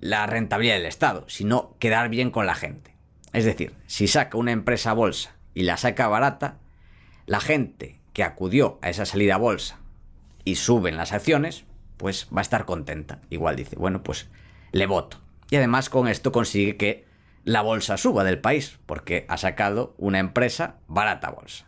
la 0.00 0.26
rentabilidad 0.26 0.76
del 0.76 0.86
Estado, 0.86 1.24
sino 1.28 1.76
quedar 1.78 2.08
bien 2.08 2.30
con 2.30 2.46
la 2.46 2.54
gente. 2.54 2.94
Es 3.32 3.44
decir, 3.44 3.74
si 3.86 4.08
saca 4.08 4.38
una 4.38 4.52
empresa 4.52 4.90
a 4.90 4.94
bolsa 4.94 5.36
y 5.54 5.62
la 5.62 5.76
saca 5.76 6.08
barata, 6.08 6.58
la 7.26 7.40
gente 7.40 8.00
que 8.12 8.24
acudió 8.24 8.78
a 8.82 8.90
esa 8.90 9.04
salida 9.04 9.34
a 9.34 9.38
bolsa 9.38 9.78
y 10.44 10.56
suben 10.56 10.96
las 10.96 11.12
acciones, 11.12 11.64
pues 11.96 12.28
va 12.34 12.40
a 12.40 12.42
estar 12.42 12.64
contenta. 12.64 13.20
Igual 13.30 13.56
dice, 13.56 13.76
bueno, 13.76 14.02
pues 14.02 14.28
le 14.72 14.86
voto. 14.86 15.18
Y 15.50 15.56
además 15.56 15.90
con 15.90 16.08
esto 16.08 16.32
consigue 16.32 16.76
que 16.76 17.04
la 17.44 17.62
bolsa 17.62 17.96
suba 17.96 18.24
del 18.24 18.40
país, 18.40 18.78
porque 18.86 19.26
ha 19.28 19.36
sacado 19.36 19.94
una 19.98 20.18
empresa 20.18 20.76
barata 20.88 21.30
bolsa. 21.30 21.66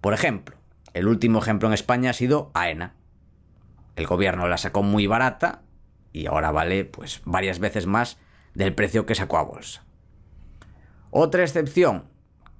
Por 0.00 0.14
ejemplo, 0.14 0.57
el 0.98 1.06
último 1.06 1.38
ejemplo 1.38 1.68
en 1.68 1.74
España 1.74 2.10
ha 2.10 2.12
sido 2.12 2.50
AENA. 2.54 2.94
El 3.94 4.06
gobierno 4.06 4.48
la 4.48 4.58
sacó 4.58 4.82
muy 4.82 5.06
barata 5.06 5.62
y 6.12 6.26
ahora 6.26 6.50
vale 6.50 6.84
pues 6.84 7.22
varias 7.24 7.60
veces 7.60 7.86
más 7.86 8.18
del 8.54 8.74
precio 8.74 9.06
que 9.06 9.14
sacó 9.14 9.38
a 9.38 9.44
bolsa. 9.44 9.84
Otra 11.10 11.44
excepción 11.44 12.04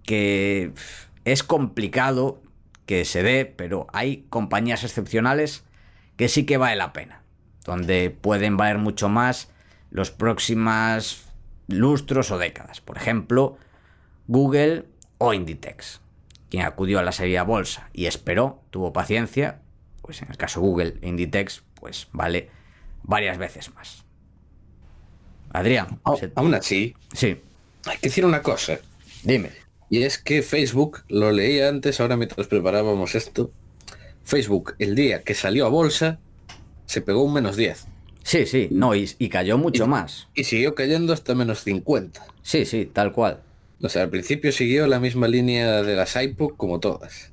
que 0.05 0.73
es 1.25 1.43
complicado 1.43 2.41
que 2.87 3.05
se 3.05 3.25
dé, 3.25 3.45
pero 3.45 3.89
hay 3.93 4.25
compañías 4.31 4.85
excepcionales 4.85 5.65
que 6.17 6.29
sí 6.29 6.47
que 6.47 6.59
vale 6.59 6.77
la 6.77 6.93
pena, 6.93 7.23
donde 7.65 8.11
pueden 8.11 8.57
valer 8.57 8.79
mucho 8.79 9.09
más 9.09 9.51
los 9.91 10.13
próximos 10.13 11.25
lustros 11.67 12.31
o 12.31 12.39
décadas. 12.39 12.81
Por 12.81 12.97
ejemplo, 12.97 13.59
Google 14.29 14.87
o 15.19 15.35
Inditex. 15.35 16.01
Quien 16.51 16.65
acudió 16.65 16.99
a 16.99 17.03
la 17.03 17.13
serie 17.13 17.41
bolsa 17.43 17.91
y 17.93 18.07
esperó, 18.07 18.63
tuvo 18.71 18.93
paciencia, 18.93 19.61
pues 20.03 20.23
en 20.23 20.31
el 20.31 20.37
caso 20.37 20.61
Google 20.61 20.95
Inditex, 21.03 21.63
pues 21.75 22.09
vale 22.13 22.51
varias 23.03 23.39
veces 23.39 23.75
más. 23.75 24.05
Adrián. 25.51 26.01
Aún 26.35 26.55
así. 26.55 26.95
Sí. 27.13 27.41
Hay 27.87 27.97
que 27.99 28.09
decir 28.09 28.25
una 28.25 28.43
cosa. 28.43 28.79
Dime. 29.23 29.51
Y 29.91 30.03
es 30.03 30.19
que 30.19 30.43
Facebook, 30.43 31.05
lo 31.09 31.33
leí 31.33 31.61
antes, 31.61 32.01
ahora 32.01 32.17
mientras 32.17 32.47
preparábamos 32.47 33.15
esto, 33.15 33.51
Facebook 34.25 34.75
el 34.79 34.95
día 34.95 35.23
que 35.23 35.35
salió 35.35 35.65
a 35.65 35.71
bolsa 35.71 36.19
se 36.85 37.01
pegó 37.01 37.23
un 37.23 37.33
menos 37.33 37.57
10. 37.57 37.87
Sí, 38.23 38.45
sí, 38.45 38.69
no, 38.71 38.95
y, 38.95 39.07
cayó 39.31 39.57
mucho 39.57 39.87
más. 39.87 40.29
Y 40.35 40.45
siguió 40.45 40.75
cayendo 40.75 41.15
hasta 41.15 41.35
menos 41.35 41.65
50. 41.65 42.27
Sí, 42.43 42.67
sí, 42.67 42.85
tal 42.85 43.13
cual. 43.13 43.43
O 43.81 43.89
sea, 43.89 44.03
al 44.03 44.11
principio 44.11 44.51
siguió 44.53 44.87
la 44.87 44.99
misma 44.99 45.29
línea 45.29 45.83
de 45.83 45.95
las 45.95 46.17
iPod 46.17 46.57
como 46.57 46.81
todas. 46.81 47.33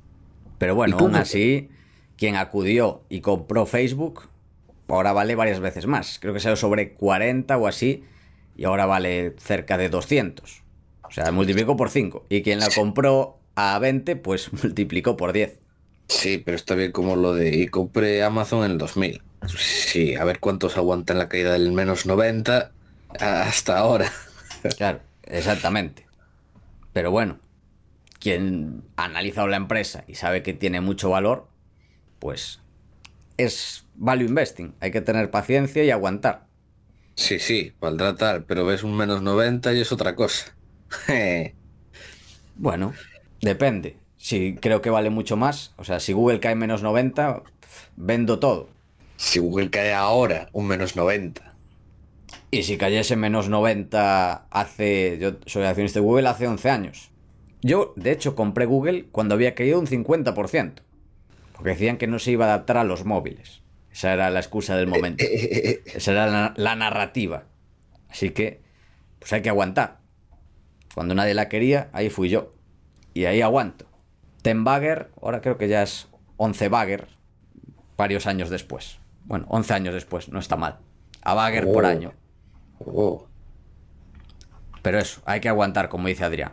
Pero 0.58 0.74
bueno, 0.74 0.96
aún 0.98 1.16
así, 1.16 1.68
quien 2.16 2.36
acudió 2.36 3.02
y 3.08 3.20
compró 3.20 3.66
Facebook, 3.66 4.28
ahora 4.88 5.12
vale 5.12 5.34
varias 5.34 5.60
veces 5.60 5.86
más. 5.86 6.18
Creo 6.20 6.32
que 6.32 6.40
salió 6.40 6.56
sobre 6.56 6.92
40 6.94 7.56
o 7.56 7.66
así, 7.66 8.04
y 8.56 8.64
ahora 8.64 8.86
vale 8.86 9.34
cerca 9.38 9.76
de 9.76 9.88
200. 9.88 10.62
O 11.02 11.10
sea, 11.10 11.30
multiplicó 11.32 11.76
por 11.76 11.90
5. 11.90 12.26
Y 12.28 12.42
quien 12.42 12.58
la 12.58 12.68
compró 12.74 13.38
a 13.54 13.78
20, 13.78 14.16
pues 14.16 14.52
multiplicó 14.62 15.16
por 15.16 15.32
10. 15.32 15.58
Sí, 16.08 16.38
pero 16.38 16.56
está 16.56 16.74
bien 16.74 16.92
como 16.92 17.16
lo 17.16 17.34
de... 17.34 17.56
Y 17.56 17.66
compré 17.66 18.22
Amazon 18.22 18.64
en 18.64 18.72
el 18.72 18.78
2000. 18.78 19.22
Sí, 19.56 20.14
a 20.14 20.24
ver 20.24 20.38
cuántos 20.40 20.76
aguantan 20.76 21.18
la 21.18 21.28
caída 21.28 21.52
del 21.52 21.72
menos 21.72 22.06
90 22.06 22.72
hasta 23.20 23.78
ahora. 23.78 24.10
Claro, 24.76 25.00
exactamente. 25.24 26.05
Pero 26.96 27.10
bueno, 27.10 27.40
quien 28.20 28.82
ha 28.96 29.04
analizado 29.04 29.48
la 29.48 29.58
empresa 29.58 30.04
y 30.08 30.14
sabe 30.14 30.42
que 30.42 30.54
tiene 30.54 30.80
mucho 30.80 31.10
valor, 31.10 31.46
pues 32.18 32.60
es 33.36 33.84
value 33.96 34.24
investing. 34.24 34.74
Hay 34.80 34.92
que 34.92 35.02
tener 35.02 35.30
paciencia 35.30 35.84
y 35.84 35.90
aguantar. 35.90 36.46
Sí, 37.14 37.38
sí, 37.38 37.74
valdrá 37.80 38.14
tal, 38.16 38.44
pero 38.44 38.64
ves 38.64 38.82
un 38.82 38.96
menos 38.96 39.20
90 39.20 39.74
y 39.74 39.80
es 39.82 39.92
otra 39.92 40.16
cosa. 40.16 40.56
bueno, 42.56 42.94
depende. 43.42 43.98
Si 44.16 44.54
creo 44.54 44.80
que 44.80 44.88
vale 44.88 45.10
mucho 45.10 45.36
más. 45.36 45.74
O 45.76 45.84
sea, 45.84 46.00
si 46.00 46.14
Google 46.14 46.40
cae 46.40 46.54
menos 46.54 46.82
90, 46.82 47.42
vendo 47.96 48.38
todo. 48.38 48.70
Si 49.16 49.38
Google 49.38 49.68
cae 49.68 49.92
ahora 49.92 50.48
un 50.52 50.66
menos 50.66 50.96
90. 50.96 51.55
Y 52.50 52.62
si 52.62 52.76
cayese 52.76 53.16
menos 53.16 53.48
90 53.48 54.46
hace... 54.50 55.18
Yo 55.18 55.32
soy 55.46 55.64
accionista 55.64 56.00
de 56.00 56.06
Google 56.06 56.28
hace 56.28 56.46
11 56.46 56.70
años. 56.70 57.10
Yo, 57.62 57.92
de 57.96 58.12
hecho, 58.12 58.34
compré 58.34 58.66
Google 58.66 59.06
cuando 59.10 59.34
había 59.34 59.54
caído 59.54 59.80
un 59.80 59.86
50%. 59.86 60.74
Porque 61.52 61.70
decían 61.70 61.96
que 61.96 62.06
no 62.06 62.18
se 62.18 62.32
iba 62.32 62.46
a 62.46 62.48
adaptar 62.48 62.76
a 62.76 62.84
los 62.84 63.04
móviles. 63.04 63.62
Esa 63.90 64.12
era 64.12 64.30
la 64.30 64.40
excusa 64.40 64.76
del 64.76 64.86
momento. 64.86 65.24
Esa 65.86 66.12
era 66.12 66.26
la, 66.26 66.54
la 66.56 66.76
narrativa. 66.76 67.44
Así 68.08 68.30
que, 68.30 68.60
pues 69.18 69.32
hay 69.32 69.42
que 69.42 69.48
aguantar. 69.48 69.98
Cuando 70.94 71.14
nadie 71.14 71.34
la 71.34 71.48
quería, 71.48 71.90
ahí 71.92 72.10
fui 72.10 72.28
yo. 72.28 72.54
Y 73.14 73.24
ahí 73.24 73.40
aguanto. 73.40 73.86
Ten 74.42 74.64
Bagger, 74.64 75.10
ahora 75.20 75.40
creo 75.40 75.58
que 75.58 75.68
ya 75.68 75.82
es 75.82 76.08
11 76.36 76.68
Bagger, 76.68 77.08
varios 77.96 78.26
años 78.26 78.50
después. 78.50 78.98
Bueno, 79.24 79.46
11 79.48 79.74
años 79.74 79.94
después, 79.94 80.28
no 80.28 80.38
está 80.38 80.56
mal. 80.56 80.78
A 81.22 81.34
Bagger 81.34 81.64
por 81.64 81.84
oh. 81.84 81.88
año. 81.88 82.12
Oh. 82.78 83.26
Pero 84.82 84.98
eso, 84.98 85.20
hay 85.24 85.40
que 85.40 85.48
aguantar, 85.48 85.88
como 85.88 86.08
dice 86.08 86.24
Adrián. 86.24 86.52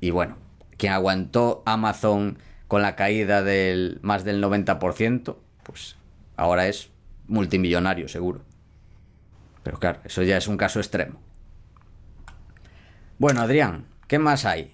Y 0.00 0.10
bueno, 0.10 0.36
quien 0.76 0.92
aguantó 0.92 1.62
Amazon 1.66 2.38
con 2.68 2.82
la 2.82 2.96
caída 2.96 3.42
del 3.42 3.98
más 4.02 4.24
del 4.24 4.42
90%, 4.42 5.36
pues 5.62 5.96
ahora 6.36 6.66
es 6.66 6.90
multimillonario, 7.26 8.08
seguro. 8.08 8.42
Pero 9.62 9.78
claro, 9.78 10.00
eso 10.04 10.22
ya 10.22 10.36
es 10.36 10.46
un 10.46 10.56
caso 10.56 10.78
extremo. 10.78 11.20
Bueno, 13.18 13.40
Adrián, 13.40 13.86
¿qué 14.08 14.18
más 14.18 14.44
hay? 14.44 14.72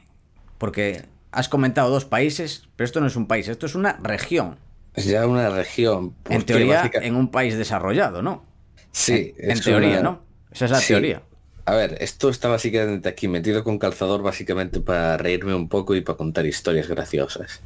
Porque 0.58 1.04
has 1.30 1.48
comentado 1.48 1.90
dos 1.90 2.04
países, 2.04 2.68
pero 2.74 2.86
esto 2.86 3.00
no 3.00 3.06
es 3.06 3.16
un 3.16 3.26
país, 3.26 3.48
esto 3.48 3.66
es 3.66 3.74
una 3.74 3.98
región. 4.02 4.58
Es 4.94 5.04
ya 5.04 5.26
una 5.26 5.48
región. 5.50 6.14
En 6.28 6.44
teoría, 6.44 6.90
en 6.94 7.14
un 7.14 7.30
país 7.30 7.56
desarrollado, 7.56 8.22
¿no? 8.22 8.44
Sí. 8.90 9.34
En, 9.38 9.60
teoría, 9.60 10.02
¿no? 10.02 10.22
Esa 10.52 10.64
es 10.66 10.70
la 10.70 10.80
teoría. 10.80 11.22
A 11.64 11.74
ver, 11.74 11.98
esto 12.00 12.28
está 12.28 12.48
básicamente 12.48 13.08
aquí 13.08 13.28
metido 13.28 13.62
con 13.62 13.78
calzador 13.78 14.22
básicamente 14.22 14.80
para 14.80 15.16
reírme 15.16 15.54
un 15.54 15.68
poco 15.68 15.94
y 15.94 16.00
para 16.00 16.16
contar 16.16 16.46
historias 16.46 16.88
graciosas. 16.88 17.62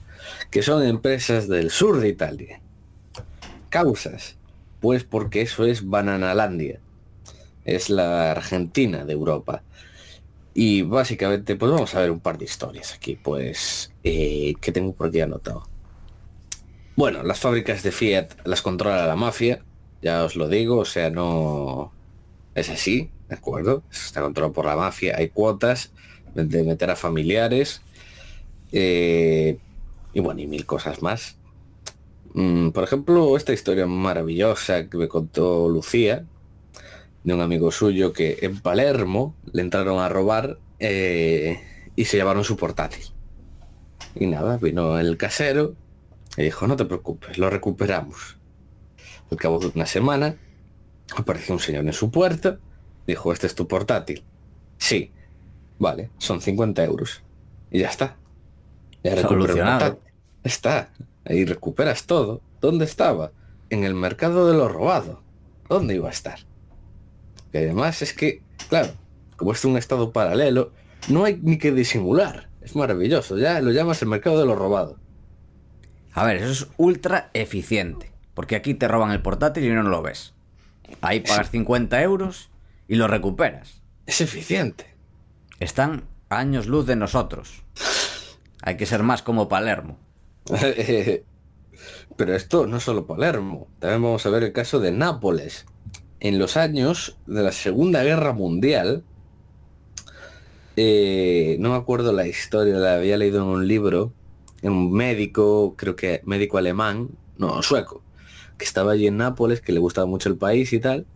Que 0.50 0.62
son 0.62 0.84
empresas 0.84 1.48
del 1.48 1.70
sur 1.70 2.00
de 2.00 2.08
Italia. 2.08 2.60
Causas. 3.70 4.36
Pues 4.80 5.04
porque 5.04 5.42
eso 5.42 5.64
es 5.64 5.88
Bananalandia. 5.88 6.80
Es 7.64 7.88
la 7.88 8.30
Argentina 8.30 9.04
de 9.04 9.14
Europa. 9.14 9.62
Y 10.54 10.82
básicamente, 10.82 11.56
pues 11.56 11.72
vamos 11.72 11.94
a 11.94 12.00
ver 12.00 12.10
un 12.10 12.20
par 12.20 12.38
de 12.38 12.44
historias 12.44 12.94
aquí, 12.94 13.16
pues, 13.16 13.92
eh, 14.04 14.54
que 14.60 14.70
tengo 14.70 14.92
por 14.92 15.08
aquí 15.08 15.20
anotado. 15.20 15.66
Bueno, 16.94 17.24
las 17.24 17.40
fábricas 17.40 17.82
de 17.82 17.90
Fiat 17.90 18.28
las 18.44 18.62
controla 18.62 19.04
la 19.06 19.16
mafia, 19.16 19.64
ya 20.00 20.22
os 20.22 20.36
lo 20.36 20.48
digo, 20.48 20.78
o 20.78 20.84
sea, 20.84 21.10
no... 21.10 21.92
Es 22.54 22.70
así, 22.70 23.10
¿de 23.28 23.34
acuerdo? 23.34 23.82
Está 23.90 24.20
controlado 24.22 24.52
por 24.52 24.66
la 24.66 24.76
mafia, 24.76 25.16
hay 25.16 25.28
cuotas 25.28 25.92
de 26.34 26.62
meter 26.62 26.90
a 26.90 26.96
familiares, 26.96 27.82
eh, 28.72 29.58
y 30.12 30.20
bueno, 30.20 30.40
y 30.40 30.46
mil 30.46 30.66
cosas 30.66 31.02
más. 31.02 31.36
Mm, 32.34 32.70
por 32.70 32.84
ejemplo, 32.84 33.36
esta 33.36 33.52
historia 33.52 33.86
maravillosa 33.86 34.88
que 34.88 34.96
me 34.96 35.08
contó 35.08 35.68
Lucía, 35.68 36.24
de 37.24 37.32
un 37.32 37.40
amigo 37.40 37.70
suyo 37.70 38.12
que 38.12 38.38
en 38.42 38.60
Palermo 38.60 39.34
le 39.52 39.62
entraron 39.62 39.98
a 39.98 40.08
robar 40.08 40.58
eh, 40.78 41.58
y 41.96 42.04
se 42.04 42.18
llevaron 42.18 42.44
su 42.44 42.56
portátil. 42.56 43.04
Y 44.14 44.26
nada, 44.26 44.58
vino 44.58 44.98
el 44.98 45.16
casero 45.16 45.74
y 46.36 46.42
dijo, 46.42 46.66
no 46.66 46.76
te 46.76 46.84
preocupes, 46.84 47.38
lo 47.38 47.48
recuperamos. 47.50 48.36
Al 49.30 49.38
cabo 49.38 49.58
de 49.58 49.72
una 49.74 49.86
semana, 49.86 50.36
apareció 51.16 51.54
un 51.54 51.60
señor 51.60 51.86
en 51.86 51.92
su 51.92 52.10
puerta, 52.10 52.58
dijo, 53.06 53.32
este 53.32 53.46
es 53.46 53.54
tu 53.54 53.68
portátil. 53.68 54.24
Sí, 54.78 55.12
vale, 55.78 56.10
son 56.18 56.40
50 56.40 56.84
euros. 56.84 57.22
Y 57.70 57.80
ya 57.80 57.88
está. 57.88 58.16
Ya 59.02 59.20
Solucionado. 59.20 60.00
Está. 60.42 60.90
Ahí 61.24 61.44
recuperas 61.44 62.06
todo. 62.06 62.40
¿Dónde 62.60 62.84
estaba? 62.84 63.32
En 63.70 63.84
el 63.84 63.94
mercado 63.94 64.46
de 64.50 64.56
lo 64.56 64.68
robado. 64.68 65.22
¿Dónde 65.68 65.94
iba 65.94 66.08
a 66.08 66.12
estar? 66.12 66.40
Y 67.52 67.58
además 67.58 68.02
es 68.02 68.12
que, 68.12 68.42
claro, 68.68 68.92
como 69.36 69.52
es 69.52 69.64
un 69.64 69.76
estado 69.76 70.12
paralelo, 70.12 70.72
no 71.08 71.24
hay 71.24 71.38
ni 71.42 71.58
que 71.58 71.72
disimular. 71.72 72.48
Es 72.60 72.76
maravilloso. 72.76 73.38
Ya 73.38 73.60
lo 73.60 73.70
llamas 73.70 74.02
el 74.02 74.08
mercado 74.08 74.38
de 74.38 74.46
lo 74.46 74.54
robado. 74.54 74.98
A 76.12 76.24
ver, 76.24 76.36
eso 76.36 76.50
es 76.50 76.68
ultra 76.76 77.30
eficiente. 77.34 78.12
Porque 78.34 78.56
aquí 78.56 78.74
te 78.74 78.88
roban 78.88 79.10
el 79.10 79.22
portátil 79.22 79.64
y 79.64 79.70
no 79.70 79.82
lo 79.82 80.02
ves. 80.02 80.33
Ahí 81.00 81.20
pagas 81.20 81.50
50 81.50 82.02
euros 82.02 82.50
y 82.88 82.96
lo 82.96 83.08
recuperas. 83.08 83.82
Es 84.06 84.20
eficiente. 84.20 84.86
Están 85.60 86.04
a 86.28 86.38
años 86.38 86.66
luz 86.66 86.86
de 86.86 86.96
nosotros. 86.96 87.62
Hay 88.62 88.76
que 88.76 88.86
ser 88.86 89.02
más 89.02 89.22
como 89.22 89.48
Palermo. 89.48 89.98
Pero 92.16 92.34
esto 92.34 92.66
no 92.66 92.78
es 92.78 92.82
solo 92.82 93.06
Palermo. 93.06 93.68
También 93.78 94.02
vamos 94.02 94.24
a 94.26 94.30
ver 94.30 94.44
el 94.44 94.52
caso 94.52 94.80
de 94.80 94.92
Nápoles. 94.92 95.66
En 96.20 96.38
los 96.38 96.56
años 96.56 97.18
de 97.26 97.42
la 97.42 97.52
Segunda 97.52 98.02
Guerra 98.02 98.32
Mundial, 98.32 99.04
eh, 100.76 101.56
no 101.60 101.70
me 101.70 101.76
acuerdo 101.76 102.12
la 102.12 102.26
historia, 102.26 102.76
la 102.76 102.94
había 102.94 103.16
leído 103.16 103.42
en 103.42 103.48
un 103.48 103.68
libro, 103.68 104.12
en 104.62 104.72
un 104.72 104.92
médico, 104.92 105.74
creo 105.76 105.94
que 105.96 106.22
médico 106.24 106.58
alemán, 106.58 107.10
no, 107.36 107.62
sueco, 107.62 108.02
que 108.58 108.64
estaba 108.64 108.92
allí 108.92 109.06
en 109.06 109.16
Nápoles, 109.16 109.60
que 109.60 109.72
le 109.72 109.80
gustaba 109.80 110.06
mucho 110.06 110.28
el 110.28 110.36
país 110.36 110.72
y 110.72 110.80
tal, 110.80 111.06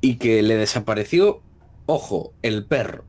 y 0.00 0.16
que 0.16 0.42
le 0.42 0.56
desapareció, 0.56 1.42
ojo, 1.86 2.32
el 2.42 2.64
perro, 2.64 3.04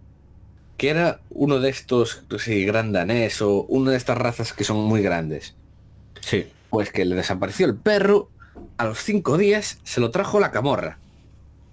que 0.78 0.89
era 0.89 1.22
uno 1.30 1.60
de 1.60 1.70
estos, 1.70 2.24
no 2.30 2.39
sé, 2.39 2.63
gran 2.65 2.91
danés 2.91 3.41
o 3.41 3.63
una 3.63 3.91
de 3.91 3.98
estas 3.98 4.17
razas 4.17 4.54
que 4.54 4.63
son 4.63 4.78
muy 4.78 5.02
grandes. 5.02 5.56
Sí. 6.22 6.48
Pues 6.70 6.91
que 6.91 7.06
le 7.06 7.15
desapareció 7.15 7.65
el 7.65 7.76
perro, 7.76 8.30
a 8.78 8.86
los 8.86 9.00
cinco 9.00 9.38
días 9.38 9.80
se 9.84 10.00
lo 10.00 10.12
trajo 10.12 10.39
la 10.39 10.52
camorra. 10.52 11.00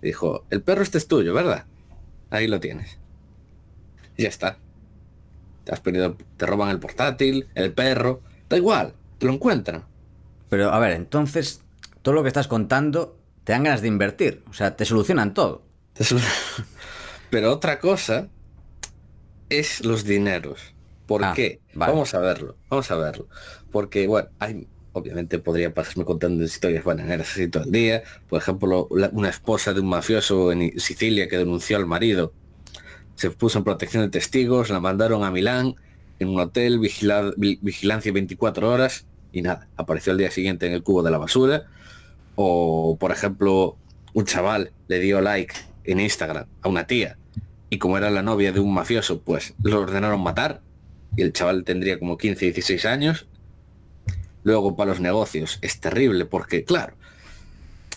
Y 0.02 0.08
dijo, 0.08 0.44
el 0.50 0.62
perro 0.62 0.82
este 0.82 0.98
es 0.98 1.08
tuyo, 1.08 1.34
¿verdad? 1.34 1.66
Ahí 2.30 2.46
lo 2.46 2.60
tienes. 2.60 2.98
Y 4.16 4.22
ya 4.22 4.28
está. 4.28 4.58
Te 5.64 5.72
has 5.72 5.80
perdido, 5.80 6.16
te 6.36 6.46
roban 6.46 6.70
el 6.70 6.78
portátil, 6.78 7.48
el 7.54 7.72
perro, 7.72 8.20
da 8.48 8.56
igual, 8.56 8.94
te 9.18 9.26
lo 9.26 9.32
encuentran. 9.32 9.84
Pero 10.48 10.70
a 10.70 10.78
ver, 10.78 10.92
entonces, 10.92 11.62
todo 12.04 12.14
lo 12.14 12.22
que 12.22 12.28
estás 12.28 12.48
contando 12.48 13.18
te 13.44 13.52
dan 13.52 13.64
ganas 13.64 13.80
de 13.80 13.88
invertir. 13.88 14.42
O 14.50 14.52
sea, 14.52 14.76
te 14.76 14.84
solucionan 14.84 15.32
todo. 15.34 15.62
Pero 17.30 17.50
otra 17.52 17.80
cosa 17.80 18.28
es 19.48 19.84
los 19.84 20.04
dineros. 20.04 20.60
¿Por 21.06 21.24
Ah, 21.24 21.32
qué? 21.34 21.60
vale. 21.74 21.92
Vamos 21.92 22.14
a 22.14 22.18
verlo, 22.20 22.56
vamos 22.70 22.90
a 22.90 22.96
verlo. 22.96 23.28
Porque, 23.70 24.06
bueno, 24.06 24.28
hay, 24.38 24.66
obviamente 24.92 25.38
podría 25.38 25.72
pasarme 25.74 26.04
contando 26.04 26.42
historias 26.44 26.84
bananeras 26.84 27.30
así 27.32 27.48
todo 27.48 27.64
el 27.64 27.72
día. 27.72 28.02
Por 28.28 28.40
ejemplo, 28.40 28.88
la- 28.90 29.10
una 29.12 29.28
esposa 29.28 29.72
de 29.72 29.80
un 29.80 29.88
mafioso 29.88 30.52
en 30.52 30.78
Sicilia 30.78 31.28
que 31.28 31.36
denunció 31.38 31.76
al 31.76 31.86
marido. 31.86 32.32
Se 33.16 33.30
puso 33.30 33.58
en 33.58 33.64
protección 33.64 34.02
de 34.02 34.08
testigos, 34.10 34.70
la 34.70 34.80
mandaron 34.80 35.24
a 35.24 35.30
Milán, 35.30 35.74
en 36.18 36.28
un 36.28 36.40
hotel, 36.40 36.78
vigila- 36.80 37.32
vi- 37.36 37.58
vigilancia 37.62 38.12
24 38.12 38.70
horas, 38.70 39.06
y 39.32 39.42
nada, 39.42 39.68
apareció 39.76 40.12
al 40.12 40.18
día 40.18 40.30
siguiente 40.30 40.66
en 40.66 40.72
el 40.72 40.82
cubo 40.82 41.02
de 41.02 41.10
la 41.10 41.18
basura. 41.18 41.64
O, 42.36 42.96
por 42.98 43.12
ejemplo, 43.12 43.76
un 44.12 44.24
chaval 44.24 44.72
le 44.88 44.98
dio 45.00 45.20
like 45.20 45.54
en 45.84 46.00
Instagram 46.00 46.46
a 46.62 46.68
una 46.68 46.86
tía 46.86 47.16
y 47.70 47.78
como 47.78 47.98
era 47.98 48.10
la 48.10 48.22
novia 48.22 48.52
de 48.52 48.60
un 48.60 48.72
mafioso, 48.72 49.20
pues 49.20 49.54
lo 49.62 49.80
ordenaron 49.80 50.20
matar 50.20 50.60
y 51.16 51.22
el 51.22 51.32
chaval 51.32 51.64
tendría 51.64 51.98
como 51.98 52.16
15, 52.16 52.46
16 52.46 52.84
años. 52.86 53.26
Luego 54.42 54.76
para 54.76 54.90
los 54.90 55.00
negocios 55.00 55.58
es 55.62 55.80
terrible 55.80 56.24
porque, 56.26 56.64
claro, 56.64 56.94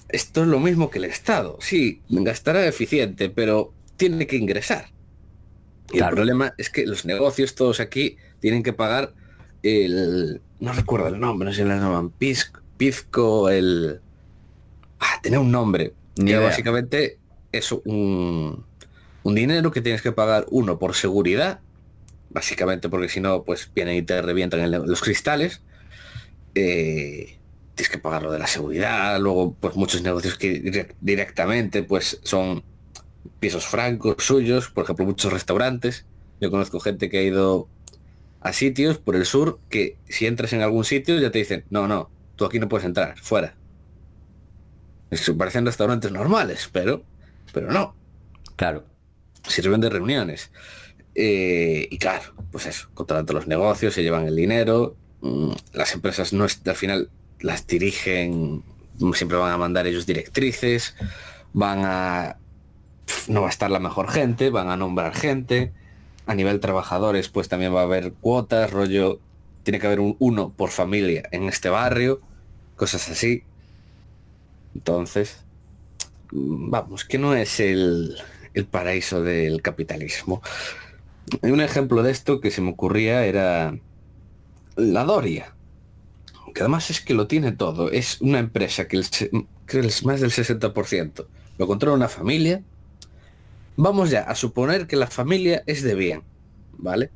esto 0.10 0.42
es 0.44 0.48
lo 0.48 0.60
mismo 0.60 0.90
que 0.90 1.00
el 1.00 1.06
Estado. 1.06 1.58
Sí, 1.62 2.02
gastará 2.10 2.66
eficiente, 2.66 3.30
pero 3.30 3.74
tiene 3.98 4.28
que 4.28 4.38
ingresar. 4.38 4.92
Y 5.92 5.98
Claro. 5.98 6.10
el 6.12 6.16
problema 6.16 6.54
es 6.58 6.70
que 6.70 6.86
los 6.86 7.06
negocios 7.06 7.56
todos 7.56 7.80
aquí 7.80 8.18
tienen 8.40 8.64
que 8.64 8.74
pagar 8.74 9.14
el... 9.64 10.42
No 10.60 10.74
recuerdo 10.74 11.08
el 11.08 11.20
nombre, 11.20 11.46
no 11.46 11.52
sé 11.54 11.64
si 11.64 11.68
le 11.68 11.76
llaman 11.76 12.10
Pisco, 12.12 12.62
Pizco, 12.78 13.50
el... 13.50 14.02
Ah, 15.00 15.20
tiene 15.22 15.38
un 15.38 15.52
nombre. 15.52 15.94
Ni 16.18 16.32
que 16.32 16.38
básicamente 16.46 17.20
es 17.52 17.72
un, 17.72 18.66
un 19.24 19.36
dinero 19.36 19.72
que 19.72 19.82
tienes 19.82 20.02
que 20.02 20.12
pagar 20.12 20.46
uno 20.50 20.80
por 20.80 20.96
seguridad, 20.96 21.60
básicamente 22.30 22.90
porque 22.90 23.10
si 23.10 23.20
no, 23.20 23.44
pues 23.44 23.72
vienen 23.74 23.96
y 23.98 24.02
te 24.02 24.22
revientan 24.22 24.62
en 24.62 24.72
los 24.72 25.02
cristales. 25.02 25.62
Eh, 26.56 27.38
tienes 27.76 27.90
que 27.92 28.00
pagar 28.00 28.24
lo 28.24 28.32
de 28.32 28.40
la 28.40 28.48
seguridad, 28.48 29.20
luego 29.20 29.54
pues 29.60 29.76
muchos 29.76 30.02
negocios 30.02 30.36
que 30.36 30.64
direc- 30.64 30.96
directamente 31.02 31.84
pues 31.84 32.20
son 32.24 32.64
pisos 33.40 33.68
francos 33.68 34.16
suyos, 34.18 34.70
por 34.70 34.86
ejemplo 34.86 35.06
muchos 35.06 35.32
restaurantes. 35.32 36.06
Yo 36.42 36.50
conozco 36.50 36.80
gente 36.80 37.10
que 37.10 37.20
ha 37.20 37.24
ido 37.24 37.68
a 38.42 38.54
sitios 38.54 38.98
por 38.98 39.16
el 39.16 39.26
sur 39.26 39.60
que 39.70 39.98
si 40.10 40.26
entras 40.26 40.54
en 40.54 40.62
algún 40.62 40.84
sitio 40.84 41.20
ya 41.20 41.30
te 41.30 41.38
dicen, 41.38 41.66
no, 41.70 41.88
no, 41.88 42.10
tú 42.36 42.46
aquí 42.46 42.58
no 42.60 42.68
puedes 42.68 42.86
entrar, 42.86 43.18
fuera. 43.20 43.56
Es- 45.12 45.32
Parecen 45.38 45.66
restaurantes 45.66 46.12
normales, 46.12 46.70
pero, 46.72 47.04
pero 47.54 47.72
no, 47.72 47.96
Claro. 48.56 48.84
sirven 49.48 49.82
de 49.82 49.90
reuniones. 49.90 50.52
Eh, 51.16 51.88
y 51.90 51.98
claro, 51.98 52.34
pues 52.52 52.66
eso, 52.68 52.90
contratan 52.94 53.36
los 53.36 53.48
negocios, 53.48 53.94
se 53.94 54.04
llevan 54.04 54.28
el 54.28 54.36
dinero, 54.36 54.96
mm, 55.22 55.52
las 55.74 55.94
empresas 55.94 56.34
no 56.34 56.44
al 56.46 56.76
final 56.76 57.10
las 57.40 57.66
dirigen, 57.66 58.64
siempre 59.14 59.38
van 59.38 59.52
a 59.52 59.58
mandar 59.58 59.88
ellos 59.88 60.06
directrices, 60.06 60.96
van 61.54 61.82
a 61.86 62.38
no 63.30 63.42
va 63.42 63.48
a 63.48 63.50
estar 63.52 63.72
la 63.72 63.80
mejor 63.80 64.10
gente, 64.10 64.50
van 64.50 64.70
a 64.70 64.76
nombrar 64.78 65.16
gente, 65.16 65.72
a 66.26 66.36
nivel 66.36 66.60
trabajadores 66.60 67.30
pues 67.30 67.48
también 67.48 67.74
va 67.74 67.82
a 67.82 67.84
haber 67.84 68.12
cuotas, 68.14 68.70
rollo, 68.72 69.20
tiene 69.64 69.80
que 69.80 69.88
haber 69.88 70.00
un 70.02 70.16
uno 70.20 70.50
por 70.52 70.70
familia 70.72 71.24
en 71.32 71.44
este 71.44 71.70
barrio, 71.70 72.22
cosas 72.76 73.10
así. 73.10 73.44
Entonces, 74.78 75.44
mm, 76.32 76.70
vamos, 76.70 77.04
que 77.04 77.18
no 77.18 77.34
es 77.34 77.60
el, 77.60 78.16
el 78.54 78.66
paraíso 78.66 79.24
del 79.24 79.62
capitalismo. 79.62 80.42
Y 81.42 81.50
Un 81.52 81.62
ejemplo 81.62 82.04
de 82.04 82.12
esto 82.12 82.40
que 82.40 82.52
se 82.52 82.62
me 82.62 82.72
ocurría 82.72 83.26
era 83.26 83.78
la 84.76 85.04
Doria, 85.04 85.56
que 86.54 86.62
además 86.62 86.90
es 86.92 87.02
que 87.02 87.16
lo 87.16 87.28
tiene 87.28 87.52
todo. 87.54 87.92
Es 87.92 88.22
una 88.22 88.40
empresa 88.40 88.88
que, 88.88 89.02
que 89.66 89.80
es 89.80 90.06
más 90.06 90.22
del 90.22 90.32
60%. 90.32 91.28
Lo 91.58 91.68
controla 91.68 91.96
una 91.96 92.08
familia. 92.08 92.64
Vamos 93.78 94.10
ya 94.12 94.22
a 94.22 94.36
suponer 94.36 94.88
que 94.88 94.96
la 94.96 95.08
familia 95.08 95.64
es 95.66 95.84
de 95.84 95.96
bien, 95.96 96.24
¿vale? 96.78 97.12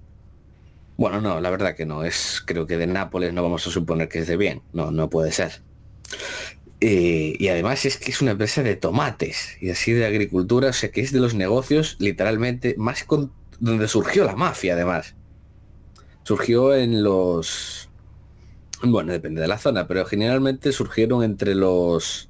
Bueno, 0.98 1.22
no, 1.22 1.42
la 1.42 1.50
verdad 1.50 1.76
que 1.76 1.86
no. 1.86 2.04
Es, 2.04 2.42
creo 2.46 2.66
que 2.68 2.78
de 2.78 2.88
Nápoles 2.88 3.34
no 3.34 3.44
vamos 3.44 3.66
a 3.68 3.72
suponer 3.72 4.10
que 4.10 4.20
es 4.20 4.28
de 4.28 4.38
bien. 4.38 4.64
No, 4.74 4.92
no 4.92 5.10
puede 5.10 5.32
ser. 5.32 5.64
Eh, 6.84 7.36
y 7.38 7.48
además 7.50 7.86
es 7.86 7.98
que 7.98 8.10
es 8.10 8.24
una 8.24 8.32
empresa 8.32 8.64
de 8.64 8.76
tomates 8.76 9.56
y 9.62 9.70
así 9.70 9.92
de 9.92 10.08
agricultura, 10.08 10.70
o 10.70 10.74
sea 10.74 10.90
que 10.90 11.02
es 11.02 11.12
de 11.12 11.20
los 11.20 11.36
negocios 11.36 11.96
literalmente 12.00 12.74
más 12.76 13.04
con, 13.04 13.32
donde 13.60 13.88
surgió 13.88 14.26
la 14.26 14.36
mafia 14.36 14.74
además. 14.74 15.16
Surgió 16.24 16.76
en 16.76 17.04
los... 17.04 17.90
Bueno, 18.84 19.12
depende 19.12 19.42
de 19.42 19.48
la 19.48 19.60
zona, 19.60 19.88
pero 19.88 20.06
generalmente 20.06 20.72
surgieron 20.72 21.24
entre 21.24 21.54
los... 21.54 22.30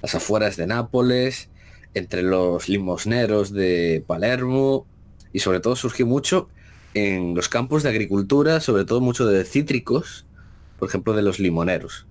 las 0.00 0.14
afueras 0.14 0.56
de 0.56 0.68
Nápoles, 0.68 1.50
entre 1.94 2.22
los 2.22 2.68
limosneros 2.68 3.52
de 3.52 4.04
Palermo 4.06 4.86
y 5.32 5.40
sobre 5.40 5.58
todo 5.58 5.74
surgió 5.74 6.06
mucho 6.06 6.48
en 6.94 7.34
los 7.34 7.48
campos 7.48 7.82
de 7.82 7.90
agricultura, 7.90 8.60
sobre 8.60 8.84
todo 8.84 9.00
mucho 9.00 9.26
de 9.26 9.44
cítricos, 9.44 10.24
por 10.78 10.88
ejemplo 10.88 11.14
de 11.14 11.22
los 11.22 11.40
limoneros. 11.40 12.07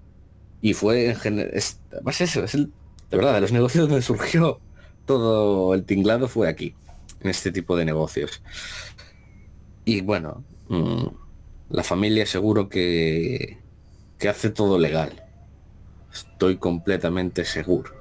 Y 0.62 0.74
fue 0.74 1.10
en 1.10 1.16
general, 1.16 1.52
es, 1.54 1.80
además 1.92 2.22
eso, 2.22 2.44
es 2.44 2.54
el, 2.56 2.72
de 3.10 3.18
verdad, 3.18 3.34
de 3.34 3.42
los 3.42 3.52
negocios 3.52 3.88
donde 3.88 4.02
surgió 4.02 4.60
todo 5.08 5.74
el 5.74 5.86
tinglado 5.86 6.28
fue 6.28 6.48
aquí, 6.50 6.76
en 7.22 7.30
este 7.32 7.52
tipo 7.52 7.76
de 7.76 7.86
negocios. 7.86 8.44
Y 9.86 10.02
bueno, 10.02 10.44
mm, 10.68 11.08
la 11.70 11.84
familia 11.84 12.26
seguro 12.26 12.70
que, 12.70 13.58
que 14.20 14.30
hace 14.30 14.50
todo 14.50 14.78
legal. 14.78 15.24
Estoy 16.14 16.58
completamente 16.58 17.46
seguro. 17.46 17.92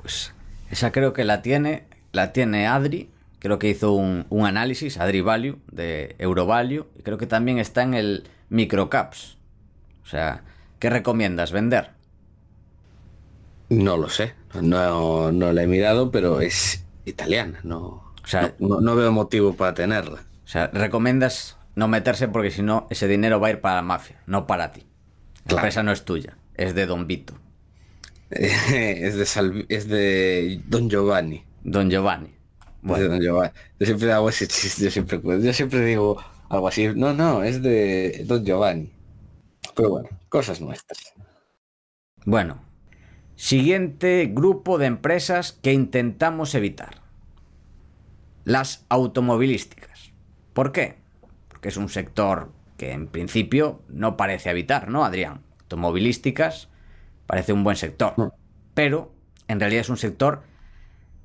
Pues 0.00 0.34
esa 0.70 0.92
creo 0.92 1.12
que 1.12 1.24
la 1.24 1.42
tiene, 1.42 1.84
la 2.12 2.32
tiene 2.32 2.66
Adri, 2.66 3.10
creo 3.38 3.58
que 3.58 3.68
hizo 3.68 3.92
un, 3.92 4.26
un 4.30 4.46
análisis, 4.46 4.98
Adri 4.98 5.20
Value, 5.20 5.58
de 5.70 6.16
Eurovalue, 6.18 6.86
y 6.98 7.02
creo 7.02 7.18
que 7.18 7.26
también 7.26 7.58
está 7.58 7.82
en 7.82 7.94
el 7.94 8.24
Microcaps. 8.48 9.36
O 10.02 10.06
sea, 10.06 10.42
¿qué 10.80 10.90
recomiendas 10.90 11.52
vender? 11.52 11.92
No 13.68 13.96
lo 13.96 14.08
sé, 14.08 14.34
no, 14.60 15.30
no 15.32 15.52
la 15.52 15.62
he 15.62 15.66
mirado, 15.66 16.10
pero 16.10 16.40
es 16.40 16.84
italiana, 17.04 17.60
no, 17.62 18.02
O 18.24 18.26
sea, 18.26 18.54
no, 18.58 18.80
no 18.80 18.96
veo 18.96 19.12
motivo 19.12 19.54
para 19.56 19.74
tenerla. 19.74 20.20
O 20.44 20.48
sea, 20.48 20.68
recomiendas 20.72 21.56
no 21.74 21.88
meterse 21.88 22.28
porque 22.28 22.50
si 22.50 22.62
no, 22.62 22.86
ese 22.90 23.08
dinero 23.08 23.40
va 23.40 23.48
a 23.48 23.50
ir 23.50 23.60
para 23.60 23.76
la 23.76 23.82
mafia, 23.82 24.22
no 24.26 24.46
para 24.46 24.72
ti. 24.72 24.86
La 25.46 25.52
Claro. 25.52 25.54
empresa 25.54 25.82
no 25.82 25.92
es 25.92 26.04
tuya, 26.04 26.38
es 26.54 26.74
de 26.74 26.86
Don 26.86 27.06
Vito, 27.06 27.34
es 28.30 29.16
de 29.16 29.24
Salvi- 29.26 29.66
es 29.68 29.88
de 29.88 30.62
Don 30.66 30.88
Giovanni. 30.88 31.44
Don 31.64 31.88
Giovanni. 31.90 32.34
Bueno, 32.82 33.08
Don 33.08 33.20
Giovanni. 33.20 33.52
Yo 33.78 33.86
siempre 33.86 34.12
hago 34.12 34.28
ese 34.28 34.46
chiste, 34.48 34.84
yo 34.84 34.90
siempre, 34.90 35.20
yo 35.22 35.52
siempre 35.52 35.84
digo 35.84 36.22
algo 36.48 36.68
así. 36.68 36.88
No, 36.94 37.12
no, 37.14 37.42
es 37.44 37.62
de 37.62 38.24
Don 38.26 38.44
Giovanni. 38.44 38.90
Pero 39.76 39.90
bueno, 39.90 40.10
cosas 40.30 40.62
nuestras. 40.62 41.12
bueno. 42.24 42.62
Siguiente 43.36 44.30
grupo 44.30 44.76
de 44.76 44.84
empresas 44.84 45.52
que 45.52 45.72
intentamos 45.72 46.54
evitar. 46.54 47.00
Las 48.44 48.84
automovilísticas. 48.90 50.12
¿Por 50.52 50.72
qué? 50.72 50.98
Porque 51.48 51.70
es 51.70 51.78
un 51.78 51.88
sector 51.88 52.52
que 52.76 52.92
en 52.92 53.06
principio 53.06 53.82
no 53.88 54.18
parece 54.18 54.50
evitar, 54.50 54.90
¿no, 54.90 55.04
Adrián? 55.06 55.42
Automovilísticas 55.62 56.68
parece 57.26 57.54
un 57.54 57.64
buen 57.64 57.76
sector. 57.76 58.34
Pero 58.74 59.10
en 59.48 59.58
realidad 59.58 59.80
es 59.80 59.88
un 59.88 59.96
sector 59.96 60.42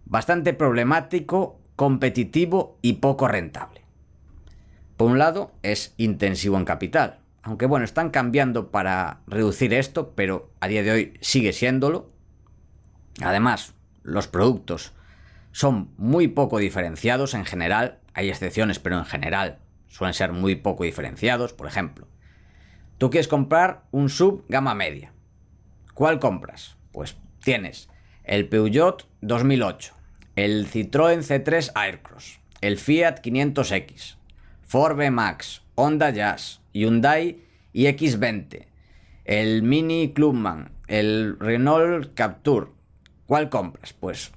bastante 0.05 0.53
problemático, 0.53 1.59
competitivo 1.75 2.77
y 2.81 2.93
poco 2.93 3.27
rentable. 3.27 3.81
Por 4.95 5.11
un 5.11 5.19
lado, 5.19 5.51
es 5.63 5.93
intensivo 5.97 6.57
en 6.57 6.63
capital. 6.63 7.24
Aunque 7.45 7.67
bueno, 7.67 7.85
están 7.85 8.09
cambiando 8.09 8.71
para 8.71 9.21
reducir 9.27 9.71
esto, 9.75 10.13
pero 10.15 10.49
a 10.61 10.67
día 10.67 10.81
de 10.81 10.91
hoy 10.91 11.13
sigue 11.21 11.53
siéndolo. 11.53 12.09
Además, 13.21 13.75
los 14.01 14.27
productos 14.27 14.93
son 15.51 15.91
muy 15.97 16.27
poco 16.27 16.57
diferenciados 16.57 17.35
en 17.35 17.45
general. 17.45 17.99
Hay 18.15 18.29
excepciones, 18.29 18.79
pero 18.79 18.97
en 18.97 19.05
general 19.05 19.59
suelen 19.87 20.15
ser 20.15 20.31
muy 20.31 20.55
poco 20.55 20.85
diferenciados. 20.85 21.53
Por 21.53 21.67
ejemplo, 21.67 22.07
tú 22.97 23.11
quieres 23.11 23.27
comprar 23.27 23.83
un 23.91 24.09
sub 24.09 24.43
gama 24.49 24.73
media. 24.73 25.13
¿Cuál 25.93 26.19
compras? 26.19 26.77
Pues 26.91 27.15
tienes 27.43 27.89
el 28.23 28.49
Peugeot 28.49 29.07
2008, 29.21 29.93
el 30.35 30.67
Citroën 30.67 31.19
C3 31.19 31.73
Aircross, 31.75 32.39
el 32.61 32.79
Fiat 32.79 33.21
500X, 33.21 34.15
Ford 34.63 34.97
B-Max, 34.97 35.61
Honda 35.75 36.09
Jazz, 36.09 36.64
Hyundai 36.75 37.39
iX20, 37.73 38.65
el 39.23 39.63
Mini 39.63 40.11
Clubman, 40.13 40.71
el 40.87 41.39
Renault 41.39 42.13
Captur. 42.13 42.73
¿Cuál 43.25 43.49
compras? 43.49 43.93
Pues 43.93 44.31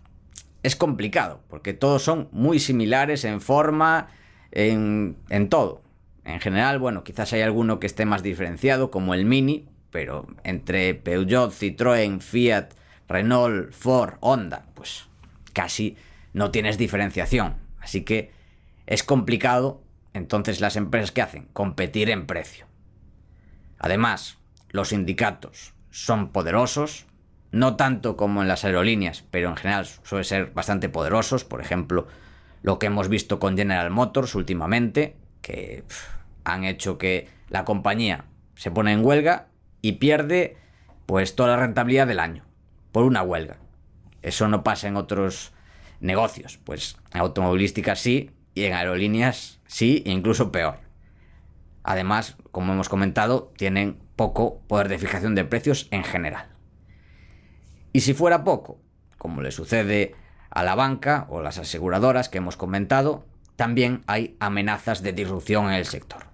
es 0.63 0.77
complicado, 0.77 1.41
porque 1.49 1.75
todos 1.75 2.03
son 2.03 2.29
muy 2.33 2.59
similares 2.59 3.25
en 3.25 3.41
forma, 3.41 4.09
en, 4.53 5.17
en 5.29 5.49
todo. 5.49 5.83
En 6.25 6.41
general, 6.41 6.79
bueno, 6.79 7.05
quizás 7.05 7.33
hay 7.33 7.43
alguno 7.43 7.81
que 7.81 7.87
esté 7.87 8.05
más 8.05 8.23
diferenciado, 8.23 8.91
como 8.91 9.15
el 9.15 9.25
Mini, 9.25 9.67
pero 9.91 10.27
entre 10.45 10.95
Peugeot, 10.95 11.53
Citroën, 11.53 12.21
Fiat, 12.21 12.71
Renault, 13.09 13.73
Ford, 13.73 14.15
Honda, 14.21 14.67
pues 14.75 15.09
casi 15.53 15.97
no 16.33 16.51
tienes 16.51 16.79
diferenciación. 16.79 17.57
Así 17.81 18.03
que 18.03 18.31
es 18.87 19.03
complicado, 19.03 19.83
entonces 20.19 20.61
las 20.61 20.77
empresas 20.77 21.13
que 21.13 21.23
hacen, 21.23 21.49
competir 21.53 22.11
en 22.11 22.27
precio. 22.27 22.67
Además, 23.79 24.39
los 24.71 24.89
sindicatos 24.89 25.75
son 25.91 26.31
poderosos, 26.33 27.07
no 27.53 27.77
tanto 27.77 28.17
como 28.17 28.43
en 28.43 28.49
las 28.49 28.65
aerolíneas, 28.65 29.25
pero 29.31 29.49
en 29.49 29.57
general 29.57 29.87
suelen 29.87 30.25
ser 30.25 30.51
bastante 30.53 30.89
poderosos. 30.89 31.45
Por 31.45 31.61
ejemplo, 31.61 32.07
lo 32.63 32.79
que 32.79 32.87
hemos 32.87 33.09
visto 33.09 33.39
con 33.39 33.57
General 33.57 33.91
Motors 33.91 34.35
últimamente, 34.35 35.17
que 35.41 35.85
han 36.45 36.65
hecho 36.65 36.99
que 36.99 37.29
la 37.49 37.65
compañía 37.65 38.25
se 38.57 38.71
pone 38.71 38.93
en 38.93 39.05
huelga 39.05 39.47
y 39.81 39.93
pierde 39.93 40.57
pues 41.07 41.37
toda 41.37 41.51
la 41.51 41.63
rentabilidad 41.63 42.07
del 42.07 42.21
año 42.21 42.45
por 42.93 43.05
una 43.05 43.23
huelga. 43.23 43.59
Eso 44.21 44.49
no 44.49 44.65
pasa 44.65 44.89
en 44.89 44.97
otros 44.97 45.53
negocios, 46.01 46.59
pues 46.65 46.97
en 47.15 47.21
automovilística 47.21 47.95
sí 47.95 48.31
y 48.59 48.65
en 48.65 48.75
aerolíneas 48.75 49.61
sí 49.67 50.03
e 50.05 50.11
incluso 50.11 50.51
peor. 50.51 50.81
Además, 51.85 52.37
como 52.51 52.73
hemos 52.73 52.89
comentado, 52.89 53.53
tienen 53.57 53.99
poco 54.17 54.61
poder 54.67 54.89
de 54.89 54.99
fijación 54.99 55.35
de 55.37 55.45
precios 55.45 55.87
en 55.93 56.03
general. 56.03 56.49
Y 57.93 58.01
si 58.01 58.15
fuera 58.15 58.43
poco, 58.43 58.81
como 59.17 59.43
le 59.43 59.53
sucede 59.53 60.17
a 60.51 60.65
la 60.65 60.75
banca 60.75 61.27
o 61.31 61.41
las 61.41 61.59
aseguradoras 61.59 62.29
que 62.29 62.39
hemos 62.39 62.57
comentado, 62.57 63.25
también 63.55 64.03
hay 64.07 64.37
amenazas 64.41 65.03
de 65.03 65.13
disrupción 65.13 65.67
en 65.67 65.75
el 65.75 65.85
sector. 65.85 66.25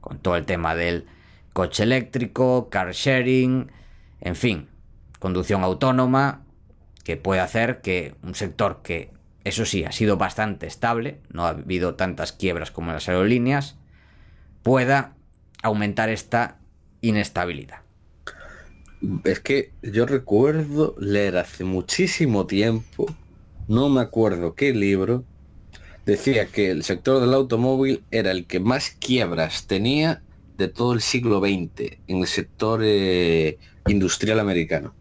Con 0.00 0.18
todo 0.20 0.36
el 0.36 0.46
tema 0.46 0.76
del 0.76 1.06
coche 1.52 1.82
eléctrico, 1.82 2.68
car 2.70 2.92
sharing, 2.92 3.72
en 4.20 4.36
fin, 4.36 4.68
conducción 5.18 5.64
autónoma, 5.64 6.44
que 7.02 7.16
puede 7.16 7.40
hacer 7.40 7.80
que 7.80 8.14
un 8.22 8.36
sector 8.36 8.80
que, 8.82 9.17
eso 9.44 9.64
sí, 9.64 9.84
ha 9.84 9.92
sido 9.92 10.16
bastante 10.16 10.66
estable, 10.66 11.20
no 11.30 11.46
ha 11.46 11.50
habido 11.50 11.94
tantas 11.94 12.32
quiebras 12.32 12.70
como 12.70 12.92
las 12.92 13.08
aerolíneas, 13.08 13.76
pueda 14.62 15.14
aumentar 15.62 16.08
esta 16.08 16.58
inestabilidad. 17.00 17.78
Es 19.24 19.40
que 19.40 19.72
yo 19.82 20.06
recuerdo 20.06 20.96
leer 20.98 21.36
hace 21.36 21.64
muchísimo 21.64 22.46
tiempo, 22.46 23.06
no 23.68 23.88
me 23.88 24.00
acuerdo 24.00 24.54
qué 24.54 24.74
libro, 24.74 25.24
decía 26.04 26.46
que 26.46 26.70
el 26.70 26.82
sector 26.82 27.20
del 27.20 27.34
automóvil 27.34 28.02
era 28.10 28.32
el 28.32 28.46
que 28.46 28.60
más 28.60 28.90
quiebras 28.90 29.66
tenía 29.66 30.22
de 30.56 30.68
todo 30.68 30.92
el 30.92 31.00
siglo 31.00 31.40
XX 31.40 31.98
en 32.08 32.18
el 32.18 32.26
sector 32.26 32.80
eh, 32.82 33.58
industrial 33.86 34.40
americano. 34.40 34.94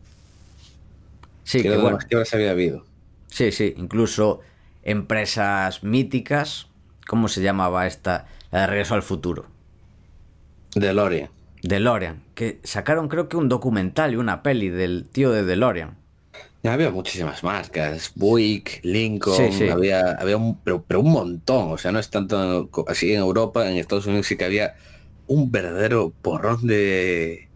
Sí, 1.44 1.62
que 1.62 1.70
que 1.70 1.78
bueno, 1.78 1.98
más 1.98 2.06
quiebras 2.06 2.34
había 2.34 2.52
habido. 2.52 2.86
Sí, 3.38 3.52
sí, 3.52 3.74
incluso 3.78 4.40
empresas 4.84 5.84
míticas, 5.84 6.68
¿cómo 7.08 7.28
se 7.28 7.42
llamaba 7.42 7.88
esta? 7.88 8.28
La 8.52 8.62
de 8.62 8.68
Regreso 8.68 8.96
al 8.96 9.04
Futuro. 9.04 9.48
DeLorean. 10.76 11.30
DeLorean, 11.62 12.24
que 12.34 12.60
sacaron 12.64 13.10
creo 13.10 13.30
que 13.30 13.38
un 13.38 13.48
documental 13.48 14.14
y 14.14 14.16
una 14.16 14.42
peli 14.42 14.70
del 14.70 15.08
tío 15.08 15.32
de 15.32 15.44
DeLorean. 15.44 15.98
Ya 16.64 16.74
había 16.74 16.90
muchísimas 16.90 17.44
marcas, 17.44 18.12
Buick, 18.16 18.80
Lincoln, 18.84 19.36
Sí, 19.36 19.52
sí. 19.52 19.70
había, 19.70 20.12
había 20.14 20.38
un, 20.38 20.62
pero, 20.64 20.84
pero 20.84 21.02
un 21.02 21.12
montón, 21.12 21.72
o 21.72 21.78
sea, 21.78 21.92
no 21.92 22.00
es 22.00 22.10
tanto 22.10 22.70
así 22.88 23.14
en 23.14 23.20
Europa, 23.20 23.70
en 23.70 23.78
Estados 23.78 24.08
Unidos 24.08 24.28
sí 24.28 24.38
que 24.38 24.46
había 24.46 24.76
un 25.28 25.52
verdadero 25.52 26.12
porrón 26.22 26.66
de, 26.68 27.50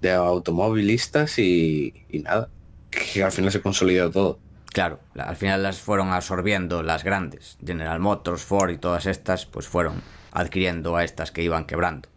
de 0.00 0.12
automovilistas 0.12 1.38
y, 1.38 1.94
y 2.10 2.20
nada, 2.20 2.50
que 2.90 3.22
al 3.24 3.32
final 3.32 3.52
se 3.52 3.62
consolidó 3.62 4.10
todo. 4.10 4.40
Claro, 4.72 5.00
la- 5.14 5.24
al 5.24 5.36
final 5.36 5.62
las 5.62 5.78
fueron 5.80 6.10
absorbiendo 6.12 6.82
las 6.82 7.02
grandes. 7.04 7.58
General 7.64 7.98
Motors, 8.00 8.42
Ford 8.42 8.70
y 8.70 8.78
todas 8.78 9.06
estas, 9.06 9.46
pues 9.46 9.66
fueron 9.66 10.02
adquiriendo 10.32 10.96
a 10.96 11.04
estas 11.04 11.32
que 11.32 11.42
iban 11.42 11.64
quebrando. 11.66 12.08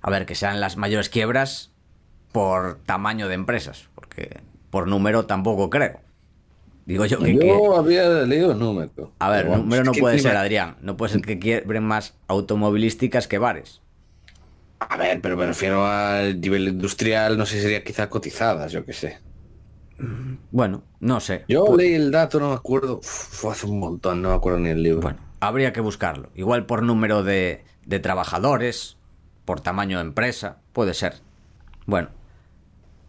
A 0.00 0.10
ver, 0.10 0.26
que 0.26 0.34
sean 0.36 0.60
las 0.60 0.76
mayores 0.76 1.08
quiebras 1.08 1.72
por 2.30 2.78
tamaño 2.86 3.26
de 3.28 3.34
empresas, 3.34 3.88
porque 3.94 4.40
por 4.70 4.86
número 4.86 5.26
tampoco 5.26 5.68
creo. 5.70 6.00
Digo 6.84 7.04
yo 7.06 7.18
que... 7.18 7.34
Yo 7.34 7.40
que- 7.40 7.76
había 7.76 8.08
leído 8.22 8.52
el 8.52 8.60
número. 8.60 9.12
A 9.18 9.28
ver, 9.30 9.46
pero 9.46 9.56
número 9.56 9.82
no 9.82 9.92
puede 9.92 10.20
ser, 10.20 10.36
Adrián. 10.36 10.76
No 10.82 10.96
puede 10.96 11.14
ser 11.14 11.22
que 11.22 11.40
quiebren 11.40 11.82
más 11.82 12.14
automovilísticas 12.28 13.26
que 13.26 13.38
bares. 13.38 13.80
A 14.78 14.96
ver, 14.96 15.20
pero 15.20 15.36
me 15.36 15.46
refiero 15.46 15.84
al 15.84 16.40
nivel 16.40 16.68
industrial, 16.68 17.36
no 17.36 17.44
sé, 17.46 17.60
sería 17.60 17.82
quizá 17.82 18.08
cotizadas, 18.08 18.70
yo 18.70 18.84
qué 18.84 18.92
sé. 18.92 19.18
Bueno, 20.50 20.82
no 21.00 21.20
sé. 21.20 21.44
Yo 21.48 21.74
leí 21.76 21.94
el 21.94 22.10
dato, 22.10 22.38
no 22.40 22.50
me 22.50 22.54
acuerdo, 22.54 23.00
fue 23.02 23.52
hace 23.52 23.66
un 23.66 23.78
montón, 23.80 24.22
no 24.22 24.30
me 24.30 24.34
acuerdo 24.34 24.58
ni 24.58 24.68
el 24.68 24.82
libro. 24.82 25.00
Bueno, 25.02 25.18
habría 25.40 25.72
que 25.72 25.80
buscarlo. 25.80 26.30
Igual 26.34 26.66
por 26.66 26.82
número 26.82 27.22
de, 27.22 27.64
de 27.84 27.98
trabajadores, 28.00 28.96
por 29.44 29.60
tamaño 29.60 29.98
de 29.98 30.04
empresa, 30.04 30.58
puede 30.72 30.92
ser. 30.94 31.14
Bueno, 31.86 32.08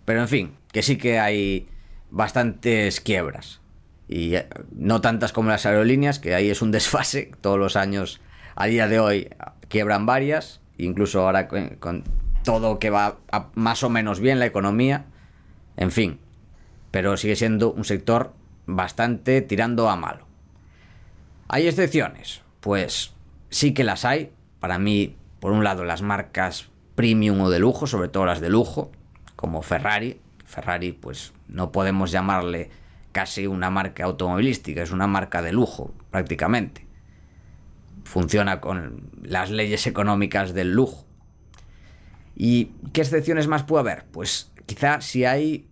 pero 0.05 0.21
en 0.21 0.27
fin, 0.27 0.55
que 0.71 0.81
sí 0.83 0.97
que 0.97 1.19
hay 1.19 1.67
bastantes 2.09 3.01
quiebras. 3.01 3.61
Y 4.07 4.35
eh, 4.35 4.47
no 4.71 5.01
tantas 5.01 5.33
como 5.33 5.49
las 5.49 5.65
aerolíneas, 5.65 6.19
que 6.19 6.33
ahí 6.35 6.49
es 6.49 6.61
un 6.61 6.71
desfase. 6.71 7.31
Todos 7.41 7.59
los 7.59 7.75
años, 7.75 8.21
a 8.55 8.67
día 8.67 8.87
de 8.87 8.99
hoy, 8.99 9.29
quiebran 9.67 10.05
varias. 10.05 10.61
Incluso 10.77 11.21
ahora 11.25 11.47
con, 11.47 11.69
con 11.79 12.03
todo 12.45 12.79
que 12.79 12.89
va 12.89 13.17
a- 13.31 13.49
más 13.55 13.83
o 13.83 13.89
menos 13.89 14.19
bien 14.21 14.39
la 14.39 14.45
economía. 14.45 15.05
En 15.75 15.91
fin, 15.91 16.19
pero 16.91 17.17
sigue 17.17 17.35
siendo 17.35 17.71
un 17.71 17.85
sector 17.85 18.33
bastante 18.65 19.41
tirando 19.41 19.89
a 19.89 19.95
malo. 19.95 20.25
¿Hay 21.47 21.67
excepciones? 21.67 22.41
Pues 22.59 23.13
sí 23.49 23.73
que 23.73 23.83
las 23.83 24.05
hay. 24.05 24.31
Para 24.59 24.79
mí, 24.79 25.15
por 25.39 25.51
un 25.51 25.63
lado, 25.63 25.85
las 25.85 26.01
marcas 26.01 26.69
premium 26.95 27.39
o 27.41 27.49
de 27.49 27.59
lujo, 27.59 27.87
sobre 27.87 28.09
todo 28.09 28.25
las 28.25 28.41
de 28.41 28.49
lujo, 28.49 28.91
como 29.35 29.61
Ferrari. 29.61 30.19
Ferrari, 30.45 30.91
pues 30.91 31.33
no 31.47 31.71
podemos 31.71 32.11
llamarle 32.11 32.69
casi 33.11 33.47
una 33.47 33.69
marca 33.69 34.03
automovilística, 34.03 34.81
es 34.81 34.91
una 34.91 35.07
marca 35.07 35.41
de 35.41 35.51
lujo, 35.51 35.93
prácticamente. 36.11 36.85
Funciona 38.03 38.61
con 38.61 39.09
las 39.21 39.49
leyes 39.49 39.87
económicas 39.87 40.53
del 40.53 40.73
lujo. 40.73 41.05
¿Y 42.35 42.65
qué 42.93 43.01
excepciones 43.01 43.47
más 43.47 43.63
puede 43.63 43.81
haber? 43.81 44.05
Pues 44.05 44.51
quizá 44.65 45.01
si 45.01 45.25
hay 45.25 45.67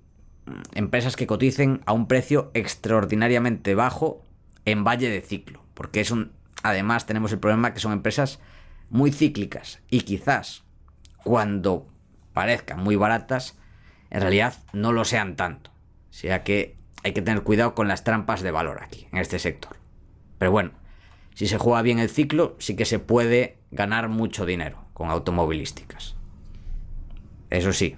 empresas 0.73 1.15
que 1.15 1.27
coticen 1.27 1.81
a 1.85 1.93
un 1.93 2.07
precio 2.07 2.51
extraordinariamente 2.53 3.75
bajo 3.75 4.23
en 4.65 4.83
valle 4.83 5.09
de 5.09 5.21
ciclo, 5.21 5.63
porque 5.73 6.01
es 6.01 6.11
un 6.11 6.31
además 6.63 7.05
tenemos 7.05 7.31
el 7.31 7.39
problema 7.39 7.73
que 7.73 7.79
son 7.79 7.91
empresas 7.91 8.39
muy 8.89 9.11
cíclicas 9.11 9.81
y 9.89 10.01
quizás 10.01 10.63
cuando 11.23 11.87
parezcan 12.33 12.79
muy 12.79 12.95
baratas 12.95 13.57
en 14.09 14.21
realidad 14.21 14.55
no 14.73 14.91
lo 14.91 15.05
sean 15.05 15.35
tanto. 15.35 15.71
O 16.09 16.13
sea 16.13 16.43
que 16.43 16.77
hay 17.03 17.13
que 17.13 17.21
tener 17.21 17.43
cuidado 17.43 17.75
con 17.75 17.87
las 17.87 18.03
trampas 18.03 18.41
de 18.41 18.51
valor 18.51 18.81
aquí 18.81 19.07
en 19.11 19.19
este 19.19 19.37
sector. 19.37 19.77
Pero 20.37 20.51
bueno, 20.51 20.71
si 21.33 21.47
se 21.47 21.57
juega 21.57 21.81
bien 21.81 21.99
el 21.99 22.09
ciclo, 22.09 22.55
sí 22.59 22.75
que 22.75 22.85
se 22.85 22.99
puede 22.99 23.57
ganar 23.71 24.09
mucho 24.09 24.45
dinero 24.45 24.85
con 24.93 25.09
automovilísticas. 25.09 26.15
Eso 27.49 27.73
sí, 27.73 27.95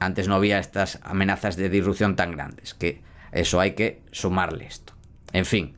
antes 0.00 0.28
no 0.28 0.34
había 0.34 0.58
estas 0.58 0.98
amenazas 1.02 1.56
de 1.56 1.68
disrupción 1.68 2.16
tan 2.16 2.32
grandes, 2.32 2.74
que 2.74 3.02
eso 3.32 3.60
hay 3.60 3.72
que 3.72 4.02
sumarle 4.10 4.64
esto. 4.64 4.94
En 5.32 5.44
fin, 5.44 5.76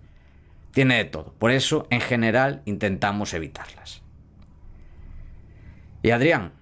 tiene 0.72 0.96
de 0.96 1.04
todo. 1.04 1.34
Por 1.38 1.50
eso, 1.50 1.86
en 1.90 2.00
general, 2.00 2.62
intentamos 2.64 3.34
evitarlas. 3.34 4.02
Y 6.02 6.10
Adrián, 6.10 6.52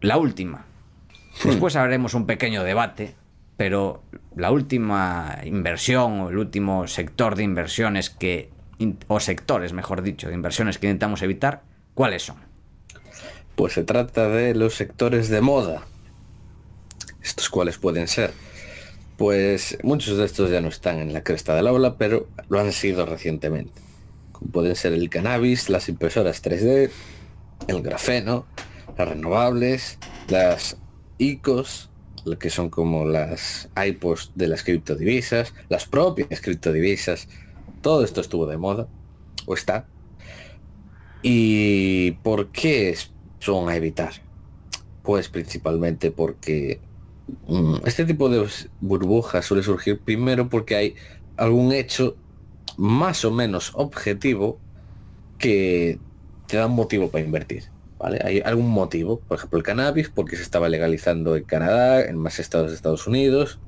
la 0.00 0.18
última. 0.18 0.66
Después 1.42 1.76
haremos 1.76 2.14
un 2.14 2.26
pequeño 2.26 2.62
debate, 2.62 3.14
pero 3.56 4.02
la 4.36 4.50
última 4.50 5.38
inversión 5.44 6.20
o 6.20 6.28
el 6.30 6.38
último 6.38 6.86
sector 6.86 7.36
de 7.36 7.44
inversiones 7.44 8.10
que, 8.10 8.50
o 9.08 9.18
sectores, 9.18 9.72
mejor 9.72 10.02
dicho, 10.02 10.28
de 10.28 10.34
inversiones 10.34 10.78
que 10.78 10.86
intentamos 10.86 11.22
evitar, 11.22 11.62
¿cuáles 11.94 12.22
son? 12.22 12.36
Pues 13.56 13.72
se 13.72 13.82
trata 13.82 14.28
de 14.28 14.54
los 14.54 14.74
sectores 14.74 15.28
de 15.28 15.40
moda 15.40 15.82
estos 17.22 17.48
cuales 17.48 17.78
pueden 17.78 18.08
ser. 18.08 18.32
Pues 19.16 19.78
muchos 19.82 20.16
de 20.16 20.24
estos 20.24 20.50
ya 20.50 20.60
no 20.60 20.68
están 20.68 21.00
en 21.00 21.12
la 21.12 21.24
cresta 21.24 21.54
del 21.54 21.66
aula, 21.66 21.96
pero 21.96 22.28
lo 22.48 22.60
han 22.60 22.72
sido 22.72 23.04
recientemente. 23.04 23.82
Como 24.32 24.52
pueden 24.52 24.76
ser 24.76 24.92
el 24.92 25.10
cannabis, 25.10 25.68
las 25.68 25.88
impresoras 25.88 26.42
3D, 26.42 26.90
el 27.66 27.82
grafeno, 27.82 28.46
las 28.96 29.08
renovables, 29.08 29.98
las 30.28 30.76
ICOs, 31.18 31.90
que 32.38 32.50
son 32.50 32.70
como 32.70 33.06
las 33.06 33.68
IPOs 33.76 34.32
de 34.34 34.48
las 34.48 34.62
criptodivisas, 34.62 35.54
las 35.68 35.86
propias 35.86 36.40
criptodivisas. 36.40 37.28
Todo 37.80 38.04
esto 38.04 38.20
estuvo 38.20 38.46
de 38.46 38.58
moda, 38.58 38.88
o 39.46 39.54
está. 39.54 39.86
¿Y 41.22 42.12
por 42.22 42.52
qué 42.52 42.96
son 43.40 43.68
a 43.68 43.76
evitar? 43.76 44.12
Pues 45.02 45.28
principalmente 45.28 46.10
porque 46.10 46.80
este 47.84 48.04
tipo 48.04 48.28
de 48.28 48.46
burbujas 48.80 49.44
suele 49.44 49.62
surgir 49.62 50.00
primero 50.00 50.48
porque 50.48 50.76
hay 50.76 50.94
algún 51.36 51.72
hecho 51.72 52.16
más 52.76 53.24
o 53.24 53.30
menos 53.30 53.72
objetivo 53.74 54.58
que 55.38 55.98
te 56.46 56.56
da 56.56 56.66
un 56.66 56.74
motivo 56.74 57.10
para 57.10 57.24
invertir. 57.24 57.64
¿vale? 57.98 58.20
Hay 58.24 58.40
algún 58.40 58.70
motivo, 58.70 59.20
por 59.20 59.38
ejemplo 59.38 59.58
el 59.58 59.64
cannabis, 59.64 60.08
porque 60.08 60.36
se 60.36 60.42
estaba 60.42 60.68
legalizando 60.68 61.36
en 61.36 61.44
Canadá, 61.44 62.02
en 62.04 62.16
más 62.16 62.38
estados 62.38 62.70
de 62.70 62.76
Estados 62.76 63.06
Unidos, 63.06 63.58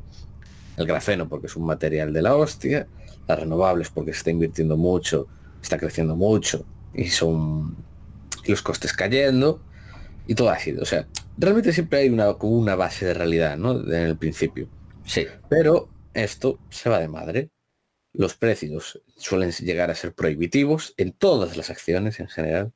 el 0.77 0.87
grafeno 0.87 1.29
porque 1.29 1.47
es 1.47 1.57
un 1.57 1.67
material 1.67 2.13
de 2.13 2.23
la 2.23 2.35
hostia, 2.37 2.87
las 3.27 3.39
renovables 3.39 3.91
porque 3.91 4.13
se 4.13 4.19
está 4.19 4.31
invirtiendo 4.31 4.77
mucho, 4.77 5.27
está 5.63 5.79
creciendo 5.79 6.17
mucho 6.17 6.65
y 6.95 7.09
son 7.09 7.77
los 8.47 8.63
costes 8.63 8.93
cayendo 8.93 9.61
y 10.27 10.35
todo 10.35 10.51
así. 10.51 10.73
O 10.73 10.85
sea, 10.85 11.07
realmente 11.41 11.73
siempre 11.73 12.01
hay 12.01 12.09
una, 12.11 12.35
como 12.35 12.53
una 12.53 12.77
base 12.77 13.07
de 13.07 13.15
realidad, 13.15 13.57
¿no? 13.57 13.73
En 13.73 13.93
el 13.93 14.17
principio. 14.17 14.69
Sí. 15.05 15.27
Pero 15.49 15.89
esto 16.15 16.59
se 16.69 16.91
va 16.91 16.99
de 16.99 17.09
madre. 17.09 17.51
Los 18.13 18.35
precios 18.35 19.01
suelen 19.17 19.51
llegar 19.53 19.91
a 19.91 19.95
ser 19.95 20.13
prohibitivos 20.13 20.95
en 20.97 21.13
todas 21.13 21.57
las 21.57 21.71
acciones 21.71 22.21
en 22.21 22.29
general. 22.29 22.73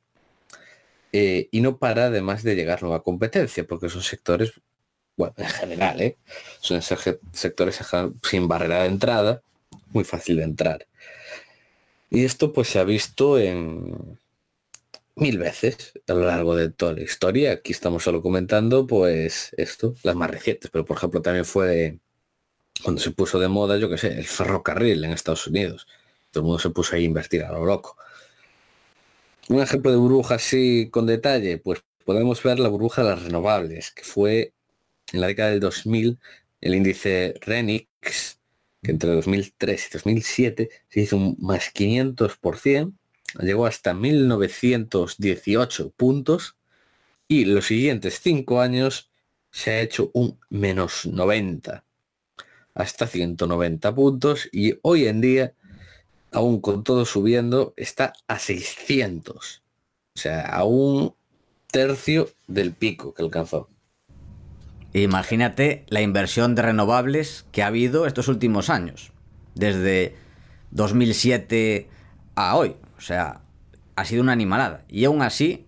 Eh, 1.11 1.47
y 1.51 1.61
no 1.61 1.77
para 1.77 2.07
además 2.07 2.43
de 2.43 2.55
llegar 2.55 2.81
nueva 2.81 3.03
competencia, 3.03 3.65
porque 3.65 3.89
son 3.89 4.01
sectores, 4.01 4.53
bueno, 5.15 5.33
en 5.37 5.45
general, 5.45 6.01
¿eh? 6.01 6.17
son 6.59 6.81
sectores 6.81 7.79
sin 8.23 8.47
barrera 8.47 8.81
de 8.81 8.87
entrada, 8.87 9.41
muy 9.91 10.03
fácil 10.03 10.37
de 10.37 10.43
entrar. 10.43 10.87
Y 12.09 12.25
esto 12.25 12.51
pues 12.51 12.67
se 12.69 12.79
ha 12.79 12.83
visto 12.83 13.39
en, 13.39 14.17
mil 15.15 15.37
veces 15.37 15.93
a 16.07 16.13
lo 16.13 16.25
largo 16.25 16.55
de 16.55 16.69
toda 16.69 16.93
la 16.93 17.01
historia. 17.01 17.53
Aquí 17.53 17.71
estamos 17.71 18.03
solo 18.03 18.21
comentando, 18.21 18.87
pues, 18.87 19.51
esto, 19.57 19.95
las 20.03 20.15
más 20.15 20.29
recientes, 20.29 20.69
pero 20.71 20.85
por 20.85 20.97
ejemplo 20.97 21.21
también 21.21 21.45
fue 21.45 21.99
cuando 22.83 23.01
se 23.01 23.11
puso 23.11 23.39
de 23.39 23.47
moda, 23.47 23.77
yo 23.77 23.89
que 23.89 23.97
sé, 23.97 24.17
el 24.17 24.25
ferrocarril 24.25 25.03
en 25.03 25.11
Estados 25.11 25.47
Unidos. 25.47 25.87
Todo 26.31 26.41
el 26.41 26.45
mundo 26.47 26.59
se 26.59 26.69
puso 26.69 26.95
a 26.95 26.99
invertir 26.99 27.43
a 27.43 27.51
lo 27.51 27.65
loco. 27.65 27.97
Un 29.47 29.61
ejemplo 29.61 29.91
de 29.91 29.97
burbuja 29.97 30.35
así 30.35 30.89
con 30.91 31.05
detalle, 31.05 31.57
pues 31.57 31.83
podemos 32.03 32.41
ver 32.43 32.59
la 32.59 32.69
burbuja 32.69 33.03
de 33.03 33.09
las 33.09 33.23
renovables, 33.23 33.91
que 33.91 34.03
fue 34.03 34.53
en 35.13 35.21
la 35.21 35.27
década 35.27 35.51
del 35.51 35.59
2000 35.59 36.19
el 36.61 36.75
índice 36.75 37.35
Renix, 37.41 38.39
que 38.81 38.91
entre 38.91 39.11
2003 39.11 39.87
y 39.87 39.93
2007 39.93 40.69
se 40.89 40.99
hizo 40.99 41.17
un 41.17 41.37
más 41.39 41.71
500%, 41.73 42.93
llegó 43.39 43.65
hasta 43.65 43.93
1918 43.93 45.91
puntos 45.91 46.57
y 47.27 47.45
los 47.45 47.65
siguientes 47.65 48.19
cinco 48.21 48.61
años 48.61 49.09
se 49.51 49.71
ha 49.71 49.81
hecho 49.81 50.11
un 50.13 50.39
menos 50.49 51.05
90 51.05 51.83
hasta 52.75 53.07
190 53.07 53.95
puntos 53.95 54.49
y 54.51 54.77
hoy 54.81 55.07
en 55.07 55.21
día, 55.21 55.53
aún 56.31 56.59
con 56.59 56.83
todo 56.83 57.05
subiendo, 57.05 57.73
está 57.77 58.13
a 58.27 58.37
600. 58.37 59.63
O 60.13 60.19
sea, 60.19 60.41
a 60.41 60.65
un 60.65 61.15
tercio 61.71 62.29
del 62.47 62.73
pico 62.73 63.13
que 63.13 63.23
alcanzó. 63.23 63.69
Imagínate 64.93 65.85
la 65.87 66.01
inversión 66.01 66.55
de 66.55 66.61
renovables 66.61 67.45
que 67.51 67.63
ha 67.63 67.67
habido 67.67 68.05
estos 68.05 68.27
últimos 68.27 68.69
años, 68.69 69.11
desde 69.55 70.15
2007 70.71 71.89
a 72.35 72.55
hoy. 72.55 72.75
Sea, 73.05 73.41
ha 73.95 74.05
sido 74.05 74.23
una 74.23 74.31
animalada. 74.31 74.83
Y 74.87 75.05
aún 75.05 75.21
así, 75.21 75.67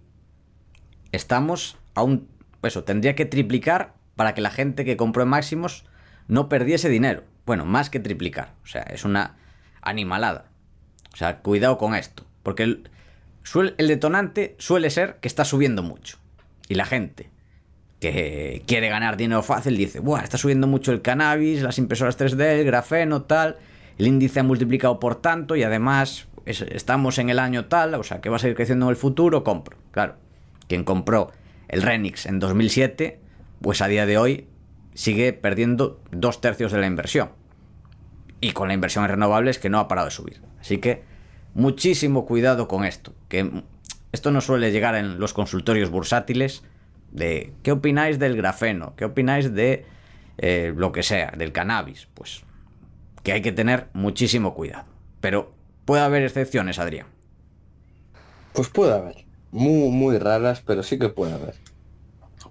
estamos 1.12 1.78
aún... 1.94 2.28
Eso, 2.64 2.84
tendría 2.84 3.14
que 3.14 3.26
triplicar 3.26 3.94
para 4.16 4.34
que 4.34 4.42
la 4.42 4.50
gente 4.50 4.84
que 4.84 4.98
compró 4.98 5.22
en 5.22 5.30
máximos 5.30 5.86
no 6.28 6.50
perdiese 6.50 6.90
dinero. 6.90 7.24
Bueno, 7.46 7.64
más 7.64 7.92
que 7.92 8.00
triplicar. 8.00 8.56
O 8.64 8.66
sea, 8.66 8.82
es 8.82 9.06
una 9.06 9.36
animalada. 9.84 10.48
O 11.14 11.16
sea, 11.16 11.38
cuidado 11.42 11.78
con 11.78 11.94
esto. 11.94 12.26
Porque 12.42 12.64
el, 12.64 12.90
el 13.78 13.88
detonante 13.88 14.56
suele 14.58 14.90
ser 14.90 15.18
que 15.22 15.28
está 15.28 15.46
subiendo 15.46 15.84
mucho. 15.84 16.18
Y 16.68 16.74
la 16.74 16.86
gente 16.86 17.30
que 18.00 18.64
quiere 18.66 18.90
ganar 18.90 19.16
dinero 19.16 19.44
fácil 19.44 19.78
dice, 19.78 20.00
Buah, 20.00 20.24
está 20.24 20.40
subiendo 20.40 20.66
mucho 20.66 20.92
el 20.92 21.04
cannabis, 21.04 21.62
las 21.62 21.78
impresoras 21.78 22.18
3D, 22.18 22.42
el 22.42 22.66
grafeno, 22.66 23.22
tal. 23.22 23.58
El 24.00 24.08
índice 24.08 24.40
ha 24.40 24.44
multiplicado 24.44 25.00
por 25.00 25.22
tanto 25.22 25.56
y 25.56 25.62
además 25.62 26.27
estamos 26.48 27.18
en 27.18 27.30
el 27.30 27.40
año 27.40 27.66
tal, 27.66 27.94
o 27.96 28.04
sea, 28.04 28.22
que 28.22 28.30
va 28.30 28.38
a 28.38 28.40
seguir 28.40 28.56
creciendo 28.56 28.86
en 28.86 28.92
el 28.92 28.96
futuro, 28.96 29.44
compro. 29.44 29.78
Claro, 29.92 30.16
quien 30.68 30.84
compró 30.84 31.32
el 31.68 31.82
Renix 31.82 32.26
en 32.26 32.40
2007, 32.40 33.20
pues 33.62 33.82
a 33.82 33.88
día 33.88 34.06
de 34.06 34.18
hoy 34.18 34.48
sigue 34.94 35.34
perdiendo 35.34 36.02
dos 36.12 36.42
tercios 36.42 36.72
de 36.72 36.80
la 36.80 36.88
inversión. 36.88 37.32
Y 38.40 38.52
con 38.52 38.68
la 38.68 38.74
inversión 38.74 39.04
en 39.04 39.12
renovables 39.12 39.60
que 39.60 39.70
no 39.70 39.80
ha 39.80 39.88
parado 39.88 40.06
de 40.06 40.12
subir. 40.12 40.42
Así 40.60 40.78
que 40.78 41.04
muchísimo 41.54 42.26
cuidado 42.26 42.68
con 42.68 42.86
esto, 42.86 43.14
que 43.30 43.64
esto 44.12 44.32
no 44.32 44.42
suele 44.42 44.72
llegar 44.72 44.96
en 44.96 45.20
los 45.20 45.34
consultorios 45.34 45.90
bursátiles 45.90 46.64
de 47.12 47.54
¿qué 47.64 47.72
opináis 47.72 48.20
del 48.20 48.38
grafeno? 48.38 48.96
¿Qué 48.96 49.06
opináis 49.06 49.54
de 49.54 49.86
eh, 50.38 50.74
lo 50.76 50.92
que 50.92 51.04
sea, 51.04 51.34
del 51.38 51.52
cannabis? 51.52 52.08
Pues 52.14 52.44
que 53.24 53.34
hay 53.34 53.42
que 53.42 53.52
tener 53.52 53.90
muchísimo 53.94 54.54
cuidado. 54.54 54.86
Pero 55.20 55.57
puede 55.88 56.02
haber 56.02 56.24
excepciones, 56.24 56.80
Adrián. 56.80 57.08
Pues 58.52 58.68
puede 58.68 58.94
haber. 58.94 59.26
Muy, 59.52 59.90
muy 59.90 60.18
raras, 60.20 60.62
pero 60.66 60.84
sí 60.84 61.00
que 61.00 61.08
puede 61.08 61.32
haber. 61.32 61.56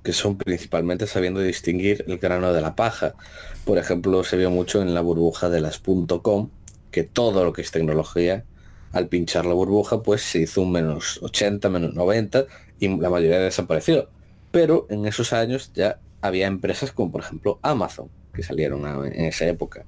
Que 0.02 0.14
son 0.14 0.38
principalmente 0.38 1.06
sabiendo 1.06 1.40
distinguir 1.40 2.04
el 2.08 2.16
grano 2.16 2.54
de 2.54 2.62
la 2.62 2.74
paja. 2.74 3.14
Por 3.66 3.76
ejemplo, 3.76 4.24
se 4.24 4.38
vio 4.38 4.50
mucho 4.50 4.80
en 4.80 4.94
la 4.94 5.02
burbuja 5.02 5.50
de 5.50 5.60
las 5.60 5.82
.com, 6.22 6.48
que 6.90 7.04
todo 7.04 7.44
lo 7.44 7.52
que 7.52 7.60
es 7.60 7.70
tecnología 7.70 8.44
al 8.92 9.08
pinchar 9.08 9.44
la 9.44 9.52
burbuja, 9.52 10.02
pues 10.02 10.22
se 10.22 10.38
hizo 10.38 10.62
un 10.62 10.72
menos 10.72 11.22
80, 11.22 11.68
menos 11.68 11.94
90 11.94 12.46
y 12.80 12.88
la 12.88 13.10
mayoría 13.10 13.38
desapareció. 13.38 14.08
Pero 14.50 14.86
en 14.88 15.04
esos 15.04 15.34
años 15.34 15.72
ya 15.74 16.00
había 16.22 16.46
empresas 16.46 16.90
como 16.90 17.12
por 17.12 17.20
ejemplo 17.20 17.58
Amazon, 17.60 18.08
que 18.32 18.42
salieron 18.42 19.04
en 19.04 19.26
esa 19.26 19.46
época. 19.46 19.84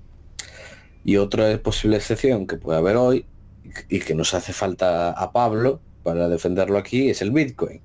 Y 1.02 1.16
otra 1.16 1.56
posible 1.62 1.96
excepción 1.96 2.46
que 2.46 2.58
puede 2.58 2.76
haber 2.76 2.96
hoy 2.96 3.24
y 3.88 4.00
que 4.00 4.14
nos 4.14 4.34
hace 4.34 4.52
falta 4.52 5.10
a 5.10 5.32
Pablo 5.32 5.80
para 6.02 6.28
defenderlo 6.28 6.78
aquí 6.78 7.10
es 7.10 7.22
el 7.22 7.30
Bitcoin. 7.30 7.80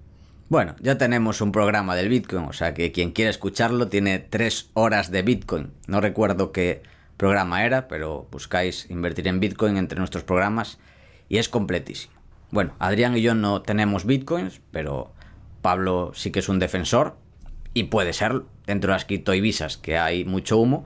Bueno, 0.49 0.75
ya 0.81 0.97
tenemos 0.97 1.41
un 1.41 1.51
programa 1.51 1.95
del 1.95 2.09
Bitcoin, 2.09 2.45
o 2.45 2.53
sea 2.53 2.73
que 2.73 2.91
quien 2.91 3.11
quiera 3.11 3.31
escucharlo 3.31 3.87
tiene 3.87 4.19
tres 4.19 4.69
horas 4.73 5.09
de 5.09 5.21
Bitcoin. 5.21 5.71
No 5.87 5.99
recuerdo 5.99 6.51
qué 6.51 6.83
programa 7.17 7.65
era, 7.65 7.87
pero 7.87 8.27
buscáis 8.31 8.89
invertir 8.89 9.27
en 9.27 9.39
Bitcoin 9.39 9.77
entre 9.77 9.97
nuestros 9.97 10.23
programas 10.23 10.77
y 11.29 11.37
es 11.37 11.49
completísimo. 11.49 12.13
Bueno, 12.51 12.75
Adrián 12.77 13.17
y 13.17 13.21
yo 13.21 13.33
no 13.33 13.61
tenemos 13.63 14.05
Bitcoins, 14.05 14.61
pero 14.71 15.11
Pablo 15.63 16.11
sí 16.13 16.31
que 16.31 16.39
es 16.39 16.49
un 16.49 16.59
defensor 16.59 17.17
y 17.73 17.85
puede 17.85 18.13
serlo. 18.13 18.45
Dentro 18.67 18.91
de 18.91 18.95
las 18.95 19.05
criptoivisas 19.05 19.77
que 19.77 19.97
hay 19.97 20.23
mucho 20.23 20.57
humo, 20.57 20.85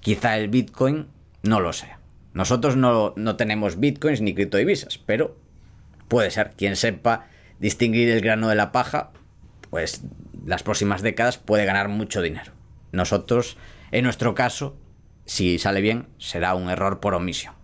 quizá 0.00 0.36
el 0.36 0.48
Bitcoin 0.48 1.06
no 1.42 1.60
lo 1.60 1.72
sea. 1.72 1.95
Nosotros 2.36 2.76
no, 2.76 3.14
no 3.16 3.36
tenemos 3.36 3.80
Bitcoins 3.80 4.20
ni 4.20 4.34
criptoivisas, 4.34 4.98
pero 4.98 5.38
puede 6.06 6.30
ser. 6.30 6.52
Quien 6.54 6.76
sepa 6.76 7.28
distinguir 7.60 8.10
el 8.10 8.20
grano 8.20 8.48
de 8.48 8.54
la 8.54 8.72
paja, 8.72 9.10
pues 9.70 10.02
las 10.44 10.62
próximas 10.62 11.00
décadas 11.00 11.38
puede 11.38 11.64
ganar 11.64 11.88
mucho 11.88 12.20
dinero. 12.20 12.52
Nosotros, 12.92 13.56
en 13.90 14.04
nuestro 14.04 14.34
caso, 14.34 14.76
si 15.24 15.58
sale 15.58 15.80
bien, 15.80 16.08
será 16.18 16.54
un 16.54 16.68
error 16.68 17.00
por 17.00 17.14
omisión. 17.14 17.54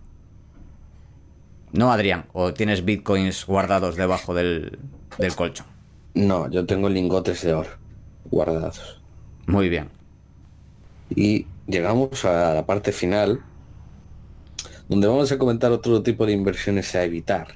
¿No, 1.71 1.91
Adrián? 1.91 2.25
¿O 2.33 2.55
tienes 2.55 2.83
bitcoins 2.83 3.45
guardados 3.45 3.95
debajo 3.95 4.33
del, 4.33 4.79
del 5.19 5.35
colchón? 5.35 5.67
No, 6.15 6.49
yo 6.49 6.65
tengo 6.65 6.89
lingotes 6.89 7.43
de 7.43 7.53
oro 7.53 7.69
guardados. 8.31 8.99
Muy 9.45 9.69
bien. 9.69 9.89
Y 11.15 11.45
llegamos 11.67 12.25
a 12.25 12.55
la 12.55 12.65
parte 12.65 12.91
final, 12.91 13.43
donde 14.89 15.07
vamos 15.07 15.31
a 15.31 15.37
comentar 15.37 15.71
otro 15.71 16.03
tipo 16.03 16.25
de 16.25 16.33
inversiones 16.33 16.93
a 16.95 17.03
evitar, 17.03 17.47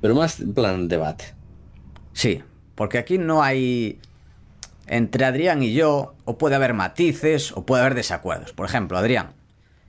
pero 0.00 0.14
más 0.14 0.40
en 0.40 0.54
plan 0.54 0.88
debate. 0.88 1.34
Sí, 2.12 2.42
porque 2.74 2.98
aquí 2.98 3.18
no 3.18 3.42
hay... 3.42 3.98
Entre 4.86 5.24
Adrián 5.24 5.62
y 5.62 5.72
yo, 5.72 6.14
o 6.26 6.36
puede 6.36 6.56
haber 6.56 6.74
matices, 6.74 7.52
o 7.52 7.64
puede 7.64 7.82
haber 7.82 7.94
desacuerdos. 7.94 8.52
Por 8.52 8.66
ejemplo, 8.66 8.98
Adrián, 8.98 9.32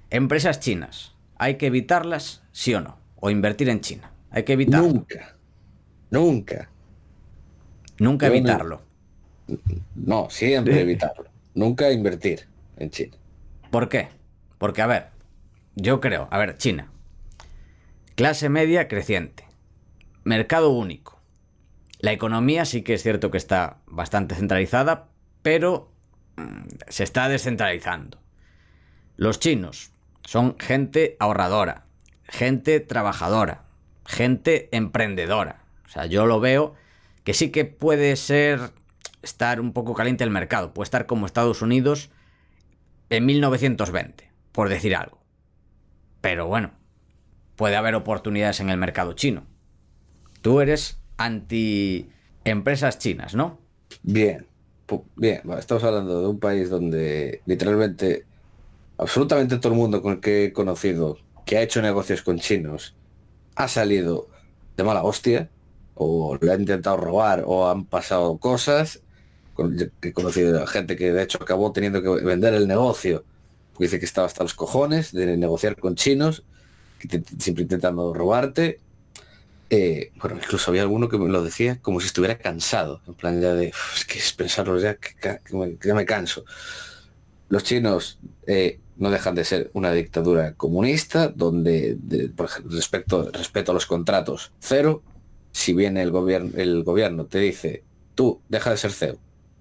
empresas 0.09 0.61
chinas, 0.61 1.15
¿hay 1.37 1.55
que 1.55 1.67
evitarlas, 1.67 2.43
sí 2.53 2.73
o 2.73 2.79
no? 2.79 2.97
O 3.19 3.29
invertir 3.29 3.67
en 3.67 3.81
China. 3.81 4.13
Hay 4.31 4.43
que 4.43 4.53
evitarlo. 4.53 4.87
Nunca. 4.87 5.35
Nunca. 6.11 6.69
Nunca 7.99 8.27
evitarlo. 8.27 8.81
No, 9.95 10.29
siempre 10.29 10.79
evitarlo. 10.81 11.25
Nunca 11.53 11.91
invertir 11.91 12.47
en 12.77 12.89
China. 12.89 13.17
¿Por 13.69 13.89
qué? 13.89 14.07
Porque, 14.57 14.81
a 14.81 14.87
ver, 14.87 15.07
yo 15.75 15.99
creo, 16.01 16.27
a 16.31 16.37
ver, 16.37 16.57
China. 16.57 16.91
Clase 18.15 18.49
media 18.49 18.87
creciente. 18.87 19.45
Mercado 20.23 20.69
único 20.69 21.15
la 22.05 22.11
economía 22.11 22.65
sí 22.65 22.83
que 22.83 22.93
es 22.93 23.03
cierto 23.03 23.31
que 23.31 23.37
está 23.37 23.77
bastante 23.87 24.35
centralizada, 24.35 25.07
pero 25.41 25.91
mm, 26.37 26.67
se 26.87 27.03
está 27.03 27.27
descentralizando. 27.29 28.19
Los 29.17 29.39
chinos 29.39 29.91
son 30.23 30.55
gente 30.59 31.15
ahorradora, 31.19 31.85
gente 32.25 32.79
trabajadora, 32.79 33.63
gente 34.05 34.69
emprendedora. 34.71 35.63
O 35.85 35.89
sea, 35.89 36.05
yo 36.05 36.27
lo 36.27 36.39
veo 36.39 36.75
que 37.23 37.33
sí 37.33 37.49
que 37.49 37.65
puede 37.65 38.15
ser 38.17 38.71
estar 39.23 39.59
un 39.59 39.73
poco 39.73 39.95
caliente 39.95 40.23
el 40.23 40.29
mercado, 40.29 40.73
puede 40.73 40.85
estar 40.85 41.07
como 41.07 41.25
Estados 41.25 41.63
Unidos 41.63 42.11
en 43.09 43.25
1920, 43.25 44.29
por 44.51 44.69
decir 44.69 44.95
algo. 44.95 45.17
Pero 46.25 46.47
bueno, 46.47 46.71
puede 47.55 47.75
haber 47.75 47.93
oportunidades 47.93 48.59
en 48.59 48.71
el 48.71 48.77
mercado 48.77 49.13
chino. 49.13 49.43
Tú 50.41 50.59
eres 50.59 50.97
anti 51.17 52.09
empresas 52.43 52.97
chinas, 52.97 53.35
¿no? 53.35 53.59
Bien, 54.01 54.47
bien, 55.17 55.43
estamos 55.59 55.83
hablando 55.83 56.21
de 56.21 56.27
un 56.27 56.39
país 56.39 56.71
donde 56.71 57.43
literalmente 57.45 58.25
absolutamente 58.97 59.59
todo 59.59 59.73
el 59.73 59.77
mundo 59.77 60.01
con 60.01 60.13
el 60.13 60.19
que 60.19 60.45
he 60.45 60.51
conocido 60.51 61.19
que 61.45 61.59
ha 61.59 61.61
hecho 61.61 61.79
negocios 61.83 62.23
con 62.23 62.39
chinos 62.39 62.95
ha 63.55 63.67
salido 63.67 64.27
de 64.77 64.83
mala 64.83 65.03
hostia 65.03 65.51
o 65.93 66.39
le 66.41 66.51
ha 66.51 66.55
intentado 66.55 66.97
robar 66.97 67.43
o 67.45 67.69
han 67.69 67.85
pasado 67.85 68.39
cosas. 68.39 69.03
He 70.01 70.11
conocido 70.11 70.65
gente 70.65 70.95
que 70.95 71.11
de 71.11 71.21
hecho 71.21 71.37
acabó 71.39 71.71
teniendo 71.71 72.01
que 72.01 72.09
vender 72.25 72.55
el 72.55 72.67
negocio 72.67 73.25
porque 73.75 73.87
dice 73.87 73.99
que 73.99 74.05
estaba 74.05 74.25
hasta 74.25 74.41
los 74.41 74.53
cojones 74.53 75.11
de 75.11 75.35
negociar 75.35 75.75
con 75.75 75.95
chinos, 75.95 76.43
que 76.97 77.21
siempre 77.39 77.63
intentando 77.63 78.13
robarte. 78.13 78.79
Eh, 79.69 80.13
bueno, 80.15 80.37
incluso 80.37 80.71
había 80.71 80.83
alguno 80.83 81.09
que 81.09 81.17
me 81.17 81.27
lo 81.27 81.43
decía 81.43 81.79
como 81.81 81.99
si 81.99 82.07
estuviera 82.07 82.37
cansado, 82.37 83.01
en 83.05 83.15
plan 83.15 83.41
ya 83.41 83.53
de, 83.53 83.73
es 83.97 84.05
que 84.05 84.19
es 84.19 84.31
pensarlo 84.31 84.79
ya, 84.79 84.95
que, 84.95 85.41
ya 85.83 85.93
me 85.93 86.05
canso. 86.05 86.45
Los 87.49 87.65
chinos 87.65 88.17
eh, 88.47 88.79
no 88.95 89.11
dejan 89.11 89.35
de 89.35 89.43
ser 89.43 89.71
una 89.73 89.91
dictadura 89.91 90.53
comunista, 90.53 91.27
donde, 91.27 91.97
por 92.33 92.45
ejemplo, 92.45 92.73
respecto, 92.73 93.29
respecto 93.29 93.71
a 93.71 93.73
los 93.73 93.85
contratos, 93.85 94.53
cero. 94.59 95.03
Si 95.51 95.73
viene 95.73 96.01
el 96.01 96.11
gobierno, 96.11 96.51
el 96.55 96.83
gobierno 96.83 97.25
te 97.25 97.39
dice, 97.39 97.83
tú 98.13 98.39
deja 98.47 98.71
de 98.71 98.77
ser 98.77 98.93
CEO, 98.93 99.17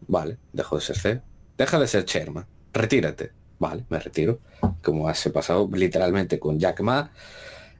vale, 0.06 0.38
dejo 0.52 0.76
de 0.76 0.82
ser 0.82 0.98
CEO, 0.98 1.22
deja 1.58 1.80
de 1.80 1.88
ser 1.88 2.04
chairman, 2.04 2.46
retírate, 2.72 3.32
vale, 3.64 3.84
me 3.88 3.98
retiro, 3.98 4.38
como 4.82 5.08
hace 5.08 5.30
pasado 5.30 5.68
literalmente 5.72 6.38
con 6.38 6.58
Jack 6.58 6.80
Ma, 6.80 7.10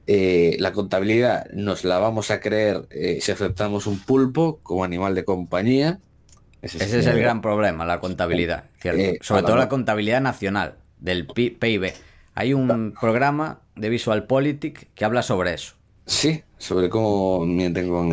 eh, 0.07 0.57
la 0.59 0.71
contabilidad 0.71 1.47
nos 1.51 1.83
la 1.83 1.99
vamos 1.99 2.31
a 2.31 2.39
creer 2.39 2.87
eh, 2.89 3.19
si 3.21 3.31
aceptamos 3.31 3.87
un 3.87 3.99
pulpo 3.99 4.59
como 4.63 4.83
animal 4.83 5.13
de 5.15 5.25
compañía. 5.25 5.99
Ese, 6.61 6.83
es, 6.83 7.05
el 7.05 7.19
gran 7.19 7.41
problema, 7.41 7.85
la 7.85 7.99
contabilidad, 7.99 8.65
eh, 8.83 9.19
Sobre 9.21 9.43
todo 9.43 9.55
la 9.55 9.69
contabilidad 9.69 10.21
nacional 10.21 10.77
del 10.99 11.27
PIB. 11.27 11.93
Hay 12.33 12.53
un 12.55 12.95
programa 12.99 13.59
de 13.75 13.89
Visual 13.89 14.25
Politic 14.25 14.89
que 14.95 15.05
habla 15.05 15.21
sobre 15.21 15.53
eso. 15.53 15.75
Sí, 16.07 16.43
sobre 16.57 16.89
cómo 16.89 17.45
mienten 17.45 17.89
con 17.89 18.11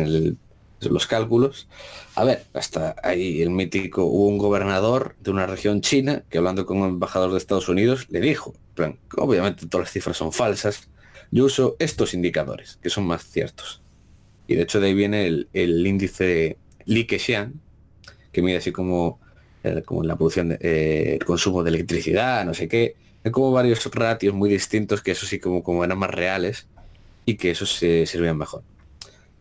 los 0.89 1.07
cálculos. 1.07 1.67
A 2.15 2.23
ver, 2.23 2.45
hasta 2.53 2.95
ahí 3.03 3.41
el 3.41 3.49
mítico, 3.49 4.03
hubo 4.03 4.27
un 4.27 4.37
gobernador 4.37 5.15
de 5.19 5.31
una 5.31 5.47
región 5.47 5.81
china 5.81 6.23
que 6.29 6.37
hablando 6.37 6.65
con 6.65 6.77
un 6.77 6.89
embajador 6.89 7.31
de 7.31 7.37
Estados 7.37 7.69
Unidos 7.69 8.07
le 8.09 8.19
dijo, 8.19 8.53
obviamente 9.17 9.67
todas 9.67 9.87
las 9.87 9.91
cifras 9.91 10.17
son 10.17 10.31
falsas, 10.31 10.89
yo 11.31 11.45
uso 11.45 11.75
estos 11.79 12.13
indicadores, 12.13 12.77
que 12.81 12.89
son 12.89 13.05
más 13.05 13.23
ciertos. 13.25 13.81
Y 14.47 14.55
de 14.55 14.63
hecho 14.63 14.79
de 14.79 14.87
ahí 14.87 14.93
viene 14.93 15.25
el, 15.25 15.87
índice 15.87 16.57
Li 16.85 17.07
Keqiang, 17.07 17.53
que 18.31 18.41
mide 18.41 18.57
así 18.57 18.71
como, 18.71 19.19
eh, 19.63 19.81
como 19.85 20.03
la 20.03 20.15
producción, 20.15 20.49
de, 20.49 20.57
eh, 20.61 21.13
el 21.15 21.25
consumo 21.25 21.63
de 21.63 21.69
electricidad, 21.69 22.45
no 22.45 22.53
sé 22.53 22.67
qué. 22.67 22.95
Hay 23.23 23.31
como 23.31 23.51
varios 23.51 23.83
ratios 23.93 24.33
muy 24.33 24.49
distintos 24.49 25.01
que 25.01 25.11
eso 25.11 25.25
sí 25.25 25.39
como, 25.39 25.63
como 25.63 25.83
eran 25.83 25.97
más 25.97 26.09
reales 26.09 26.67
y 27.25 27.35
que 27.35 27.51
eso 27.51 27.65
se 27.65 28.05
servían 28.05 28.37
mejor. 28.37 28.63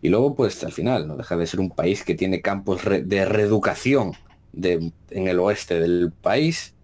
Y 0.03 0.09
luego, 0.09 0.35
pues 0.35 0.63
al 0.65 0.73
final, 0.73 1.07
no 1.07 1.17
deja 1.17 1.37
de 1.37 1.47
ser 1.47 1.61
un 1.61 1.71
país 1.71 2.03
que 2.03 2.17
tiene 2.17 2.43
campos 2.43 2.83
de 2.85 3.25
reeducación 3.25 4.13
de, 4.53 4.93
en 5.11 5.29
el 5.29 5.39
oeste 5.39 5.81
del 5.81 6.13
país 6.13 6.75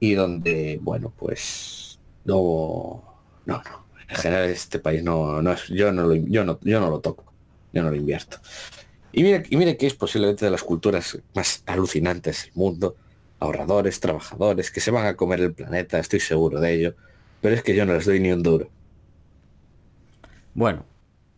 y 0.00 0.14
donde, 0.14 0.80
bueno, 0.82 1.12
pues 1.16 2.00
no, 2.24 3.04
no, 3.46 3.62
no, 3.62 3.86
en 4.08 4.16
general 4.16 4.48
este 4.48 4.80
país 4.80 5.02
no, 5.04 5.40
no 5.40 5.52
es, 5.52 5.68
yo 5.68 5.92
no 5.92 6.06
lo, 6.06 6.14
yo 6.16 6.44
no, 6.44 6.58
yo 6.62 6.80
no 6.80 6.90
lo 6.90 6.98
toco, 6.98 7.32
yo 7.72 7.82
no 7.82 7.90
lo 7.90 7.96
invierto. 7.96 8.38
Y 9.12 9.22
mire, 9.22 9.44
y 9.48 9.56
mire 9.56 9.76
que 9.76 9.86
es 9.86 9.94
posiblemente 9.94 10.44
de 10.44 10.50
las 10.50 10.64
culturas 10.64 11.18
más 11.34 11.62
alucinantes 11.66 12.44
del 12.46 12.54
mundo, 12.54 12.96
ahorradores, 13.38 14.00
trabajadores, 14.00 14.70
que 14.70 14.80
se 14.80 14.90
van 14.90 15.06
a 15.06 15.16
comer 15.16 15.40
el 15.40 15.52
planeta, 15.52 15.98
estoy 15.98 16.20
seguro 16.20 16.60
de 16.60 16.74
ello, 16.74 16.94
pero 17.40 17.54
es 17.54 17.62
que 17.62 17.74
yo 17.74 17.86
no 17.86 17.94
les 17.94 18.06
doy 18.06 18.20
ni 18.20 18.32
un 18.32 18.42
duro. 18.42 18.68
Bueno, 20.54 20.84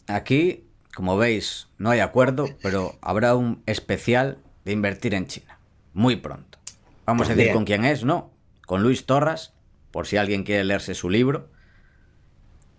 aquí, 0.06 0.64
como 0.94 1.16
veis, 1.16 1.68
no 1.78 1.90
hay 1.90 2.00
acuerdo, 2.00 2.46
pero 2.62 2.98
habrá 3.00 3.34
un 3.34 3.62
especial 3.66 4.38
de 4.64 4.72
invertir 4.72 5.14
en 5.14 5.26
China, 5.26 5.58
muy 5.94 6.16
pronto. 6.16 6.58
Vamos 7.06 7.28
a 7.28 7.34
decir 7.34 7.52
con 7.52 7.64
quién 7.64 7.84
es, 7.84 8.04
¿no? 8.04 8.30
Con 8.66 8.82
Luis 8.82 9.06
Torras, 9.06 9.54
por 9.90 10.06
si 10.06 10.16
alguien 10.16 10.44
quiere 10.44 10.64
leerse 10.64 10.94
su 10.94 11.10
libro 11.10 11.50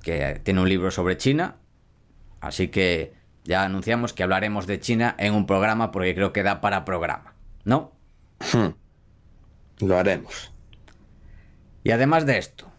que 0.03 0.39
tiene 0.43 0.61
un 0.61 0.69
libro 0.69 0.91
sobre 0.91 1.17
China. 1.17 1.55
Así 2.41 2.67
que 2.67 3.13
ya 3.43 3.63
anunciamos 3.63 4.13
que 4.13 4.21
hablaremos 4.21 4.67
de 4.67 4.79
China 4.79 5.15
en 5.17 5.33
un 5.33 5.47
programa 5.47 5.91
porque 5.91 6.13
creo 6.13 6.33
que 6.33 6.43
da 6.43 6.61
para 6.61 6.85
programa, 6.85 7.33
¿no? 7.63 7.93
Hmm. 8.53 8.75
Lo 9.85 9.97
haremos. 9.97 10.53
Y 11.83 11.91
además 11.91 12.25
de 12.25 12.37
esto, 12.37 12.71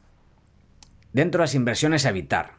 dentro 1.13 1.41
de 1.41 1.45
las 1.45 1.55
inversiones 1.55 2.07
a 2.07 2.11
evitar, 2.11 2.53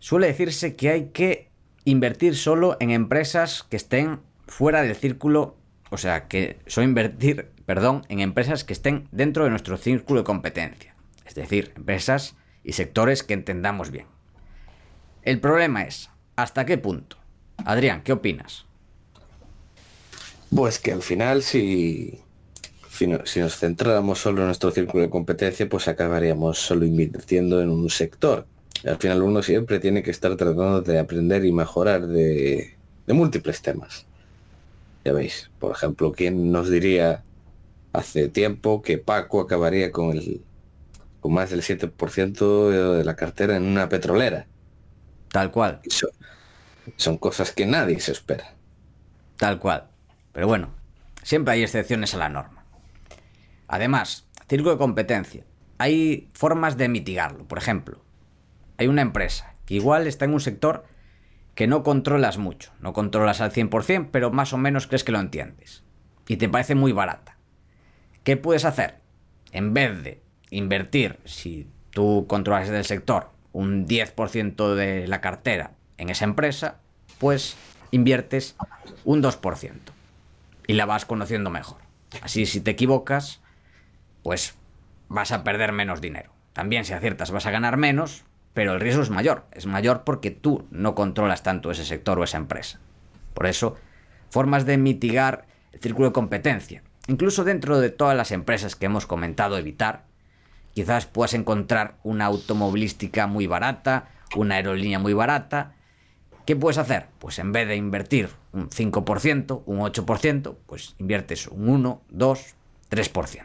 suele 0.00 0.26
decirse 0.26 0.74
que 0.74 0.90
hay 0.90 1.06
que 1.10 1.50
invertir 1.84 2.36
solo 2.36 2.76
en 2.80 2.90
empresas 2.90 3.62
que 3.62 3.76
estén 3.76 4.20
fuera 4.48 4.82
del 4.82 4.96
círculo, 4.96 5.56
o 5.90 5.96
sea, 5.96 6.26
que 6.26 6.58
son 6.66 6.84
invertir, 6.84 7.50
perdón, 7.66 8.04
en 8.08 8.20
empresas 8.20 8.64
que 8.64 8.72
estén 8.72 9.08
dentro 9.12 9.44
de 9.44 9.50
nuestro 9.50 9.76
círculo 9.76 10.20
de 10.20 10.24
competencia. 10.24 10.94
Es 11.24 11.34
decir, 11.34 11.72
empresas 11.76 12.34
y 12.64 12.72
sectores 12.72 13.22
que 13.22 13.34
entendamos 13.34 13.90
bien. 13.90 14.06
El 15.22 15.40
problema 15.40 15.82
es, 15.82 16.10
¿hasta 16.34 16.66
qué 16.66 16.78
punto? 16.78 17.16
Adrián, 17.64 18.02
¿qué 18.02 18.12
opinas? 18.12 18.66
Pues 20.54 20.78
que 20.78 20.92
al 20.92 21.02
final 21.02 21.42
si, 21.42 22.20
si, 22.90 23.06
nos 23.06 23.56
centráramos 23.56 24.18
solo 24.18 24.40
en 24.40 24.46
nuestro 24.46 24.70
círculo 24.70 25.04
de 25.04 25.10
competencia, 25.10 25.68
pues 25.68 25.86
acabaríamos 25.86 26.58
solo 26.58 26.84
invirtiendo 26.84 27.60
en 27.60 27.70
un 27.70 27.88
sector. 27.88 28.46
Al 28.84 28.98
final 28.98 29.22
uno 29.22 29.42
siempre 29.42 29.78
tiene 29.78 30.02
que 30.02 30.10
estar 30.10 30.36
tratando 30.36 30.80
de 30.82 30.98
aprender 30.98 31.44
y 31.44 31.52
mejorar 31.52 32.06
de, 32.06 32.76
de 33.06 33.12
múltiples 33.12 33.62
temas. 33.62 34.06
Ya 35.04 35.12
veis, 35.12 35.50
por 35.58 35.72
ejemplo, 35.72 36.12
¿quién 36.12 36.52
nos 36.52 36.70
diría 36.70 37.24
hace 37.92 38.28
tiempo 38.28 38.82
que 38.82 38.98
Paco 38.98 39.40
acabaría 39.40 39.90
con 39.90 40.16
el 40.16 40.42
con 41.20 41.34
más 41.34 41.50
del 41.50 41.62
7% 41.62 42.96
de 42.96 43.04
la 43.04 43.14
cartera 43.14 43.56
en 43.56 43.64
una 43.64 43.88
petrolera? 43.88 44.46
Tal 45.30 45.50
cual. 45.50 45.80
Son, 45.88 46.10
son 46.96 47.18
cosas 47.18 47.52
que 47.52 47.66
nadie 47.66 48.00
se 48.00 48.12
espera. 48.12 48.54
Tal 49.36 49.58
cual. 49.58 49.88
Pero 50.32 50.46
bueno, 50.46 50.70
siempre 51.22 51.54
hay 51.54 51.62
excepciones 51.62 52.14
a 52.14 52.18
la 52.18 52.28
norma. 52.30 52.64
Además, 53.68 54.26
círculo 54.48 54.72
de 54.72 54.78
competencia. 54.78 55.44
Hay 55.78 56.30
formas 56.32 56.76
de 56.76 56.88
mitigarlo. 56.88 57.46
Por 57.46 57.58
ejemplo, 57.58 58.02
hay 58.80 58.86
una 58.86 59.02
empresa 59.02 59.56
que 59.66 59.74
igual 59.74 60.06
está 60.06 60.24
en 60.24 60.32
un 60.32 60.40
sector 60.40 60.86
que 61.54 61.66
no 61.66 61.82
controlas 61.82 62.38
mucho. 62.38 62.72
No 62.80 62.94
controlas 62.94 63.42
al 63.42 63.52
100%, 63.52 64.08
pero 64.10 64.30
más 64.30 64.54
o 64.54 64.56
menos 64.56 64.86
crees 64.86 65.04
que 65.04 65.12
lo 65.12 65.20
entiendes. 65.20 65.84
Y 66.26 66.38
te 66.38 66.48
parece 66.48 66.74
muy 66.74 66.92
barata. 66.92 67.36
¿Qué 68.24 68.38
puedes 68.38 68.64
hacer? 68.64 68.94
En 69.52 69.74
vez 69.74 70.02
de 70.02 70.22
invertir, 70.48 71.18
si 71.26 71.68
tú 71.90 72.24
controlas 72.26 72.70
del 72.70 72.86
sector, 72.86 73.28
un 73.52 73.86
10% 73.86 74.74
de 74.74 75.06
la 75.06 75.20
cartera 75.20 75.72
en 75.98 76.08
esa 76.08 76.24
empresa, 76.24 76.78
pues 77.18 77.58
inviertes 77.90 78.56
un 79.04 79.22
2% 79.22 79.72
y 80.66 80.72
la 80.72 80.86
vas 80.86 81.04
conociendo 81.04 81.50
mejor. 81.50 81.82
Así 82.22 82.46
si 82.46 82.62
te 82.62 82.70
equivocas, 82.70 83.42
pues 84.22 84.54
vas 85.08 85.32
a 85.32 85.44
perder 85.44 85.72
menos 85.72 86.00
dinero. 86.00 86.32
También 86.54 86.86
si 86.86 86.94
aciertas 86.94 87.30
vas 87.30 87.44
a 87.44 87.50
ganar 87.50 87.76
menos, 87.76 88.24
pero 88.60 88.74
el 88.74 88.80
riesgo 88.80 89.00
es 89.00 89.08
mayor. 89.08 89.44
Es 89.52 89.64
mayor 89.64 90.04
porque 90.04 90.30
tú 90.30 90.66
no 90.70 90.94
controlas 90.94 91.42
tanto 91.42 91.70
ese 91.70 91.86
sector 91.86 92.18
o 92.18 92.24
esa 92.24 92.36
empresa. 92.36 92.78
Por 93.32 93.46
eso, 93.46 93.74
formas 94.28 94.66
de 94.66 94.76
mitigar 94.76 95.46
el 95.72 95.80
círculo 95.80 96.08
de 96.08 96.12
competencia. 96.12 96.82
Incluso 97.08 97.44
dentro 97.44 97.80
de 97.80 97.88
todas 97.88 98.14
las 98.14 98.32
empresas 98.32 98.76
que 98.76 98.84
hemos 98.84 99.06
comentado 99.06 99.56
evitar, 99.56 100.04
quizás 100.74 101.06
puedas 101.06 101.32
encontrar 101.32 101.96
una 102.02 102.26
automovilística 102.26 103.26
muy 103.26 103.46
barata, 103.46 104.10
una 104.36 104.56
aerolínea 104.56 104.98
muy 104.98 105.14
barata. 105.14 105.72
¿Qué 106.44 106.54
puedes 106.54 106.76
hacer? 106.76 107.06
Pues 107.18 107.38
en 107.38 107.52
vez 107.52 107.66
de 107.66 107.76
invertir 107.76 108.28
un 108.52 108.68
5%, 108.68 109.62
un 109.64 109.78
8%, 109.78 110.56
pues 110.66 110.96
inviertes 110.98 111.46
un 111.46 111.66
1, 111.66 112.02
2, 112.10 112.54
3%. 112.90 113.40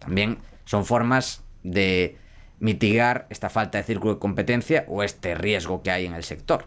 También 0.00 0.36
son 0.66 0.84
formas 0.84 1.42
de 1.62 2.18
mitigar 2.60 3.26
esta 3.30 3.50
falta 3.50 3.78
de 3.78 3.84
círculo 3.84 4.14
de 4.14 4.20
competencia 4.20 4.84
o 4.88 5.02
este 5.02 5.34
riesgo 5.34 5.82
que 5.82 5.90
hay 5.90 6.06
en 6.06 6.14
el 6.14 6.24
sector. 6.24 6.66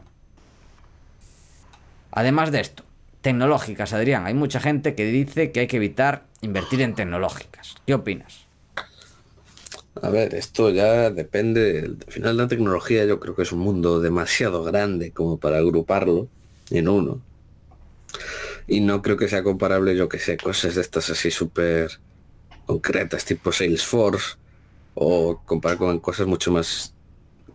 Además 2.11 2.51
de 2.51 2.61
esto, 2.61 2.83
tecnológicas, 3.21 3.93
Adrián. 3.93 4.25
Hay 4.25 4.33
mucha 4.33 4.59
gente 4.59 4.95
que 4.95 5.05
dice 5.05 5.51
que 5.51 5.61
hay 5.61 5.67
que 5.67 5.77
evitar 5.77 6.25
invertir 6.41 6.81
en 6.81 6.95
tecnológicas. 6.95 7.75
¿Qué 7.85 7.93
opinas? 7.93 8.47
A 10.01 10.09
ver, 10.09 10.35
esto 10.35 10.69
ya 10.69 11.09
depende. 11.09 11.97
Al 12.05 12.11
final 12.11 12.37
la 12.37 12.47
tecnología 12.47 13.05
yo 13.05 13.19
creo 13.19 13.35
que 13.35 13.41
es 13.41 13.51
un 13.51 13.59
mundo 13.59 13.99
demasiado 13.99 14.63
grande 14.63 15.11
como 15.11 15.39
para 15.39 15.57
agruparlo 15.57 16.27
en 16.69 16.87
uno. 16.87 17.21
Y 18.67 18.81
no 18.81 19.01
creo 19.01 19.17
que 19.17 19.29
sea 19.29 19.43
comparable, 19.43 19.95
yo 19.95 20.09
que 20.09 20.19
sé, 20.19 20.37
cosas 20.37 20.75
de 20.75 20.81
estas 20.81 21.09
así 21.09 21.31
súper 21.31 21.99
concretas, 22.65 23.25
tipo 23.25 23.51
Salesforce, 23.51 24.35
o 24.99 25.39
comparar 25.45 25.77
con 25.77 25.99
cosas 25.99 26.25
mucho 26.25 26.51
más 26.51 26.95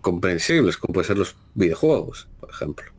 comprensibles, 0.01 0.76
como 0.76 0.95
pueden 0.95 1.09
ser 1.09 1.18
los 1.18 1.34
videojuegos, 1.55 2.28
por 2.38 2.51
ejemplo. 2.51 2.93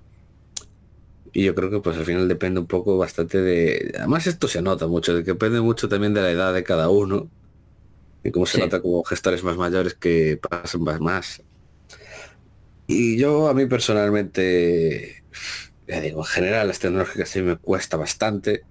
Y 1.31 1.45
yo 1.45 1.55
creo 1.55 1.69
que 1.69 1.79
pues 1.79 1.97
al 1.97 2.03
final 2.03 2.27
depende 2.27 2.59
un 2.59 2.67
poco 2.67 2.97
bastante 2.97 3.41
de... 3.41 3.93
Además 3.97 4.27
esto 4.27 4.49
se 4.49 4.61
nota 4.61 4.87
mucho, 4.87 5.15
de 5.15 5.23
que 5.23 5.31
depende 5.31 5.61
mucho 5.61 5.87
también 5.87 6.13
de 6.13 6.21
la 6.21 6.31
edad 6.31 6.53
de 6.53 6.63
cada 6.63 6.89
uno 6.89 7.29
y 8.21 8.31
cómo 8.31 8.45
se 8.45 8.59
nota 8.59 8.81
como 8.81 9.03
gestores 9.05 9.43
más 9.43 9.55
mayores 9.55 9.93
que 9.93 10.37
pasan 10.37 10.83
más 10.83 10.99
más. 10.99 11.41
Y 12.85 13.17
yo 13.17 13.47
a 13.47 13.53
mí 13.53 13.65
personalmente, 13.65 15.23
ya 15.87 16.01
digo, 16.01 16.19
en 16.19 16.25
general 16.25 16.67
las 16.67 16.79
tecnológicas 16.79 17.29
sí 17.29 17.41
me 17.41 17.55
cuesta 17.55 17.95
bastante. 17.95 18.63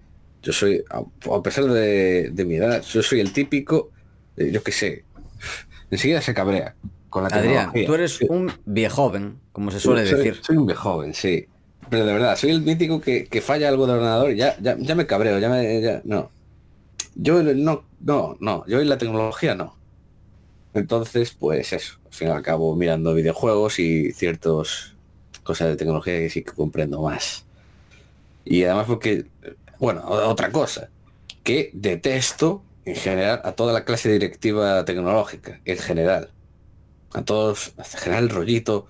Yo 0.43 0.53
soy, 0.53 0.85
a 0.91 1.43
pesar 1.43 1.64
de, 1.64 2.45
mi 2.47 2.57
edad, 2.57 2.83
yo 2.83 3.03
soy 3.03 3.20
el 3.20 3.33
típico, 3.33 3.91
yo 4.37 4.62
qué 4.62 4.73
sé, 4.73 5.05
enseguida 5.93 6.20
se 6.20 6.34
cabrea 6.34 6.74
con 7.11 7.22
la 7.24 7.28
Adrián, 7.28 7.72
tú 7.86 7.95
eres 7.95 8.20
un 8.22 8.51
viejoven, 8.64 9.38
como 9.53 9.70
se 9.70 9.78
suele 9.78 10.03
decir. 10.03 10.40
Soy 10.43 10.57
un 10.57 10.66
viejoven, 10.66 11.12
sí. 11.12 11.47
Pero 11.90 12.07
de 12.07 12.12
verdad, 12.14 12.36
soy 12.36 12.51
el 12.51 12.62
mítico 12.62 13.03
que, 13.03 13.43
falla 13.45 13.68
algo 13.68 13.86
de 13.86 13.93
ordenador 13.93 14.32
y 14.32 14.36
ya, 14.36 14.57
ya, 14.61 14.76
ya 14.78 14.95
me 14.95 15.07
cabreo, 15.07 15.38
ya 15.38 15.51
me... 15.51 15.82
Ya, 15.82 16.01
no. 16.05 16.30
Yo 17.14 17.43
no, 17.43 17.84
no, 18.01 18.36
no, 18.40 18.64
yo 18.66 18.80
en 18.80 18.88
la 18.88 18.97
tecnología 18.97 19.55
no. 19.55 19.76
Entonces, 20.72 21.36
pues 21.38 21.74
eso, 21.74 21.99
al 22.07 22.12
fin 22.12 22.28
y 22.28 22.30
al 22.30 22.43
cabo 22.43 22.74
mirando 22.74 23.12
videojuegos 23.12 23.78
y 23.78 24.12
ciertas 24.12 24.95
cosas 25.43 25.68
de 25.68 25.76
tecnología 25.76 26.14
que 26.14 26.30
sí 26.30 26.43
que 26.43 26.53
comprendo 26.53 27.03
más. 27.03 27.45
Y 28.47 28.64
además 28.64 28.86
porque, 28.86 29.26
bueno, 29.78 30.03
otra 30.07 30.51
cosa, 30.51 30.88
que 31.43 31.70
detesto 31.74 32.62
en 32.85 32.97
general 32.97 33.41
a 33.45 33.53
toda 33.53 33.72
la 33.72 33.85
clase 33.85 34.11
directiva 34.11 34.85
tecnológica, 34.85 35.61
en 35.64 35.78
general. 35.78 36.30
A 37.12 37.22
todos, 37.22 37.74
en 37.76 37.85
general 37.85 38.24
el 38.24 38.30
rollito, 38.30 38.87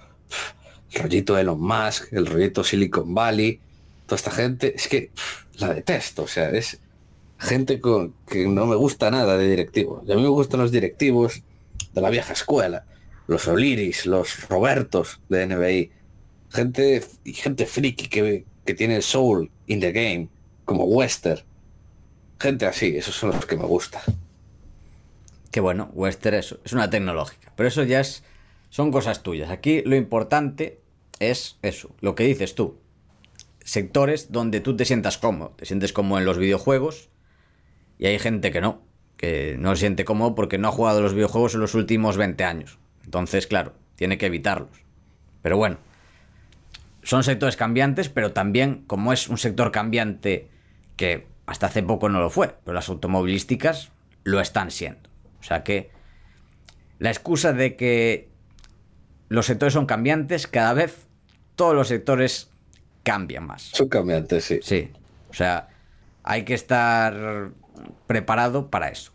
el 0.93 1.03
rollito 1.03 1.37
Elon 1.37 1.61
Musk, 1.61 2.13
el 2.13 2.27
rollito 2.27 2.65
Silicon 2.65 3.15
Valley, 3.15 3.61
toda 4.07 4.17
esta 4.17 4.31
gente, 4.31 4.75
es 4.77 4.89
que 4.89 5.11
la 5.59 5.75
detesto, 5.75 6.23
o 6.23 6.29
sea, 6.29 6.51
es 6.51 6.79
gente 7.39 7.81
con, 7.81 8.15
que 8.29 8.47
no 8.47 8.67
me 8.67 8.77
gusta 8.77 9.11
nada 9.11 9.37
de 9.37 9.49
directivos. 9.49 10.09
a 10.09 10.15
mí 10.15 10.23
me 10.23 10.29
gustan 10.29 10.61
los 10.61 10.71
directivos 10.71 11.43
de 11.93 12.01
la 12.01 12.11
vieja 12.11 12.33
escuela, 12.33 12.85
los 13.27 13.49
Oliris, 13.49 14.07
los 14.07 14.49
Robertos 14.49 15.21
de 15.29 15.47
NBI, 15.47 15.91
gente 16.51 17.05
y 17.25 17.33
gente 17.33 17.67
friki 17.67 18.09
que, 18.09 18.45
que 18.65 18.75
tiene 18.75 19.03
soul 19.03 19.51
in 19.67 19.81
the 19.81 19.93
game, 19.93 20.29
como 20.65 20.85
Wester. 20.85 21.45
Gente 22.43 22.67
así, 22.67 22.97
esos 22.97 23.15
son 23.15 23.31
los 23.31 23.47
que 23.47 23.57
me 23.57 23.63
gustan. 23.63 24.03
Que 25.53 25.61
bueno, 25.61 25.91
Wester 25.93 26.35
es, 26.35 26.59
es 26.65 26.73
una 26.73 26.91
tecnológica, 26.91 27.53
pero 27.55 27.69
eso 27.69 27.85
ya 27.85 28.01
es 28.01 28.25
son 28.69 28.91
cosas 28.91 29.23
tuyas. 29.23 29.49
Aquí 29.51 29.83
lo 29.85 29.95
importante 29.95 30.81
es 31.21 31.57
eso, 31.63 31.95
lo 32.01 32.17
que 32.17 32.25
dices 32.25 32.57
tú. 32.57 32.81
Sectores 33.63 34.33
donde 34.33 34.59
tú 34.59 34.75
te 34.75 34.85
sientas 34.85 35.19
cómodo. 35.19 35.51
Te 35.51 35.67
sientes 35.67 35.93
como 35.93 36.19
en 36.19 36.25
los 36.25 36.37
videojuegos, 36.37 37.11
y 37.97 38.07
hay 38.07 38.19
gente 38.19 38.51
que 38.51 38.61
no, 38.61 38.83
que 39.17 39.55
no 39.57 39.77
se 39.77 39.81
siente 39.81 40.05
cómodo 40.05 40.35
porque 40.35 40.59
no 40.59 40.67
ha 40.67 40.73
jugado 40.73 41.01
los 41.01 41.15
videojuegos 41.15 41.55
en 41.55 41.61
los 41.61 41.77
últimos 41.77 42.17
20 42.17 42.43
años. 42.43 42.81
Entonces, 43.05 43.47
claro, 43.47 43.73
tiene 43.95 44.19
que 44.19 44.27
evitarlos. 44.27 44.83
Pero 45.43 45.59
bueno, 45.59 45.77
son 47.05 47.23
sectores 47.23 47.55
cambiantes, 47.55 48.09
pero 48.09 48.33
también, 48.33 48.83
como 48.89 49.13
es 49.13 49.29
un 49.29 49.39
sector 49.39 49.71
cambiante 49.71 50.49
que 50.97 51.31
hasta 51.53 51.67
hace 51.67 51.83
poco 51.83 52.09
no 52.09 52.19
lo 52.19 52.31
fue, 52.31 52.57
pero 52.65 52.75
las 52.75 52.89
automovilísticas 52.89 53.93
lo 54.25 54.41
están 54.41 54.71
siendo. 54.71 55.11
O 55.39 55.43
sea 55.43 55.63
que 55.63 55.91
la 56.99 57.11
excusa 57.11 57.53
de 57.53 57.77
que 57.77 58.31
los 59.29 59.45
sectores 59.45 59.75
son 59.75 59.85
cambiantes, 59.85 60.47
cada 60.47 60.73
vez 60.73 61.07
todos 61.55 61.75
los 61.75 61.89
sectores 61.89 62.51
cambian 63.03 63.47
más. 63.47 63.65
Son 63.75 63.91
cambiantes, 63.91 64.47
sí. 64.47 64.61
Sí. 64.63 64.91
O 65.29 65.35
sea, 65.35 65.69
hay 66.23 66.45
que 66.45 66.55
estar 66.55 67.51
preparado 68.07 68.71
para 68.71 68.89
eso. 68.89 69.13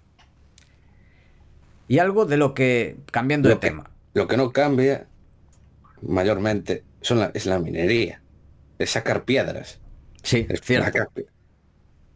Y 1.88 1.98
algo 1.98 2.26
de 2.26 2.38
lo 2.38 2.54
que, 2.54 2.98
cambiando 3.10 3.50
de 3.50 3.56
tema. 3.56 3.90
Lo 4.14 4.28
que 4.28 4.38
no 4.38 4.52
cambia 4.52 5.08
mayormente 6.04 6.84
son 7.02 7.32
es 7.34 7.48
la 7.48 7.58
minería, 7.58 8.22
es 8.78 8.92
sacar 8.92 9.24
piedras. 9.24 9.80
Sí, 10.22 10.46
es 10.48 10.62
cierto. 10.62 11.10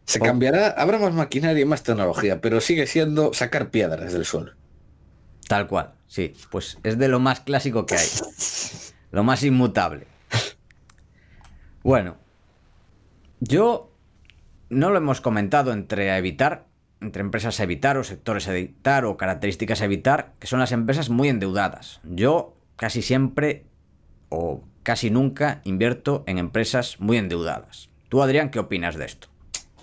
Se 0.04 0.20
cambiará, 0.20 0.68
habrá 0.68 0.98
más 0.98 1.14
maquinaria 1.14 1.62
y 1.62 1.64
más 1.64 1.82
tecnología, 1.82 2.40
pero 2.40 2.60
sigue 2.60 2.86
siendo 2.86 3.32
sacar 3.32 3.70
piedras 3.70 4.12
del 4.12 4.24
suelo. 4.24 4.52
Tal 5.48 5.66
cual, 5.66 5.94
sí. 6.06 6.34
Pues 6.50 6.78
es 6.82 6.98
de 6.98 7.08
lo 7.08 7.20
más 7.20 7.40
clásico 7.40 7.86
que 7.86 7.96
hay. 7.96 8.06
lo 9.12 9.24
más 9.24 9.42
inmutable. 9.42 10.06
Bueno, 11.82 12.16
yo 13.40 13.92
no 14.70 14.90
lo 14.90 14.98
hemos 14.98 15.20
comentado 15.20 15.72
entre 15.72 16.16
evitar, 16.16 16.66
entre 17.00 17.22
empresas 17.22 17.58
a 17.58 17.64
evitar 17.64 17.96
o 17.96 18.04
sectores 18.04 18.48
a 18.48 18.56
evitar 18.56 19.04
o 19.04 19.16
características 19.16 19.80
a 19.82 19.84
evitar, 19.84 20.34
que 20.38 20.46
son 20.46 20.60
las 20.60 20.72
empresas 20.72 21.10
muy 21.10 21.28
endeudadas. 21.28 22.00
Yo 22.04 22.56
casi 22.76 23.02
siempre 23.02 23.66
o 24.28 24.62
casi 24.82 25.10
nunca 25.10 25.60
invierto 25.64 26.24
en 26.26 26.38
empresas 26.38 27.00
muy 27.00 27.16
endeudadas. 27.16 27.90
Tú, 28.08 28.22
Adrián, 28.22 28.50
¿qué 28.50 28.58
opinas 28.58 28.96
de 28.96 29.06
esto? 29.06 29.31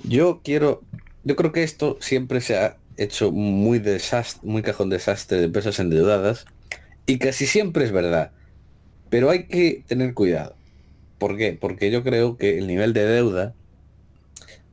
Yo 0.04 0.42
quiero, 0.44 0.82
yo 1.24 1.36
creo 1.36 1.52
que 1.52 1.64
esto 1.64 1.98
siempre 2.00 2.42
se 2.42 2.58
ha 2.58 2.78
hecho 2.98 3.32
muy 3.32 3.80
desastre, 3.80 4.48
muy 4.48 4.62
cajón 4.62 4.90
desastre 4.90 5.40
de 5.40 5.46
empresas 5.46 5.80
endeudadas 5.80 6.46
y 7.06 7.18
casi 7.18 7.46
siempre 7.48 7.86
es 7.86 7.92
verdad. 7.92 8.32
Pero 9.10 9.30
hay 9.30 9.46
que 9.48 9.84
tener 9.88 10.14
cuidado. 10.14 10.56
¿Por 11.18 11.38
qué? 11.38 11.58
Porque 11.60 11.92
yo 11.92 12.04
creo 12.04 12.38
que 12.38 12.58
el 12.58 12.68
nivel 12.68 12.94
de 12.94 13.06
deuda 13.06 13.54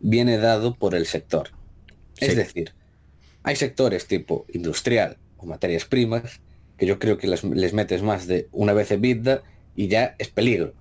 viene 0.01 0.39
dado 0.39 0.75
por 0.75 0.95
el 0.95 1.07
sector. 1.07 1.51
Es 2.19 2.37
decir, 2.37 2.73
hay 3.43 3.57
sectores 3.57 4.07
tipo 4.07 4.47
industrial 4.53 5.19
o 5.37 5.47
materias 5.47 5.85
primas 5.85 6.41
que 6.79 6.87
yo 6.87 6.99
creo 6.99 7.19
que 7.19 7.27
les, 7.27 7.73
metes 7.73 8.03
más 8.03 8.27
de 8.27 8.49
una 8.53 8.73
vez 8.73 8.91
EBITDA 8.91 9.43
y 9.75 9.89
ya 9.89 10.15
es 10.19 10.29
peligro. 10.29 10.75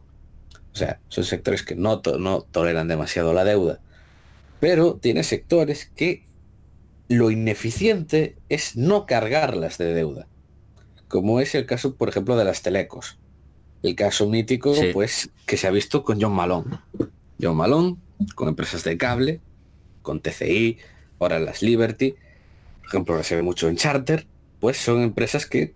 O 0.73 0.77
sea, 0.77 0.99
son 1.07 1.23
sectores 1.23 1.63
que 1.63 1.75
no, 1.75 2.01
no 2.19 2.41
toleran 2.41 2.87
demasiado 2.87 3.33
la 3.33 3.43
deuda. 3.43 3.79
Pero 4.59 4.95
tiene 4.95 5.23
sectores 5.23 5.91
que 5.95 6.25
lo 7.07 7.31
ineficiente 7.31 8.35
es 8.49 8.75
no 8.75 9.05
cargarlas 9.05 9.77
de 9.77 9.93
deuda. 9.93 10.27
Como 11.07 11.39
es 11.39 11.53
el 11.55 11.65
caso, 11.65 11.95
por 11.95 12.09
ejemplo, 12.09 12.35
de 12.35 12.45
las 12.45 12.61
telecos. 12.61 13.17
El 13.83 13.95
caso 13.95 14.27
mítico, 14.27 14.73
pues, 14.93 15.29
que 15.45 15.57
se 15.57 15.67
ha 15.67 15.71
visto 15.71 16.03
con 16.03 16.19
John 16.19 16.33
Malone. 16.33 16.79
John 17.39 17.57
Malone, 17.57 17.97
con 18.33 18.47
empresas 18.47 18.83
de 18.83 18.97
cable, 18.97 19.41
con 20.01 20.21
TCI, 20.21 20.77
ahora 21.19 21.39
las 21.39 21.61
Liberty, 21.61 22.15
por 22.85 22.87
ejemplo, 22.87 23.23
se 23.23 23.35
ve 23.35 23.41
mucho 23.41 23.67
en 23.67 23.77
Charter, 23.77 24.27
pues 24.59 24.77
son 24.77 25.01
empresas 25.01 25.45
que 25.45 25.73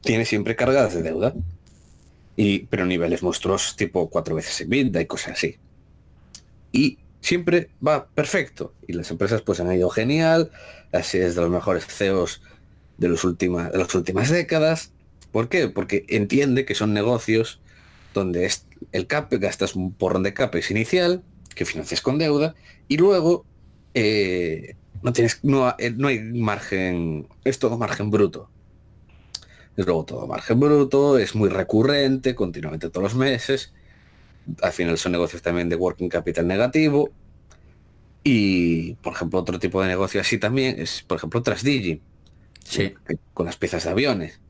tiene 0.00 0.24
siempre 0.24 0.56
cargadas 0.56 0.94
de 0.94 1.02
deuda. 1.02 1.34
Y, 2.36 2.60
pero 2.66 2.84
niveles 2.84 3.22
monstruosos 3.22 3.76
tipo 3.76 4.10
cuatro 4.10 4.34
veces 4.34 4.60
en 4.60 4.68
vida 4.68 5.00
y 5.00 5.06
cosas 5.06 5.32
así. 5.32 5.56
Y 6.72 6.98
siempre 7.24 7.70
va 7.84 8.06
perfecto. 8.08 8.74
Y 8.86 8.92
las 8.92 9.10
empresas 9.10 9.40
pues 9.40 9.58
han 9.58 9.72
ido 9.72 9.88
genial. 9.88 10.50
Así 10.92 11.18
es 11.18 11.34
de 11.34 11.40
los 11.40 11.50
mejores 11.50 11.86
CEOs 11.86 12.42
de, 12.98 13.08
los 13.08 13.24
últimas, 13.24 13.72
de 13.72 13.78
las 13.78 13.94
últimas 13.94 14.28
décadas. 14.28 14.92
¿Por 15.32 15.48
qué? 15.48 15.68
Porque 15.68 16.04
entiende 16.08 16.66
que 16.66 16.74
son 16.74 16.92
negocios 16.92 17.60
donde 18.12 18.44
es 18.44 18.66
el 18.92 19.06
CAPE, 19.06 19.38
gastas 19.38 19.74
un 19.74 19.92
porrón 19.92 20.22
de 20.22 20.34
CAPEX 20.34 20.70
inicial, 20.70 21.24
que 21.54 21.64
financias 21.64 22.02
con 22.02 22.18
deuda, 22.18 22.54
y 22.86 22.98
luego 22.98 23.44
eh, 23.94 24.76
no, 25.02 25.12
tienes, 25.12 25.40
no, 25.42 25.74
eh, 25.78 25.90
no 25.96 26.08
hay 26.08 26.20
margen, 26.20 27.26
es 27.42 27.58
todo 27.58 27.78
margen 27.78 28.10
bruto. 28.10 28.50
Es 29.76 29.86
luego 29.86 30.04
todo 30.04 30.26
margen 30.28 30.60
bruto, 30.60 31.18
es 31.18 31.34
muy 31.34 31.48
recurrente, 31.48 32.34
continuamente 32.36 32.90
todos 32.90 33.02
los 33.02 33.14
meses. 33.16 33.72
Al 34.62 34.72
final 34.72 34.98
son 34.98 35.12
negocios 35.12 35.42
también 35.42 35.68
de 35.68 35.76
working 35.76 36.08
capital 36.08 36.46
negativo. 36.46 37.10
Y, 38.22 38.94
por 38.94 39.12
ejemplo, 39.12 39.38
otro 39.40 39.58
tipo 39.58 39.82
de 39.82 39.88
negocio 39.88 40.20
así 40.20 40.38
también 40.38 40.80
es, 40.80 41.02
por 41.02 41.18
ejemplo, 41.18 41.42
Trasdigi. 41.42 42.00
Sí. 42.64 42.94
Con 43.34 43.46
las 43.46 43.56
piezas 43.56 43.84
de 43.84 43.90
aviones. 43.90 44.40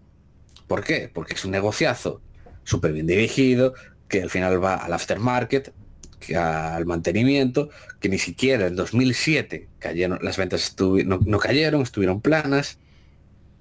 ¿Por 0.67 0.85
qué? 0.85 1.11
Porque 1.13 1.35
es 1.35 1.45
un 1.45 1.51
negociazo 1.51 2.21
súper 2.63 2.93
bien 2.93 3.07
dirigido, 3.07 3.75
que 4.09 4.23
al 4.23 4.31
final 4.31 4.63
va 4.63 4.77
al 4.77 4.93
aftermarket, 4.93 5.73
que 6.21 6.37
al 6.37 6.87
mantenimiento, 6.87 7.69
que 8.01 8.09
ni 8.09 8.19
siquiera 8.19 8.67
en 8.67 8.77
2007 8.77 9.69
cayeron, 9.79 10.19
las 10.23 10.37
ventas 10.37 10.75
no, 10.79 11.19
no, 11.25 11.39
cayeron, 11.39 11.83
estuvieron 11.83 12.21
planas, 12.21 12.79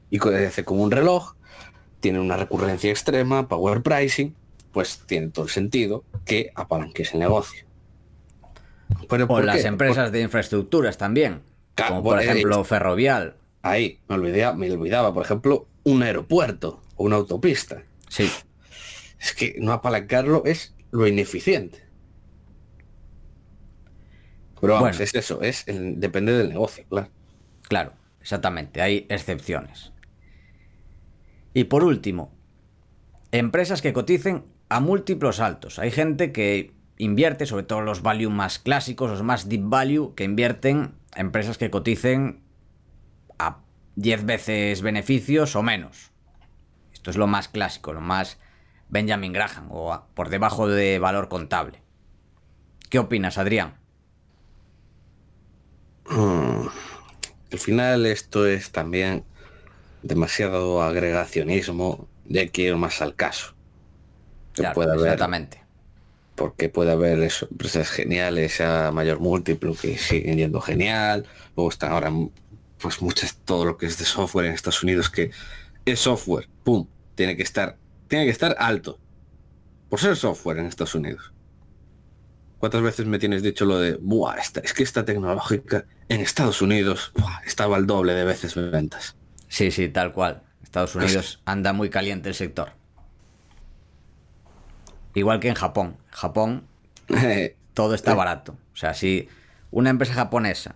y 0.09 0.19
hace 0.19 0.63
como 0.63 0.83
un 0.83 0.91
reloj, 0.91 1.35
tiene 1.99 2.19
una 2.19 2.37
recurrencia 2.37 2.91
extrema, 2.91 3.47
power 3.47 3.81
pricing, 3.81 4.35
pues 4.73 5.03
tiene 5.05 5.29
todo 5.29 5.45
el 5.45 5.51
sentido 5.51 6.03
que 6.25 6.51
apalanques 6.55 7.13
el 7.13 7.19
negocio. 7.19 7.65
Pero, 9.07 9.25
o 9.29 9.41
las 9.41 9.63
empresas 9.63 10.11
de 10.11 10.21
infraestructuras 10.21 10.97
también, 10.97 11.41
como 11.87 12.03
por 12.03 12.21
ejemplo 12.21 12.63
Ferrovial. 12.63 13.37
Ahí, 13.61 13.99
me 14.09 14.15
olvidaba, 14.15 14.57
me 14.57 14.69
olvidaba, 14.69 15.13
por 15.13 15.23
ejemplo, 15.23 15.67
un 15.83 16.03
aeropuerto 16.03 16.81
o 16.97 17.05
una 17.05 17.15
autopista. 17.15 17.83
Sí. 18.09 18.29
Es 19.19 19.33
que 19.33 19.55
no 19.59 19.71
apalancarlo 19.71 20.43
es 20.45 20.75
lo 20.91 21.07
ineficiente. 21.07 21.81
Pero 24.59 24.73
vamos, 24.73 24.99
es 24.99 25.13
eso, 25.13 25.41
es 25.41 25.65
depende 25.67 26.33
del 26.33 26.49
negocio, 26.49 26.85
claro. 26.89 27.09
Claro, 27.67 27.93
exactamente, 28.21 28.81
hay 28.81 29.05
excepciones. 29.09 29.91
Y 31.53 31.65
por 31.65 31.83
último, 31.83 32.33
empresas 33.31 33.81
que 33.81 33.93
coticen 33.93 34.43
a 34.73 34.79
múltiplos 34.79 35.39
altos. 35.39 35.77
Hay 35.77 35.91
gente 35.91 36.31
que 36.31 36.73
invierte, 36.97 37.45
sobre 37.45 37.61
todo 37.61 37.81
los 37.81 38.01
value 38.01 38.31
más 38.31 38.57
clásicos, 38.57 39.11
los 39.11 39.21
más 39.21 39.47
deep 39.47 39.61
value, 39.65 40.15
que 40.15 40.23
invierten 40.23 40.95
empresas 41.15 41.59
que 41.59 41.69
coticen 41.69 42.41
a 43.37 43.59
10 43.97 44.25
veces 44.25 44.81
beneficios 44.81 45.55
o 45.55 45.61
menos. 45.61 46.09
Esto 46.91 47.11
es 47.11 47.17
lo 47.17 47.27
más 47.27 47.49
clásico, 47.49 47.93
lo 47.93 48.01
más 48.01 48.39
Benjamin 48.89 49.31
Graham 49.31 49.67
o 49.69 50.07
por 50.15 50.29
debajo 50.29 50.67
de 50.67 50.97
valor 50.97 51.29
contable. 51.29 51.83
¿Qué 52.89 52.97
opinas, 52.97 53.37
Adrián? 53.37 53.75
Hmm. 56.09 56.65
Al 57.51 57.59
final 57.59 58.07
esto 58.07 58.47
es 58.47 58.71
también 58.71 59.23
demasiado 60.01 60.81
agregacionismo 60.81 62.07
de 62.25 62.49
que 62.49 62.63
ir 62.63 62.75
más 62.75 63.03
al 63.03 63.13
caso. 63.13 63.53
Puede 64.73 64.93
exactamente. 64.95 65.61
Porque 66.35 66.69
puede 66.69 66.91
haber 66.91 67.29
empresas 67.49 67.89
geniales 67.89 68.59
a 68.61 68.91
mayor 68.91 69.19
múltiplo 69.19 69.75
que 69.75 69.97
siguen 69.97 70.37
yendo 70.37 70.61
genial. 70.61 71.25
Luego 71.55 71.69
están 71.69 71.91
ahora 71.91 72.11
pues 72.79 73.01
muchas, 73.01 73.37
todo 73.45 73.65
lo 73.65 73.77
que 73.77 73.85
es 73.85 73.97
de 73.97 74.05
software 74.05 74.47
en 74.47 74.53
Estados 74.53 74.83
Unidos 74.83 75.09
que 75.09 75.31
es 75.85 75.99
software, 75.99 76.49
pum, 76.63 76.87
tiene 77.15 77.37
que 77.37 77.43
estar, 77.43 77.77
tiene 78.07 78.25
que 78.25 78.31
estar 78.31 78.55
alto. 78.59 78.99
Por 79.89 79.99
ser 79.99 80.15
software 80.15 80.57
en 80.57 80.65
Estados 80.65 80.95
Unidos. 80.95 81.33
¿Cuántas 82.57 82.81
veces 82.81 83.05
me 83.05 83.19
tienes 83.19 83.43
dicho 83.43 83.65
lo 83.65 83.77
de, 83.77 83.97
Buah, 84.01 84.35
esta, 84.35 84.61
es 84.61 84.73
que 84.73 84.83
esta 84.83 85.03
tecnológica 85.05 85.85
en 86.07 86.21
Estados 86.21 86.61
Unidos 86.61 87.11
estaba 87.45 87.75
al 87.75 87.85
doble 87.85 88.13
de 88.13 88.23
veces 88.23 88.55
ventas? 88.55 89.15
Sí, 89.49 89.69
sí, 89.69 89.89
tal 89.89 90.13
cual. 90.13 90.43
Estados 90.63 90.95
Unidos 90.95 91.41
anda 91.45 91.73
muy 91.73 91.89
caliente 91.89 92.29
el 92.29 92.35
sector. 92.35 92.71
Igual 95.13 95.39
que 95.39 95.49
en 95.49 95.55
Japón. 95.55 95.97
Japón 96.09 96.67
todo 97.73 97.95
está 97.95 98.13
barato. 98.15 98.57
O 98.73 98.75
sea, 98.75 98.93
si 98.93 99.27
una 99.71 99.89
empresa 99.89 100.13
japonesa 100.13 100.75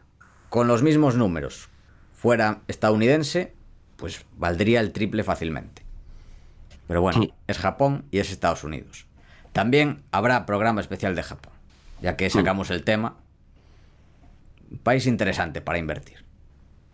con 0.50 0.68
los 0.68 0.84
mismos 0.84 1.16
números 1.16 1.70
fuera 2.14 2.62
estadounidense, 2.68 3.54
pues 3.98 4.26
valdría 4.38 4.80
el 4.80 4.92
triple 4.92 5.24
fácilmente. 5.24 5.84
Pero 6.88 7.02
bueno, 7.02 7.22
es 7.48 7.58
Japón 7.58 8.06
y 8.12 8.20
es 8.20 8.32
Estados 8.32 8.64
Unidos. 8.64 9.08
También 9.52 10.04
habrá 10.12 10.46
programa 10.46 10.82
especial 10.82 11.16
de 11.16 11.24
Japón, 11.24 11.54
ya 12.02 12.16
que 12.16 12.30
sacamos 12.30 12.70
el 12.70 12.84
tema. 12.84 13.18
Un 14.72 14.78
país 14.78 15.06
interesante 15.08 15.62
para 15.62 15.80
invertir, 15.80 16.26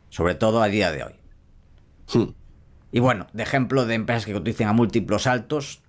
sobre 0.10 0.36
todo 0.36 0.62
a 0.62 0.68
día 0.68 0.92
de 0.92 1.04
hoy. 1.04 2.26
Y 2.92 3.00
bueno, 3.00 3.28
de 3.34 3.44
ejemplo 3.44 3.86
de 3.86 3.96
empresas 3.96 4.26
que 4.26 4.34
cotizan 4.34 4.68
a 4.68 4.74
múltiplos 4.74 5.28
altos, 5.28 5.82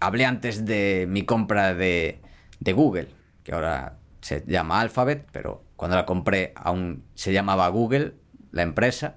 hablé 0.00 0.24
antes 0.24 0.64
de 0.64 1.06
mi 1.08 1.24
compra 1.24 1.74
de, 1.74 2.20
de 2.60 2.72
Google, 2.72 3.08
que 3.44 3.52
ahora 3.52 3.98
se 4.20 4.44
llama 4.46 4.80
Alphabet, 4.80 5.26
pero 5.32 5.64
cuando 5.76 5.96
la 5.96 6.06
compré 6.06 6.52
aún 6.56 7.04
se 7.14 7.32
llamaba 7.32 7.68
Google, 7.68 8.14
la 8.50 8.62
empresa. 8.62 9.16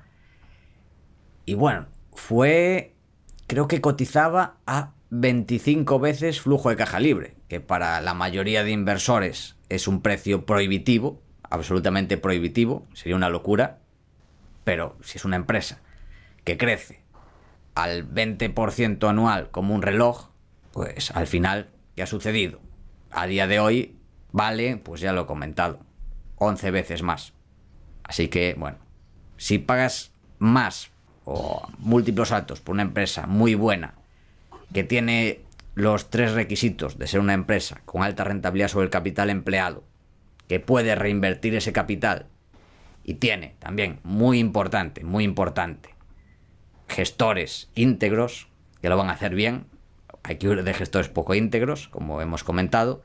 Y 1.45 1.55
bueno, 1.55 1.87
fue, 2.13 2.95
creo 3.47 3.67
que 3.67 3.81
cotizaba 3.81 4.57
a 4.67 4.93
25 5.09 5.99
veces 5.99 6.41
flujo 6.41 6.69
de 6.69 6.75
caja 6.75 6.99
libre, 6.99 7.35
que 7.47 7.59
para 7.59 8.01
la 8.01 8.13
mayoría 8.13 8.63
de 8.63 8.71
inversores 8.71 9.55
es 9.69 9.87
un 9.87 10.01
precio 10.01 10.45
prohibitivo, 10.45 11.21
absolutamente 11.49 12.17
prohibitivo, 12.17 12.87
sería 12.93 13.15
una 13.15 13.29
locura, 13.29 13.79
pero 14.63 14.97
si 15.01 15.17
es 15.17 15.25
una 15.25 15.35
empresa 15.35 15.81
que 16.43 16.57
crece 16.57 17.01
al 17.73 18.07
20% 18.13 19.09
anual 19.09 19.49
como 19.49 19.73
un 19.73 19.81
reloj, 19.81 20.29
pues 20.71 21.11
al 21.11 21.27
final, 21.27 21.69
¿qué 21.95 22.03
ha 22.03 22.07
sucedido? 22.07 22.59
A 23.11 23.27
día 23.27 23.47
de 23.47 23.59
hoy 23.59 23.95
vale, 24.31 24.77
pues 24.77 25.01
ya 25.01 25.13
lo 25.13 25.21
he 25.21 25.25
comentado, 25.25 25.79
11 26.37 26.71
veces 26.71 27.01
más. 27.01 27.33
Así 28.03 28.27
que, 28.27 28.55
bueno, 28.57 28.77
si 29.37 29.57
pagas 29.57 30.11
más 30.37 30.91
o 31.25 31.67
múltiplos 31.77 32.31
altos 32.31 32.61
por 32.61 32.73
una 32.73 32.83
empresa 32.83 33.27
muy 33.27 33.55
buena 33.55 33.95
que 34.73 34.83
tiene 34.83 35.41
los 35.75 36.09
tres 36.09 36.33
requisitos 36.33 36.97
de 36.97 37.07
ser 37.07 37.19
una 37.19 37.33
empresa 37.33 37.81
con 37.85 38.03
alta 38.03 38.23
rentabilidad 38.23 38.67
sobre 38.67 38.85
el 38.85 38.91
capital 38.91 39.29
empleado, 39.29 39.83
que 40.47 40.59
puede 40.59 40.95
reinvertir 40.95 41.55
ese 41.55 41.71
capital 41.71 42.27
y 43.03 43.15
tiene 43.15 43.55
también, 43.59 43.99
muy 44.03 44.39
importante, 44.39 45.03
muy 45.03 45.23
importante, 45.23 45.95
gestores 46.87 47.69
íntegros 47.75 48.49
que 48.81 48.89
lo 48.89 48.97
van 48.97 49.09
a 49.09 49.13
hacer 49.13 49.35
bien. 49.35 49.65
Hay 50.23 50.37
que 50.37 50.47
ir 50.47 50.63
de 50.63 50.73
gestores 50.73 51.09
poco 51.09 51.35
íntegros, 51.35 51.87
como 51.87 52.21
hemos 52.21 52.43
comentado. 52.43 53.03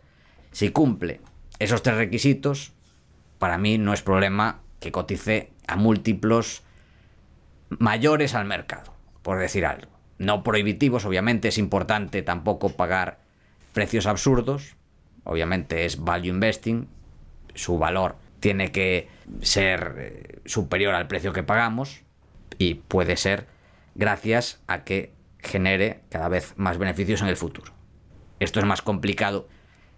Si 0.52 0.70
cumple 0.70 1.20
esos 1.58 1.82
tres 1.82 1.96
requisitos, 1.96 2.72
para 3.38 3.58
mí 3.58 3.78
no 3.78 3.92
es 3.92 4.02
problema 4.02 4.60
que 4.80 4.92
cotice 4.92 5.52
a 5.66 5.76
múltiplos 5.76 6.62
mayores 7.68 8.34
al 8.34 8.44
mercado, 8.44 8.94
por 9.22 9.38
decir 9.38 9.66
algo. 9.66 9.90
No 10.18 10.42
prohibitivos, 10.42 11.04
obviamente 11.04 11.48
es 11.48 11.58
importante 11.58 12.22
tampoco 12.22 12.70
pagar 12.70 13.18
precios 13.72 14.06
absurdos. 14.06 14.76
Obviamente 15.24 15.86
es 15.86 16.04
value 16.04 16.28
investing, 16.28 16.86
su 17.54 17.78
valor 17.78 18.16
tiene 18.40 18.72
que 18.72 19.08
ser 19.40 19.94
eh, 19.96 20.40
superior 20.44 20.94
al 20.94 21.06
precio 21.06 21.32
que 21.32 21.42
pagamos 21.42 22.02
y 22.58 22.74
puede 22.74 23.16
ser 23.16 23.46
gracias 23.94 24.60
a 24.66 24.84
que 24.84 25.13
genere 25.45 26.01
cada 26.11 26.28
vez 26.28 26.55
más 26.57 26.78
beneficios 26.78 27.22
en 27.22 27.28
el 27.28 27.36
futuro. 27.36 27.72
Esto 28.40 28.61
es 28.61 28.66
más 28.66 28.82
complicado 28.82 29.49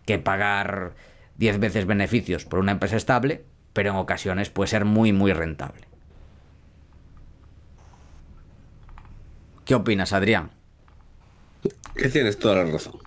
que 0.05 0.18
pagar 0.18 0.94
10 1.38 1.59
veces 1.59 1.86
beneficios 1.86 2.44
por 2.44 2.59
una 2.59 2.72
empresa 2.72 2.97
estable, 2.97 3.44
pero 3.72 3.90
en 3.90 3.97
ocasiones 3.97 4.51
puede 4.51 4.68
ser 4.68 4.84
muy 4.84 5.12
muy 5.12 5.32
rentable. 5.32 5.86
¿Qué 9.64 9.74
opinas, 9.74 10.12
Adrián? 10.12 10.51
Que 11.97 12.09
tienes 12.09 12.38
toda 12.38 12.57
la 12.57 12.70
razón. 12.70 12.99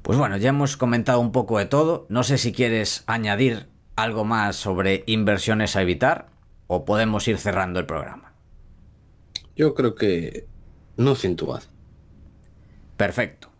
Pues 0.00 0.18
bueno, 0.18 0.36
ya 0.36 0.48
hemos 0.48 0.76
comentado 0.76 1.20
un 1.20 1.30
poco 1.30 1.58
de 1.58 1.66
todo. 1.66 2.06
No 2.08 2.22
sé 2.22 2.38
si 2.38 2.52
quieres 2.52 3.04
añadir 3.06 3.68
algo 3.94 4.24
más 4.24 4.56
sobre 4.56 5.04
inversiones 5.06 5.76
a 5.76 5.82
evitar 5.82 6.28
o 6.66 6.84
podemos 6.84 7.28
ir 7.28 7.38
cerrando 7.38 7.78
el 7.78 7.86
programa. 7.86 8.32
Yo 9.54 9.74
creo 9.74 9.94
que 9.94 10.46
no 10.96 11.14
siento 11.14 11.46
más. 11.46 11.68
Perfecto. 12.96 13.50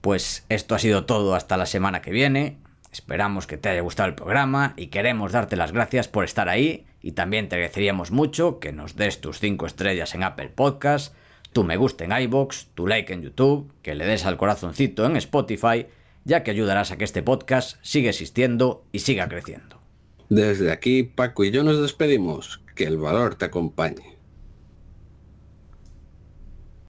Pues 0.00 0.46
esto 0.48 0.74
ha 0.74 0.78
sido 0.78 1.04
todo 1.04 1.34
hasta 1.34 1.56
la 1.56 1.66
semana 1.66 2.00
que 2.00 2.10
viene. 2.10 2.58
Esperamos 2.92 3.46
que 3.46 3.56
te 3.56 3.68
haya 3.68 3.82
gustado 3.82 4.08
el 4.08 4.14
programa 4.14 4.74
y 4.76 4.88
queremos 4.88 5.32
darte 5.32 5.56
las 5.56 5.72
gracias 5.72 6.08
por 6.08 6.24
estar 6.24 6.48
ahí 6.48 6.86
y 7.02 7.12
también 7.12 7.48
te 7.48 7.56
agradeceríamos 7.56 8.10
mucho 8.10 8.58
que 8.58 8.72
nos 8.72 8.96
des 8.96 9.20
tus 9.20 9.38
5 9.38 9.66
estrellas 9.66 10.14
en 10.14 10.22
Apple 10.22 10.48
Podcast, 10.48 11.14
tu 11.52 11.64
me 11.64 11.76
gusta 11.76 12.04
en 12.04 12.12
iBox, 12.12 12.68
tu 12.74 12.86
like 12.86 13.12
en 13.12 13.22
YouTube, 13.22 13.72
que 13.82 13.94
le 13.94 14.06
des 14.06 14.24
al 14.24 14.36
corazoncito 14.36 15.06
en 15.06 15.16
Spotify, 15.16 15.86
ya 16.24 16.42
que 16.42 16.50
ayudarás 16.50 16.92
a 16.92 16.96
que 16.96 17.04
este 17.04 17.22
podcast 17.22 17.78
siga 17.82 18.10
existiendo 18.10 18.84
y 18.92 19.00
siga 19.00 19.28
creciendo. 19.28 19.80
Desde 20.28 20.70
aquí, 20.70 21.02
Paco 21.02 21.44
y 21.44 21.50
yo 21.50 21.64
nos 21.64 21.80
despedimos. 21.80 22.60
Que 22.76 22.84
el 22.84 22.98
valor 22.98 23.34
te 23.34 23.46
acompañe. 23.46 24.09